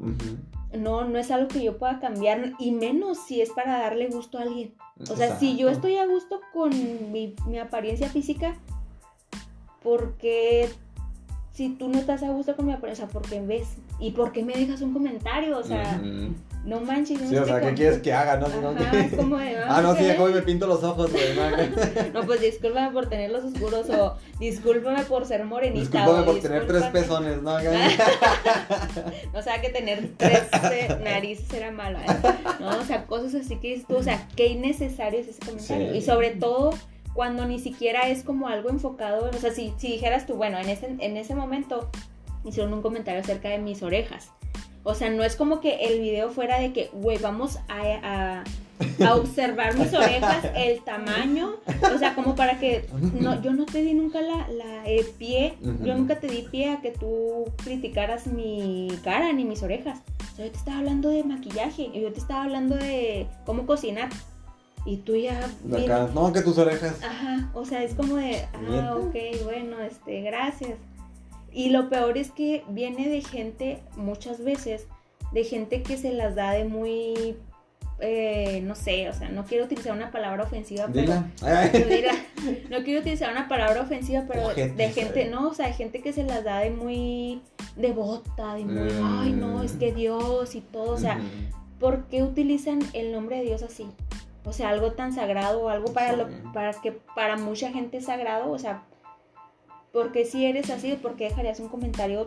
No, 0.72 1.04
no 1.04 1.18
es 1.18 1.30
algo 1.30 1.48
que 1.48 1.62
yo 1.62 1.78
pueda 1.78 1.98
cambiar, 1.98 2.52
y 2.58 2.72
menos 2.72 3.18
si 3.26 3.40
es 3.40 3.50
para 3.50 3.78
darle 3.78 4.08
gusto 4.08 4.38
a 4.38 4.42
alguien. 4.42 4.74
O 5.08 5.16
sea, 5.16 5.38
si 5.38 5.56
yo 5.56 5.70
estoy 5.70 5.96
a 5.96 6.06
gusto 6.06 6.40
con 6.52 6.70
mi, 7.12 7.34
mi 7.46 7.58
apariencia 7.58 8.08
física, 8.08 8.56
porque 9.82 10.68
si 11.52 11.70
tú 11.70 11.88
no 11.88 11.98
estás 11.98 12.22
a 12.22 12.30
gusto 12.30 12.54
con 12.54 12.66
mi 12.66 12.72
apariencia, 12.72 13.08
¿por 13.08 13.22
qué 13.22 13.40
ves? 13.40 13.76
¿Y 13.98 14.10
por 14.12 14.32
qué 14.32 14.44
me 14.44 14.54
dejas 14.54 14.82
un 14.82 14.92
comentario? 14.92 15.58
O 15.58 15.62
sea, 15.62 16.00
no 16.68 16.80
manches. 16.80 17.18
No 17.22 17.28
sí, 17.30 17.36
o 17.36 17.46
sea, 17.46 17.60
¿qué 17.62 17.72
quieres 17.72 17.98
que 18.00 18.12
haga? 18.12 18.36
No, 18.36 18.46
Ajá, 18.46 18.98
es 18.98 19.14
como 19.14 19.38
de, 19.38 19.56
ah, 19.68 19.80
no, 19.80 19.96
sí, 19.96 20.04
y 20.04 20.34
me 20.34 20.42
pinto 20.42 20.66
los 20.66 20.84
ojos, 20.84 21.10
güey. 21.10 21.24
no, 22.12 22.20
pues 22.26 22.42
discúlpame 22.42 22.92
por 22.92 23.08
tenerlos 23.08 23.44
oscuros 23.44 23.88
o 23.88 24.16
discúlpame 24.38 25.02
por 25.04 25.24
ser 25.24 25.44
morenita. 25.44 25.80
Discúlpame 25.80 26.24
por 26.24 26.40
tener 26.40 26.66
tres 26.66 26.84
pezones, 26.84 27.42
¿no? 27.42 27.54
o 27.54 29.42
sea, 29.42 29.62
que 29.62 29.70
tener 29.70 30.10
tres 30.18 30.42
eh, 30.70 30.94
narices 31.02 31.50
era 31.54 31.70
malo, 31.70 31.98
¿eh? 32.00 32.04
No, 32.60 32.78
o 32.78 32.84
sea, 32.84 33.06
cosas 33.06 33.34
así 33.34 33.56
que 33.56 33.68
dices 33.68 33.86
tú, 33.86 33.96
o 33.96 34.02
sea, 34.02 34.28
qué 34.36 34.48
innecesario 34.48 35.20
es 35.20 35.28
ese 35.28 35.40
comentario. 35.40 35.94
Y 35.94 36.02
sobre 36.02 36.32
todo 36.32 36.74
cuando 37.14 37.46
ni 37.46 37.58
siquiera 37.60 38.08
es 38.08 38.22
como 38.24 38.46
algo 38.46 38.68
enfocado, 38.68 39.30
o 39.30 39.38
sea, 39.38 39.52
si, 39.52 39.72
si 39.78 39.92
dijeras 39.92 40.26
tú, 40.26 40.34
bueno, 40.34 40.58
en 40.58 40.68
ese, 40.68 40.94
en 40.98 41.16
ese 41.16 41.34
momento 41.34 41.88
hicieron 42.44 42.74
un 42.74 42.82
comentario 42.82 43.22
acerca 43.22 43.48
de 43.48 43.58
mis 43.58 43.82
orejas 43.82 44.32
o 44.88 44.94
sea, 44.94 45.10
no 45.10 45.22
es 45.22 45.36
como 45.36 45.60
que 45.60 45.84
el 45.84 46.00
video 46.00 46.30
fuera 46.30 46.58
de 46.58 46.72
que, 46.72 46.88
güey, 46.94 47.18
vamos 47.18 47.58
a, 47.68 48.44
a, 49.02 49.14
observar 49.16 49.76
mis 49.76 49.92
orejas, 49.92 50.46
el 50.56 50.82
tamaño. 50.82 51.56
O 51.94 51.98
sea, 51.98 52.14
como 52.14 52.34
para 52.34 52.58
que. 52.58 52.88
No, 53.20 53.38
yo 53.42 53.52
no 53.52 53.66
te 53.66 53.82
di 53.82 53.92
nunca 53.92 54.22
la, 54.22 54.48
la 54.48 54.86
el 54.86 55.04
pie. 55.04 55.58
Yo 55.84 55.94
nunca 55.94 56.20
te 56.20 56.26
di 56.26 56.48
pie 56.50 56.70
a 56.70 56.80
que 56.80 56.90
tú 56.90 57.44
criticaras 57.62 58.28
mi 58.28 58.88
cara 59.04 59.30
ni 59.34 59.44
mis 59.44 59.62
orejas. 59.62 59.98
O 60.32 60.36
sea, 60.36 60.46
yo 60.46 60.52
te 60.52 60.56
estaba 60.56 60.78
hablando 60.78 61.10
de 61.10 61.22
maquillaje. 61.22 61.90
Yo 61.92 62.10
te 62.10 62.20
estaba 62.20 62.44
hablando 62.44 62.74
de 62.74 63.26
cómo 63.44 63.66
cocinar. 63.66 64.08
Y 64.86 64.96
tú 64.98 65.16
ya. 65.16 65.50
no, 66.14 66.32
que 66.32 66.40
tus 66.40 66.56
orejas. 66.56 67.02
Ajá. 67.02 67.50
O 67.52 67.66
sea, 67.66 67.84
es 67.84 67.92
como 67.94 68.16
de. 68.16 68.42
Ah, 68.54 68.96
ok, 68.96 69.44
bueno, 69.44 69.80
este, 69.82 70.22
gracias. 70.22 70.78
Y 71.52 71.70
lo 71.70 71.88
peor 71.88 72.18
es 72.18 72.30
que 72.30 72.64
viene 72.68 73.08
de 73.08 73.20
gente, 73.20 73.82
muchas 73.96 74.42
veces, 74.42 74.86
de 75.32 75.44
gente 75.44 75.82
que 75.82 75.96
se 75.96 76.12
las 76.12 76.34
da 76.34 76.52
de 76.52 76.64
muy, 76.64 77.36
eh, 78.00 78.60
no 78.64 78.74
sé, 78.74 79.08
o 79.08 79.12
sea, 79.12 79.28
no 79.28 79.44
quiero 79.44 79.64
utilizar 79.64 79.92
una 79.92 80.10
palabra 80.10 80.44
ofensiva, 80.44 80.88
pero... 80.92 81.14
no 82.70 82.84
quiero 82.84 83.00
utilizar 83.00 83.32
una 83.32 83.48
palabra 83.48 83.80
ofensiva, 83.80 84.24
pero 84.28 84.54
de 84.54 84.90
gente, 84.90 85.28
no, 85.28 85.48
o 85.48 85.54
sea, 85.54 85.66
de 85.66 85.72
gente 85.72 86.00
que 86.00 86.12
se 86.12 86.22
las 86.22 86.44
da 86.44 86.60
de 86.60 86.70
muy 86.70 87.42
devota, 87.76 88.54
de 88.54 88.64
muy, 88.64 88.90
ay, 89.02 89.32
no, 89.32 89.62
es 89.62 89.72
que 89.72 89.92
Dios 89.92 90.54
y 90.54 90.60
todo, 90.60 90.92
o 90.92 90.98
sea, 90.98 91.18
¿por 91.80 92.04
qué 92.06 92.22
utilizan 92.22 92.80
el 92.92 93.12
nombre 93.12 93.38
de 93.38 93.44
Dios 93.44 93.62
así? 93.62 93.86
O 94.44 94.52
sea, 94.52 94.70
algo 94.70 94.92
tan 94.92 95.12
sagrado, 95.12 95.68
algo 95.68 95.92
para, 95.92 96.14
lo, 96.14 96.28
para 96.52 96.72
que 96.72 96.92
para 96.92 97.36
mucha 97.36 97.70
gente 97.70 97.98
es 97.98 98.06
sagrado, 98.06 98.50
o 98.50 98.58
sea, 98.58 98.84
porque 99.98 100.24
si 100.24 100.46
eres 100.46 100.70
así, 100.70 100.92
¿por 100.94 101.16
qué 101.16 101.24
dejarías 101.24 101.58
un 101.58 101.68
comentario 101.68 102.26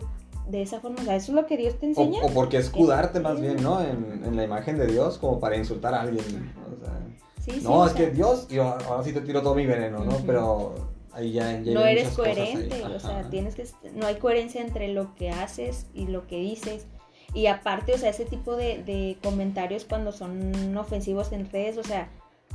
de 0.50 0.62
esa 0.62 0.82
forma? 0.82 1.02
O 1.02 1.06
sea, 1.06 1.16
eso 1.16 1.32
es 1.32 1.36
lo 1.36 1.46
que 1.46 1.56
Dios 1.56 1.80
te 1.80 1.86
enseña. 1.86 2.22
O, 2.22 2.28
porque 2.28 2.58
escudarte 2.58 3.22
más 3.22 3.40
bien, 3.40 3.64
¿no? 3.64 3.82
En, 3.82 4.36
la 4.36 4.44
imagen 4.44 4.78
de 4.78 4.88
Dios, 4.88 5.18
como 5.18 5.40
para 5.40 5.56
insultar 5.56 5.94
a 5.94 6.02
alguien. 6.02 6.52
O 6.70 6.84
sea, 6.84 7.00
sí, 7.40 7.62
no, 7.64 7.88
es 7.88 7.94
que 7.94 8.12
Dios, 8.12 8.50
yo 8.50 8.64
ahora 8.64 9.04
sí 9.06 9.14
te 9.14 9.22
tiro 9.22 9.42
todo 9.42 9.56
mi 9.56 9.66
veneno, 9.66 10.04
¿no? 10.04 10.18
Pero 10.26 10.76
ahí 11.14 11.32
ya, 11.32 11.60
no 11.60 11.86
eres 11.86 12.10
coherente, 12.10 12.84
o 12.84 13.00
sea, 13.00 13.30
tienes 13.30 13.56
que 13.56 13.66
no 13.96 14.06
hay 14.06 14.16
coherencia 14.16 14.60
entre 14.60 14.90
lo 14.90 15.16
que 15.16 15.30
haces 15.30 15.86
y 15.94 16.08
lo 16.08 16.28
que 16.28 16.40
dices. 16.40 16.88
Y 17.34 17.46
aparte, 17.48 17.94
o 17.94 17.98
sea, 17.98 18.10
ese 18.10 18.26
tipo 18.26 18.58
de, 18.58 18.84
de 18.84 19.18
comentarios 19.24 19.86
cuando 19.86 20.12
son 20.12 20.76
ofensivos 20.76 21.32
en 21.32 21.50
redes, 21.50 21.78
o 21.78 21.84
sea, 21.84 22.10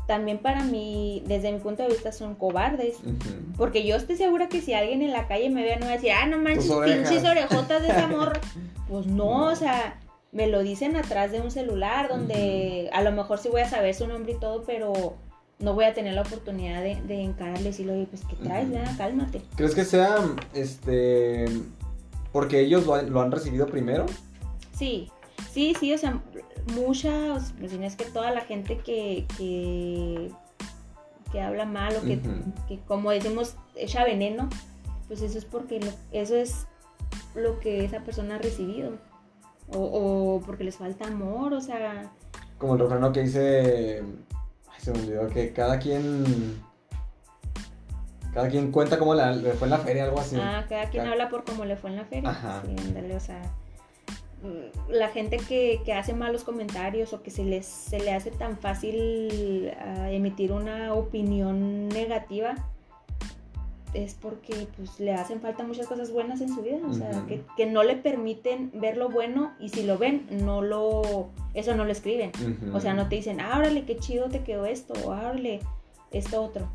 también 0.07 0.38
para 0.38 0.62
mí, 0.62 1.22
desde 1.26 1.52
mi 1.52 1.59
punto 1.59 1.82
de 1.82 1.88
vista, 1.88 2.12
son 2.12 2.34
cobardes. 2.36 2.98
Porque 3.57 3.84
yo 3.84 3.96
estoy 3.96 4.16
segura 4.16 4.48
que 4.48 4.61
si 4.61 4.72
alguien 4.72 5.02
en 5.02 5.12
la 5.12 5.26
calle 5.26 5.50
me 5.50 5.64
ve, 5.64 5.76
no 5.76 5.86
va 5.86 5.92
a 5.92 5.94
decir, 5.96 6.12
ah, 6.12 6.26
no 6.26 6.38
manches, 6.38 6.70
pinches 6.70 7.24
orejotas 7.24 7.82
de 7.82 7.88
ese 7.88 8.00
amor. 8.00 8.38
pues 8.88 9.07
no, 9.07 9.46
o 9.46 9.57
sea, 9.57 9.98
me 10.30 10.46
lo 10.46 10.62
dicen 10.62 10.96
atrás 10.96 11.32
de 11.32 11.40
un 11.40 11.50
celular 11.50 12.09
donde 12.09 12.88
a 12.92 13.02
lo 13.02 13.11
mejor 13.12 13.38
sí 13.38 13.48
voy 13.48 13.62
a 13.62 13.68
saber 13.68 13.94
su 13.94 14.07
nombre 14.07 14.32
y 14.32 14.38
todo, 14.38 14.62
pero 14.64 15.16
no 15.59 15.74
voy 15.74 15.86
a 15.86 15.94
tener 15.94 16.14
la 16.14 16.22
oportunidad 16.22 16.82
de, 16.82 17.00
de 17.02 17.22
encararle 17.22 17.62
y 17.62 17.64
decirle, 17.64 17.92
oye, 17.94 18.07
pues, 18.07 18.22
¿qué 18.28 18.36
traes? 18.36 18.68
Cálmate. 18.96 19.42
¿Crees 19.57 19.74
que 19.74 19.84
sea, 19.84 20.18
este, 20.54 21.46
porque 22.30 22.61
ellos 22.61 22.86
lo, 22.86 23.00
lo 23.02 23.22
han 23.22 23.32
recibido 23.32 23.66
primero? 23.66 24.07
Sí, 24.76 25.11
sí, 25.50 25.74
sí, 25.80 25.92
o 25.94 25.98
sea, 25.98 26.20
muchas, 26.66 27.54
pues 27.58 27.72
es 27.72 27.96
que 27.96 28.04
toda 28.04 28.30
la 28.30 28.40
gente 28.42 28.78
que, 28.78 29.26
que, 29.36 30.30
habla 31.40 31.66
mal 31.66 31.94
o 31.96 32.02
que, 32.02 32.18
como 32.86 33.10
decimos, 33.10 33.56
echa 33.74 34.04
veneno, 34.04 34.48
pues 35.06 35.20
eso 35.20 35.36
es 35.36 35.44
porque 35.44 35.80
eso 36.10 36.34
es 36.34 36.66
lo 37.34 37.60
que 37.60 37.84
esa 37.84 38.00
persona 38.00 38.36
ha 38.36 38.38
recibido. 38.38 38.92
O, 39.68 40.40
porque 40.46 40.64
les 40.64 40.76
falta 40.76 41.06
amor, 41.06 41.52
o 41.52 41.60
sea... 41.60 42.10
Como 42.56 42.74
el 42.74 42.80
refrán 42.80 43.12
que 43.12 43.22
dice... 43.22 44.02
Ay, 44.68 44.80
se 44.80 44.92
me 44.92 45.00
olvidó 45.00 45.28
que 45.28 45.52
cada 45.52 45.78
quien... 45.78 46.58
Cada 48.32 48.48
quien 48.48 48.72
cuenta 48.72 48.98
cómo 48.98 49.14
le 49.14 49.52
fue 49.52 49.66
en 49.66 49.70
la 49.70 49.78
feria, 49.78 50.04
algo 50.04 50.20
así. 50.20 50.36
Ah, 50.40 50.64
cada 50.68 50.88
quien 50.88 51.06
habla 51.06 51.28
por 51.28 51.44
cómo 51.44 51.64
le 51.66 51.76
fue 51.76 51.90
en 51.90 51.96
la 51.96 52.04
feria. 52.06 52.30
Ajá. 52.30 52.62
Sí, 52.64 53.12
o 53.12 53.20
sea 53.20 53.42
la 54.88 55.09
gente 55.09 55.38
que, 55.38 55.80
hace 55.92 56.14
malos 56.14 56.44
comentarios 56.44 57.12
o 57.12 57.22
que 57.22 57.30
se, 57.30 57.44
les, 57.44 57.66
se 57.66 57.99
le 57.99 58.12
hace 58.12 58.30
tan 58.30 58.59
fácil 58.59 59.72
ah, 59.78 60.11
emitir 60.11 60.53
una 60.53 60.94
opinión 60.94 61.88
negativa, 61.88 62.55
es 63.94 64.14
porque 64.14 64.68
pues 64.76 65.01
le 65.01 65.14
hacen 65.14 65.40
falta 65.40 65.64
muchas 65.64 65.86
cosas 65.86 66.12
buenas 66.12 66.40
en 66.40 66.55
su 66.55 66.62
vida, 66.62 66.78
o 66.86 66.92
sea, 66.92 67.24
que, 67.26 67.42
que 67.57 67.66
no 67.66 67.82
le 67.82 67.97
permiten 67.97 68.70
ver 68.74 68.97
lo 68.97 69.09
bueno 69.09 69.53
y 69.59 69.70
si 69.70 69.84
lo 69.84 69.97
ven, 69.97 70.26
no 70.30 70.61
lo, 70.61 71.30
eso 71.55 71.74
no 71.74 71.84
lo 71.84 71.92
escriben. 71.92 72.30
O 72.74 72.80
sea, 72.80 72.94
no 72.94 73.09
te 73.09 73.16
dicen, 73.16 73.40
ah, 73.40 73.57
órale, 73.59 73.84
qué 73.84 73.97
chido 73.97 74.28
te 74.28 74.42
quedó 74.42 74.66
esto, 74.66 74.92
o 75.05 75.12
"Ah, 75.12 75.30
órale, 75.30 75.61
esto 76.11 76.42
otro. 76.42 76.68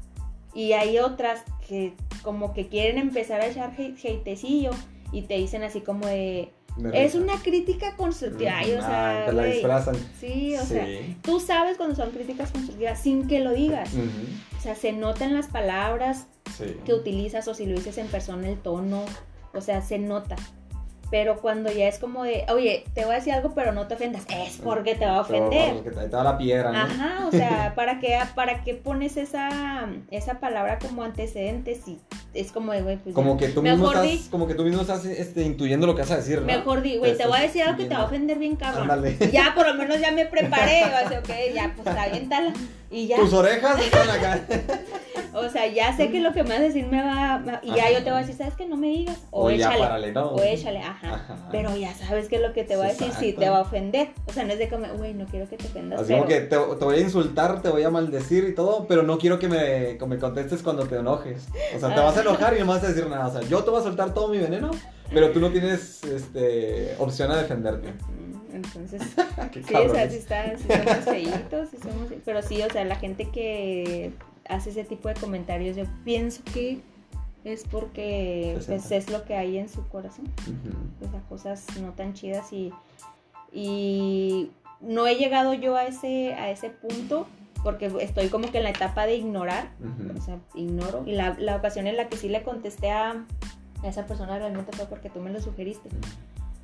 Y 0.53 0.73
hay 0.73 0.99
otras 0.99 1.43
que 1.67 1.93
como 2.23 2.53
que 2.53 2.67
quieren 2.67 2.97
empezar 2.97 3.41
a 3.41 3.47
echar 3.47 3.73
hate, 3.77 3.97
hatecillo 3.97 4.71
y 5.11 5.23
te 5.23 5.35
dicen 5.37 5.63
así 5.63 5.81
como 5.81 6.07
De 6.07 6.51
es 6.93 7.15
una 7.15 7.33
crítica 7.41 7.95
constructiva. 7.95 8.57
Ay, 8.57 8.71
o 8.73 8.79
Ah, 8.81 8.87
sea, 8.87 9.25
te 9.27 9.33
la 9.33 9.43
disfrazan. 9.45 9.95
sí, 10.19 10.55
o 10.55 10.63
sea, 10.65 10.85
Sí. 10.85 11.17
tú 11.21 11.39
sabes 11.39 11.77
cuando 11.77 11.95
son 11.95 12.11
críticas 12.11 12.51
constructivas 12.51 12.99
sin 13.01 13.27
que 13.27 13.39
lo 13.39 13.51
digas. 13.51 13.93
Ujú. 13.93 14.57
O 14.57 14.61
sea, 14.61 14.75
se 14.75 14.91
notan 14.91 15.33
las 15.33 15.47
palabras 15.47 16.27
Sí. 16.57 16.75
que 16.85 16.93
utilizas 16.93 17.47
o 17.47 17.53
si 17.53 17.65
lo 17.65 17.75
dices 17.75 17.97
en 17.97 18.07
persona 18.07 18.47
el 18.49 18.57
tono, 18.59 19.05
o 19.53 19.61
sea, 19.61 19.81
se 19.81 19.99
nota. 19.99 20.35
Pero 21.11 21.41
cuando 21.41 21.69
ya 21.71 21.87
es 21.89 21.99
como 21.99 22.23
de, 22.23 22.45
oye, 22.49 22.85
te 22.93 23.03
voy 23.03 23.13
a 23.13 23.17
decir 23.17 23.33
algo, 23.33 23.53
pero 23.53 23.73
no 23.73 23.87
te 23.87 23.95
ofendas, 23.95 24.23
es 24.29 24.57
porque 24.63 24.95
te 24.95 25.05
va 25.05 25.17
a 25.17 25.21
ofender. 25.21 25.83
Te, 25.83 25.91
te 25.91 26.07
da 26.07 26.23
la 26.23 26.37
piedra, 26.37 26.71
¿no? 26.71 26.79
Ajá, 26.79 27.27
o 27.27 27.31
sea, 27.31 27.73
¿para 27.75 27.99
qué, 27.99 28.17
¿para 28.33 28.63
qué 28.63 28.75
pones 28.75 29.17
esa, 29.17 29.89
esa 30.09 30.39
palabra 30.39 30.79
como 30.79 31.03
antecedente 31.03 31.75
si 31.75 31.99
es 32.33 32.53
como 32.53 32.71
de, 32.71 32.81
güey, 32.81 32.97
pues 32.97 33.13
Como 33.13 33.35
que 33.35 33.49
tú 33.49 33.61
mismo 33.61 33.91
estás, 33.91 34.03
di, 34.03 34.25
como 34.31 34.47
que 34.47 34.55
tú 34.55 34.63
mismo 34.63 34.81
estás 34.81 35.03
este, 35.03 35.43
intuyendo 35.43 35.85
lo 35.85 35.95
que 35.95 36.01
vas 36.01 36.11
a 36.11 36.17
decir, 36.17 36.39
¿no? 36.39 36.47
mejor 36.47 36.81
di, 36.81 36.97
güey, 36.97 37.17
te 37.17 37.27
voy 37.27 37.39
a 37.39 37.41
decir 37.41 37.63
algo 37.63 37.77
que 37.77 37.85
te 37.85 37.93
va 37.93 38.01
a 38.01 38.05
ofender 38.05 38.39
bien 38.39 38.55
cabrón. 38.55 38.83
Ándale. 38.83 39.17
Ya, 39.31 39.51
por 39.53 39.67
lo 39.67 39.73
menos 39.73 39.99
ya 39.99 40.11
me 40.11 40.25
preparé, 40.25 40.83
o 40.85 41.09
sea, 41.09 41.19
ok, 41.23 41.29
ya, 41.53 41.73
pues 41.75 41.87
aviéntala. 41.87 42.53
Y 42.91 43.07
ya, 43.07 43.15
Tus 43.15 43.31
orejas 43.33 43.79
están 43.79 44.09
acá. 44.09 44.41
o 45.33 45.47
sea, 45.49 45.65
ya 45.67 45.95
sé 45.95 46.11
que 46.11 46.19
lo 46.19 46.33
que 46.33 46.43
me 46.43 46.49
vas 46.49 46.59
a 46.59 46.63
decir 46.63 46.85
me 46.87 47.01
va, 47.01 47.41
y 47.63 47.69
ya 47.69 47.83
Ajá. 47.85 47.91
yo 47.91 47.97
te 48.03 48.09
voy 48.11 48.13
a 48.13 48.17
decir, 48.17 48.35
¿sabes 48.35 48.53
qué? 48.55 48.65
No 48.67 48.75
me 48.75 48.87
digas. 48.87 49.17
O, 49.31 49.45
O 49.45 49.49
ya 49.49 49.67
échale. 49.67 49.79
párale, 49.79 50.11
¿no? 50.11 50.25
O 50.31 50.41
échale, 50.43 50.79
ajá. 50.79 51.13
Ajá. 51.15 51.47
Pero 51.51 51.75
ya 51.77 51.93
sabes 51.95 52.27
que 52.27 52.37
lo 52.39 52.51
que 52.51 52.65
te 52.65 52.75
voy 52.75 52.87
a 52.87 52.89
decir 52.89 53.11
sí 53.17 53.31
te 53.31 53.49
va 53.49 53.59
a 53.59 53.61
ofender. 53.61 54.09
O 54.27 54.33
sea, 54.33 54.43
no 54.43 54.51
es 54.51 54.59
de 54.59 54.67
como, 54.67 54.87
güey, 54.95 55.13
no 55.13 55.25
quiero 55.25 55.47
que 55.49 55.55
te 55.55 55.67
ofendas. 55.67 56.01
Así 56.01 56.07
pero... 56.09 56.23
como 56.23 56.27
que 56.29 56.41
te, 56.41 56.57
te 56.57 56.85
voy 56.85 56.95
a 56.97 56.99
insultar, 56.99 57.61
te 57.61 57.69
voy 57.69 57.83
a 57.83 57.89
maldecir 57.89 58.43
y 58.43 58.53
todo, 58.53 58.85
pero 58.87 59.03
no 59.03 59.17
quiero 59.17 59.39
que 59.39 59.47
me, 59.47 59.97
que 59.97 60.05
me 60.05 60.17
contestes 60.17 60.61
cuando 60.61 60.85
te 60.85 60.97
enojes. 60.97 61.47
O 61.75 61.79
sea, 61.79 61.93
te 61.95 62.01
Ah. 62.01 62.03
vas 62.03 62.17
a 62.17 62.21
enojar 62.21 62.55
y 62.55 62.59
no 62.59 62.65
me 62.65 62.73
vas 62.73 62.83
a 62.83 62.87
decir 62.89 63.07
nada. 63.07 63.27
O 63.27 63.31
sea, 63.31 63.41
yo 63.47 63.63
te 63.63 63.69
voy 63.69 63.79
a 63.79 63.83
soltar 63.83 64.13
todo 64.13 64.27
mi 64.27 64.37
veneno, 64.37 64.69
pero 65.13 65.31
tú 65.31 65.39
no 65.39 65.49
tienes 65.49 66.03
este, 66.03 66.93
opción 66.99 67.31
a 67.31 67.37
defenderte. 67.37 67.93
Entonces, 68.53 69.01
Sí, 69.67 69.73
o 69.73 69.93
sea, 69.93 70.09
sí, 70.09 70.17
está, 70.17 70.57
sí 70.57 70.67
somos 70.67 71.05
feitos, 71.05 71.69
sí 71.69 71.77
somos, 71.77 72.09
pero 72.25 72.41
sí, 72.41 72.61
o 72.61 72.69
sea, 72.69 72.83
la 72.85 72.95
gente 72.95 73.29
que 73.29 74.11
hace 74.47 74.71
ese 74.71 74.83
tipo 74.83 75.07
de 75.07 75.15
comentarios, 75.15 75.75
yo 75.75 75.85
pienso 76.03 76.41
que 76.53 76.79
es 77.43 77.63
porque 77.63 78.59
pues, 78.67 78.91
es 78.91 79.09
lo 79.09 79.25
que 79.25 79.35
hay 79.35 79.57
en 79.57 79.69
su 79.69 79.87
corazón, 79.87 80.25
o 81.05 81.09
sea, 81.09 81.21
cosas 81.21 81.65
no 81.81 81.91
tan 81.93 82.13
chidas 82.13 82.53
y, 82.53 82.71
y 83.51 84.51
no 84.79 85.07
he 85.07 85.15
llegado 85.15 85.53
yo 85.53 85.75
a 85.75 85.85
ese, 85.85 86.33
a 86.33 86.51
ese 86.51 86.69
punto 86.69 87.27
porque 87.63 87.91
estoy 87.99 88.29
como 88.29 88.51
que 88.51 88.57
en 88.57 88.63
la 88.63 88.71
etapa 88.71 89.05
de 89.05 89.15
ignorar, 89.15 89.69
o 90.17 90.21
sea, 90.21 90.39
ignoro, 90.55 91.03
y 91.05 91.13
la, 91.13 91.35
la 91.39 91.55
ocasión 91.55 91.87
en 91.87 91.97
la 91.97 92.09
que 92.09 92.17
sí 92.17 92.27
le 92.27 92.43
contesté 92.43 92.91
a, 92.91 93.25
a 93.83 93.87
esa 93.87 94.05
persona 94.05 94.37
realmente 94.37 94.71
fue 94.75 94.85
porque 94.85 95.09
tú 95.09 95.19
me 95.19 95.31
lo 95.31 95.39
sugeriste. 95.39 95.89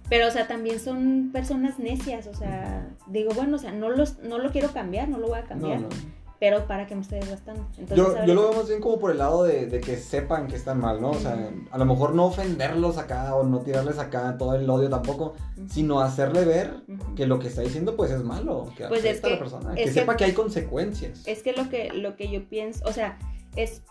Pero, 0.10 0.28
o 0.28 0.32
sea, 0.32 0.47
también 0.47 0.80
son 0.80 1.32
personas 1.34 1.80
necias, 1.80 2.28
o 2.28 2.34
sea, 2.34 2.88
digo, 3.08 3.32
bueno, 3.36 3.58
o 3.58 3.60
sea, 3.60 3.72
no, 3.74 3.89
los, 3.89 4.20
no 4.20 4.38
lo 4.38 4.51
quiero 4.51 4.72
cambiar, 4.72 5.10
no 5.10 5.18
lo 5.18 5.28
voy 5.28 5.39
a 5.39 5.43
cambiar, 5.43 5.82
No, 5.82 5.89
no. 5.89 5.95
pero 6.39 6.66
para 6.66 6.88
que 6.88 6.95
me 6.95 7.01
esté 7.01 7.16
desgastando. 7.18 7.68
Entonces, 7.78 7.97
Yo, 7.97 8.26
yo 8.26 8.34
lo 8.34 8.43
veo 8.43 8.53
más 8.53 8.70
bien 8.70 8.80
como 8.80 8.99
por 8.99 9.12
el 9.12 9.18
lado 9.18 9.43
de, 9.43 9.66
de 9.66 9.82
que 9.82 9.97
sepan 9.97 10.47
que 10.47 10.55
están 10.55 10.80
mal, 10.80 11.01
¿no? 11.01 11.10
O 11.10 11.20
sea, 11.20 11.51
a 11.72 11.78
lo 11.78 11.84
mejor 11.86 12.16
no 12.16 12.26
ofenderlos 12.28 12.97
acá 12.97 13.36
o 13.36 13.43
no 13.43 13.60
tirarles 13.60 13.99
acá 13.99 14.38
todo 14.38 14.55
el 14.55 14.70
odio 14.70 14.89
tampoco, 14.89 15.34
sino 15.68 15.99
hacerle 15.99 16.45
ver 16.45 16.74
que 17.18 17.26
lo 17.28 17.39
que 17.39 17.49
está 17.49 17.62
diciendo 17.62 17.97
pues 17.97 18.10
es 18.12 18.24
malo, 18.24 18.72
que 18.78 18.86
Pues 18.88 19.03
es 19.03 19.22
a 19.24 19.28
la 19.30 19.39
persona, 19.39 19.72
es 19.72 19.76
que, 19.76 19.84
que- 19.86 19.91
sepa 19.91 20.16
que 20.16 20.24
hay 20.24 20.32
consecuencias. 20.34 21.24
Es 21.28 21.43
que 21.43 21.51
lo 21.51 21.68
que, 21.70 21.89
lo 21.91 22.16
que 22.16 22.30
yo 22.30 22.47
pienso, 22.47 22.86
o 22.88 22.93
sea, 22.93 23.18
es, 23.58 23.82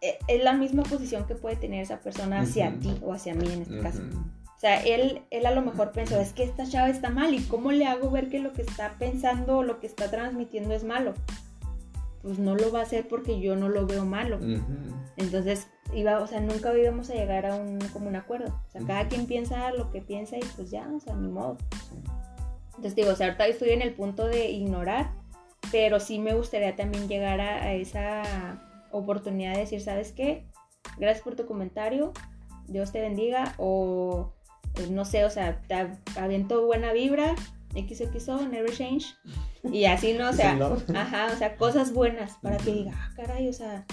e- 0.00 0.18
es 0.26 0.42
la 0.42 0.54
misma 0.54 0.84
posición 0.84 1.26
que 1.26 1.34
puede 1.34 1.56
tener 1.56 1.82
esa 1.82 2.00
persona 2.00 2.40
hacia 2.40 2.72
ti 2.78 2.96
o 3.02 3.12
hacia 3.12 3.34
mí 3.34 3.46
en 3.52 3.60
este 3.62 3.78
caso. 3.80 4.00
O 4.56 4.60
sea, 4.60 4.82
él, 4.82 5.22
él 5.30 5.46
a 5.46 5.50
lo 5.50 5.62
mejor 5.62 5.92
pensó, 5.92 6.18
es 6.18 6.32
que 6.32 6.44
esta 6.44 6.66
chava 6.66 6.88
está 6.88 7.10
mal 7.10 7.34
y 7.34 7.42
cómo 7.42 7.72
le 7.72 7.86
hago 7.86 8.10
ver 8.10 8.28
que 8.28 8.38
lo 8.38 8.52
que 8.52 8.62
está 8.62 8.96
pensando 8.98 9.58
o 9.58 9.62
lo 9.62 9.80
que 9.80 9.86
está 9.86 10.10
transmitiendo 10.10 10.74
es 10.74 10.84
malo. 10.84 11.14
Pues 12.22 12.38
no 12.38 12.54
lo 12.54 12.72
va 12.72 12.80
a 12.80 12.82
hacer 12.84 13.06
porque 13.06 13.40
yo 13.40 13.56
no 13.56 13.68
lo 13.68 13.86
veo 13.86 14.04
malo. 14.06 14.38
Entonces, 15.16 15.68
iba, 15.92 16.20
o 16.20 16.26
sea, 16.26 16.40
nunca 16.40 16.76
íbamos 16.76 17.10
a 17.10 17.14
llegar 17.14 17.46
a 17.46 17.56
un, 17.56 17.78
como 17.92 18.08
un 18.08 18.16
acuerdo. 18.16 18.58
O 18.68 18.70
sea, 18.70 18.80
cada 18.86 19.08
quien 19.08 19.26
piensa 19.26 19.70
lo 19.72 19.90
que 19.90 20.00
piensa 20.00 20.36
y 20.36 20.44
pues 20.56 20.70
ya, 20.70 20.88
o 20.94 21.00
sea, 21.00 21.14
ni 21.14 21.28
modo. 21.28 21.58
Entonces, 22.68 22.94
digo, 22.94 23.10
o 23.10 23.16
sea, 23.16 23.26
ahorita 23.26 23.46
estoy 23.46 23.70
en 23.70 23.82
el 23.82 23.94
punto 23.94 24.26
de 24.26 24.50
ignorar, 24.50 25.12
pero 25.70 26.00
sí 26.00 26.18
me 26.18 26.34
gustaría 26.34 26.76
también 26.76 27.08
llegar 27.08 27.40
a, 27.40 27.64
a 27.64 27.72
esa 27.74 28.22
oportunidad 28.90 29.52
de 29.52 29.60
decir, 29.60 29.80
¿sabes 29.80 30.12
qué? 30.12 30.46
Gracias 30.98 31.22
por 31.22 31.34
tu 31.34 31.46
comentario, 31.46 32.12
Dios 32.66 32.92
te 32.92 33.00
bendiga, 33.00 33.54
o 33.58 34.33
no 34.90 35.04
sé, 35.04 35.24
o 35.24 35.30
sea, 35.30 35.60
te 35.68 35.74
av- 35.74 35.98
aviento 36.16 36.64
buena 36.66 36.92
vibra, 36.92 37.34
XXO, 37.74 38.48
never 38.48 38.72
change, 38.72 39.14
y 39.64 39.84
así, 39.86 40.12
¿no? 40.14 40.30
O 40.30 40.32
sea, 40.34 40.58
ajá, 40.94 41.26
o 41.32 41.36
sea, 41.36 41.56
cosas 41.56 41.92
buenas 41.92 42.38
para 42.42 42.56
que 42.58 42.72
diga, 42.72 42.92
ah, 42.94 43.10
caray, 43.16 43.48
o 43.48 43.52
sea, 43.52 43.84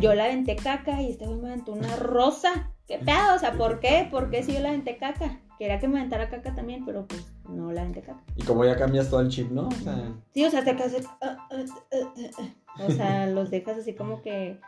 yo 0.00 0.14
la 0.14 0.24
aventé 0.24 0.56
caca 0.56 1.00
y 1.02 1.10
este 1.10 1.26
me 1.26 1.48
aventó 1.48 1.72
una 1.72 1.94
rosa. 1.96 2.70
¿Qué 2.88 2.98
pedo? 2.98 3.36
O 3.36 3.38
sea, 3.38 3.52
¿por 3.52 3.80
qué? 3.80 4.08
¿Por 4.10 4.28
qué 4.30 4.42
si 4.42 4.52
yo 4.52 4.60
la 4.60 4.70
aventé 4.70 4.96
caca? 4.96 5.38
Quería 5.58 5.78
que 5.78 5.86
me 5.86 5.98
aventara 5.98 6.28
caca 6.28 6.52
también, 6.54 6.84
pero 6.84 7.06
pues 7.06 7.24
no 7.48 7.70
la 7.72 7.82
aventé 7.82 8.00
caca. 8.00 8.20
Y 8.34 8.42
como 8.42 8.64
ya 8.64 8.76
cambias 8.76 9.08
todo 9.08 9.20
el 9.20 9.28
chip, 9.28 9.50
¿no? 9.50 9.68
O 9.68 9.70
sea, 9.70 10.12
Sí, 10.34 10.44
o 10.44 10.50
sea, 10.50 10.64
te 10.64 10.72
ah, 10.72 10.76
ah, 11.22 11.38
ah, 11.50 12.12
ah. 12.38 12.84
O 12.86 12.90
sea, 12.90 13.26
los 13.28 13.50
dejas 13.50 13.78
así 13.78 13.94
como 13.94 14.20
que 14.20 14.58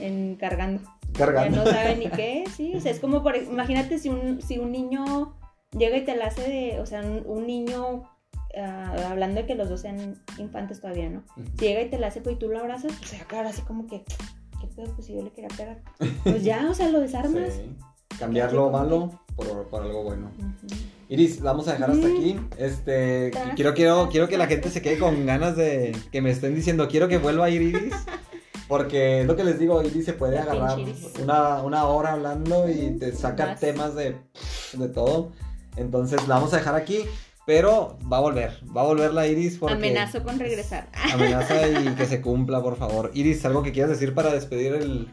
en, 0.00 0.36
cargando. 1.14 1.56
Ya 1.56 1.64
no 1.64 1.70
saben 1.70 1.98
ni 1.98 2.06
qué, 2.10 2.44
sí. 2.54 2.74
O 2.76 2.80
sea, 2.80 2.92
es 2.92 3.00
como 3.00 3.22
por. 3.22 3.36
Imagínate 3.36 3.98
si 3.98 4.08
un, 4.10 4.42
si 4.42 4.58
un 4.58 4.72
niño 4.72 5.34
llega 5.76 5.96
y 5.96 6.04
te 6.04 6.14
la 6.16 6.26
hace 6.26 6.42
de. 6.42 6.80
O 6.80 6.86
sea, 6.86 7.00
un, 7.00 7.22
un 7.26 7.46
niño. 7.46 8.04
ah, 8.60 9.10
hablando 9.10 9.40
de 9.40 9.46
que 9.46 9.54
los 9.54 9.68
dos 9.68 9.80
sean 9.80 10.22
infantes 10.38 10.80
todavía, 10.80 11.08
¿no? 11.08 11.22
Si 11.58 11.66
llega 11.66 11.82
y 11.82 11.88
te 11.90 11.98
la 11.98 12.08
hace, 12.08 12.20
pues 12.20 12.36
y 12.36 12.38
tú 12.38 12.48
lo 12.48 12.58
abrazas, 12.58 12.92
pues 12.98 13.10
se 13.10 13.16
va 13.16 13.24
a 13.24 13.28
quedar 13.28 13.46
así 13.46 13.62
como 13.62 13.86
que. 13.86 14.04
¿Qué 14.60 14.66
pedo? 14.76 14.92
Pues 14.94 15.06
si 15.06 15.14
yo 15.14 15.22
le 15.22 15.30
quería 15.30 15.48
pegar. 15.56 15.82
Pues 16.22 16.44
ya, 16.44 16.68
o 16.70 16.74
sea, 16.74 16.88
lo 16.88 17.00
desarmas. 17.00 17.52
Sí. 17.54 17.76
Cambiar 18.18 18.52
lo 18.52 18.70
malo 18.70 19.10
por, 19.34 19.68
por 19.68 19.82
algo 19.82 20.04
bueno. 20.04 20.30
Iris, 21.08 21.40
la 21.40 21.50
vamos 21.50 21.66
a 21.68 21.72
dejar 21.72 21.90
hasta 21.90 22.06
aquí. 22.06 22.38
Este, 22.58 23.30
quiero, 23.56 23.74
quiero, 23.74 24.08
quiero 24.08 24.28
que 24.28 24.38
la 24.38 24.46
gente 24.46 24.70
se 24.70 24.80
quede 24.80 24.98
con 24.98 25.26
ganas 25.26 25.56
de 25.56 25.94
que 26.12 26.22
me 26.22 26.30
estén 26.30 26.54
diciendo, 26.54 26.88
quiero 26.88 27.08
que 27.08 27.18
vuelva 27.18 27.46
a 27.46 27.50
ir 27.50 27.62
Iris. 27.62 27.94
Porque 28.76 29.20
es 29.20 29.26
lo 29.28 29.36
que 29.36 29.44
les 29.44 29.56
digo, 29.60 29.80
Iris 29.84 30.04
se 30.04 30.14
puede 30.14 30.36
agarrar 30.36 30.76
una, 31.22 31.62
una 31.62 31.84
hora 31.84 32.14
hablando 32.14 32.68
y 32.68 32.98
te 32.98 33.12
saca 33.12 33.46
más. 33.46 33.60
temas 33.60 33.94
de, 33.94 34.16
de 34.72 34.88
todo. 34.88 35.30
Entonces 35.76 36.26
la 36.26 36.34
vamos 36.34 36.52
a 36.54 36.56
dejar 36.56 36.74
aquí, 36.74 37.04
pero 37.46 37.96
va 38.12 38.16
a 38.16 38.20
volver, 38.20 38.58
va 38.76 38.80
a 38.80 38.84
volver 38.86 39.14
la 39.14 39.28
Iris 39.28 39.58
porque 39.58 39.76
Amenazo 39.76 40.24
con 40.24 40.40
regresar. 40.40 40.88
amenaza 41.12 41.68
y 41.68 41.94
que 41.94 42.04
se 42.04 42.20
cumpla, 42.20 42.60
por 42.60 42.76
favor. 42.76 43.12
Iris, 43.14 43.44
¿algo 43.44 43.62
que 43.62 43.70
quieras 43.70 43.92
decir 43.92 44.12
para 44.12 44.32
despedir 44.32 44.74
el, 44.74 45.06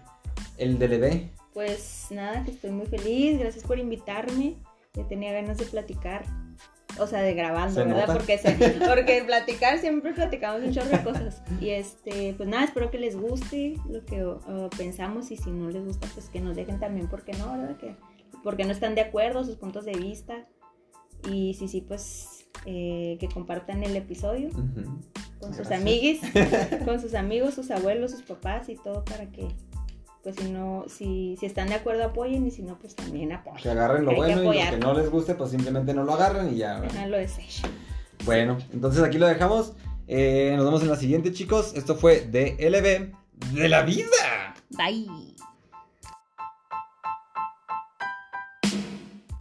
el 0.57 0.79
DLB? 0.79 1.29
Pues 1.53 2.07
nada, 2.09 2.43
que 2.43 2.49
estoy 2.49 2.71
muy 2.71 2.87
feliz. 2.87 3.37
Gracias 3.37 3.63
por 3.63 3.77
invitarme. 3.77 4.55
Ya 4.95 5.07
tenía 5.07 5.33
ganas 5.33 5.59
de 5.59 5.65
platicar. 5.65 6.25
O 6.99 7.07
sea, 7.07 7.21
de 7.21 7.33
grabando, 7.33 7.73
Se 7.73 7.83
¿verdad? 7.85 8.01
nota. 8.07 8.13
Porque, 8.13 8.37
se- 8.37 8.51
porque 8.87 9.23
platicar 9.25 9.79
siempre 9.79 10.13
platicamos 10.13 10.61
un 10.63 10.71
chorro 10.73 10.89
de 10.89 11.03
cosas. 11.03 11.41
Y 11.59 11.69
este, 11.69 12.33
pues 12.35 12.47
nada, 12.49 12.65
espero 12.65 12.91
que 12.91 12.99
les 12.99 13.15
guste 13.17 13.75
lo 13.89 14.05
que 14.05 14.23
uh, 14.25 14.69
pensamos. 14.77 15.31
Y 15.31 15.37
si 15.37 15.49
no 15.51 15.69
les 15.69 15.85
gusta, 15.85 16.07
pues 16.13 16.29
que 16.29 16.41
nos 16.41 16.55
dejen 16.55 16.79
también, 16.79 17.07
porque 17.07 17.33
no, 17.33 17.51
¿verdad? 17.51 17.77
Que, 17.77 17.95
porque 18.43 18.65
no 18.65 18.71
están 18.71 18.95
de 18.95 19.01
acuerdo, 19.01 19.43
sus 19.43 19.55
puntos 19.55 19.85
de 19.85 19.93
vista. 19.93 20.45
Y 21.29 21.53
sí, 21.53 21.67
sí, 21.67 21.81
pues 21.81 22.47
eh, 22.65 23.17
que 23.19 23.27
compartan 23.29 23.83
el 23.83 23.95
episodio 23.95 24.49
con 25.39 25.53
sus 25.55 25.71
amiguis, 25.71 26.19
con 26.85 26.99
sus 26.99 27.13
amigos, 27.15 27.53
sus 27.55 27.71
abuelos, 27.71 28.11
sus 28.11 28.23
papás 28.23 28.69
y 28.69 28.75
todo 28.75 29.03
para 29.05 29.25
que, 29.31 29.47
pues 30.23 30.35
si 30.35 30.51
no, 30.51 30.85
si, 30.87 31.35
si 31.39 31.45
están 31.45 31.69
de 31.69 31.75
acuerdo 31.75 32.03
apoyen 32.03 32.45
y 32.45 32.51
si 32.51 32.61
no, 32.61 32.77
pues 32.77 32.95
también 32.95 33.31
apoyen. 33.31 33.61
Que 33.61 33.69
agarren 33.69 34.05
lo 34.05 34.11
Hay 34.11 34.15
que 34.15 34.21
bueno 34.21 34.53
y 34.53 34.63
lo 34.63 34.69
que 34.71 34.77
no 34.77 34.93
les 34.93 35.09
guste, 35.09 35.35
pues 35.35 35.51
simplemente 35.51 35.93
no 35.93 36.03
lo 36.03 36.13
agarren 36.13 36.53
y 36.53 36.57
ya. 36.57 36.81
Bueno, 38.25 38.57
entonces 38.71 39.03
aquí 39.03 39.17
lo 39.17 39.27
dejamos. 39.27 39.73
Eh, 40.07 40.53
nos 40.55 40.65
vemos 40.65 40.81
en 40.83 40.89
la 40.89 40.95
siguiente, 40.95 41.31
chicos. 41.31 41.73
Esto 41.75 41.95
fue 41.95 42.21
DLB 42.21 43.13
de 43.53 43.69
la 43.69 43.83
vida. 43.83 44.55
Bye. 44.69 45.07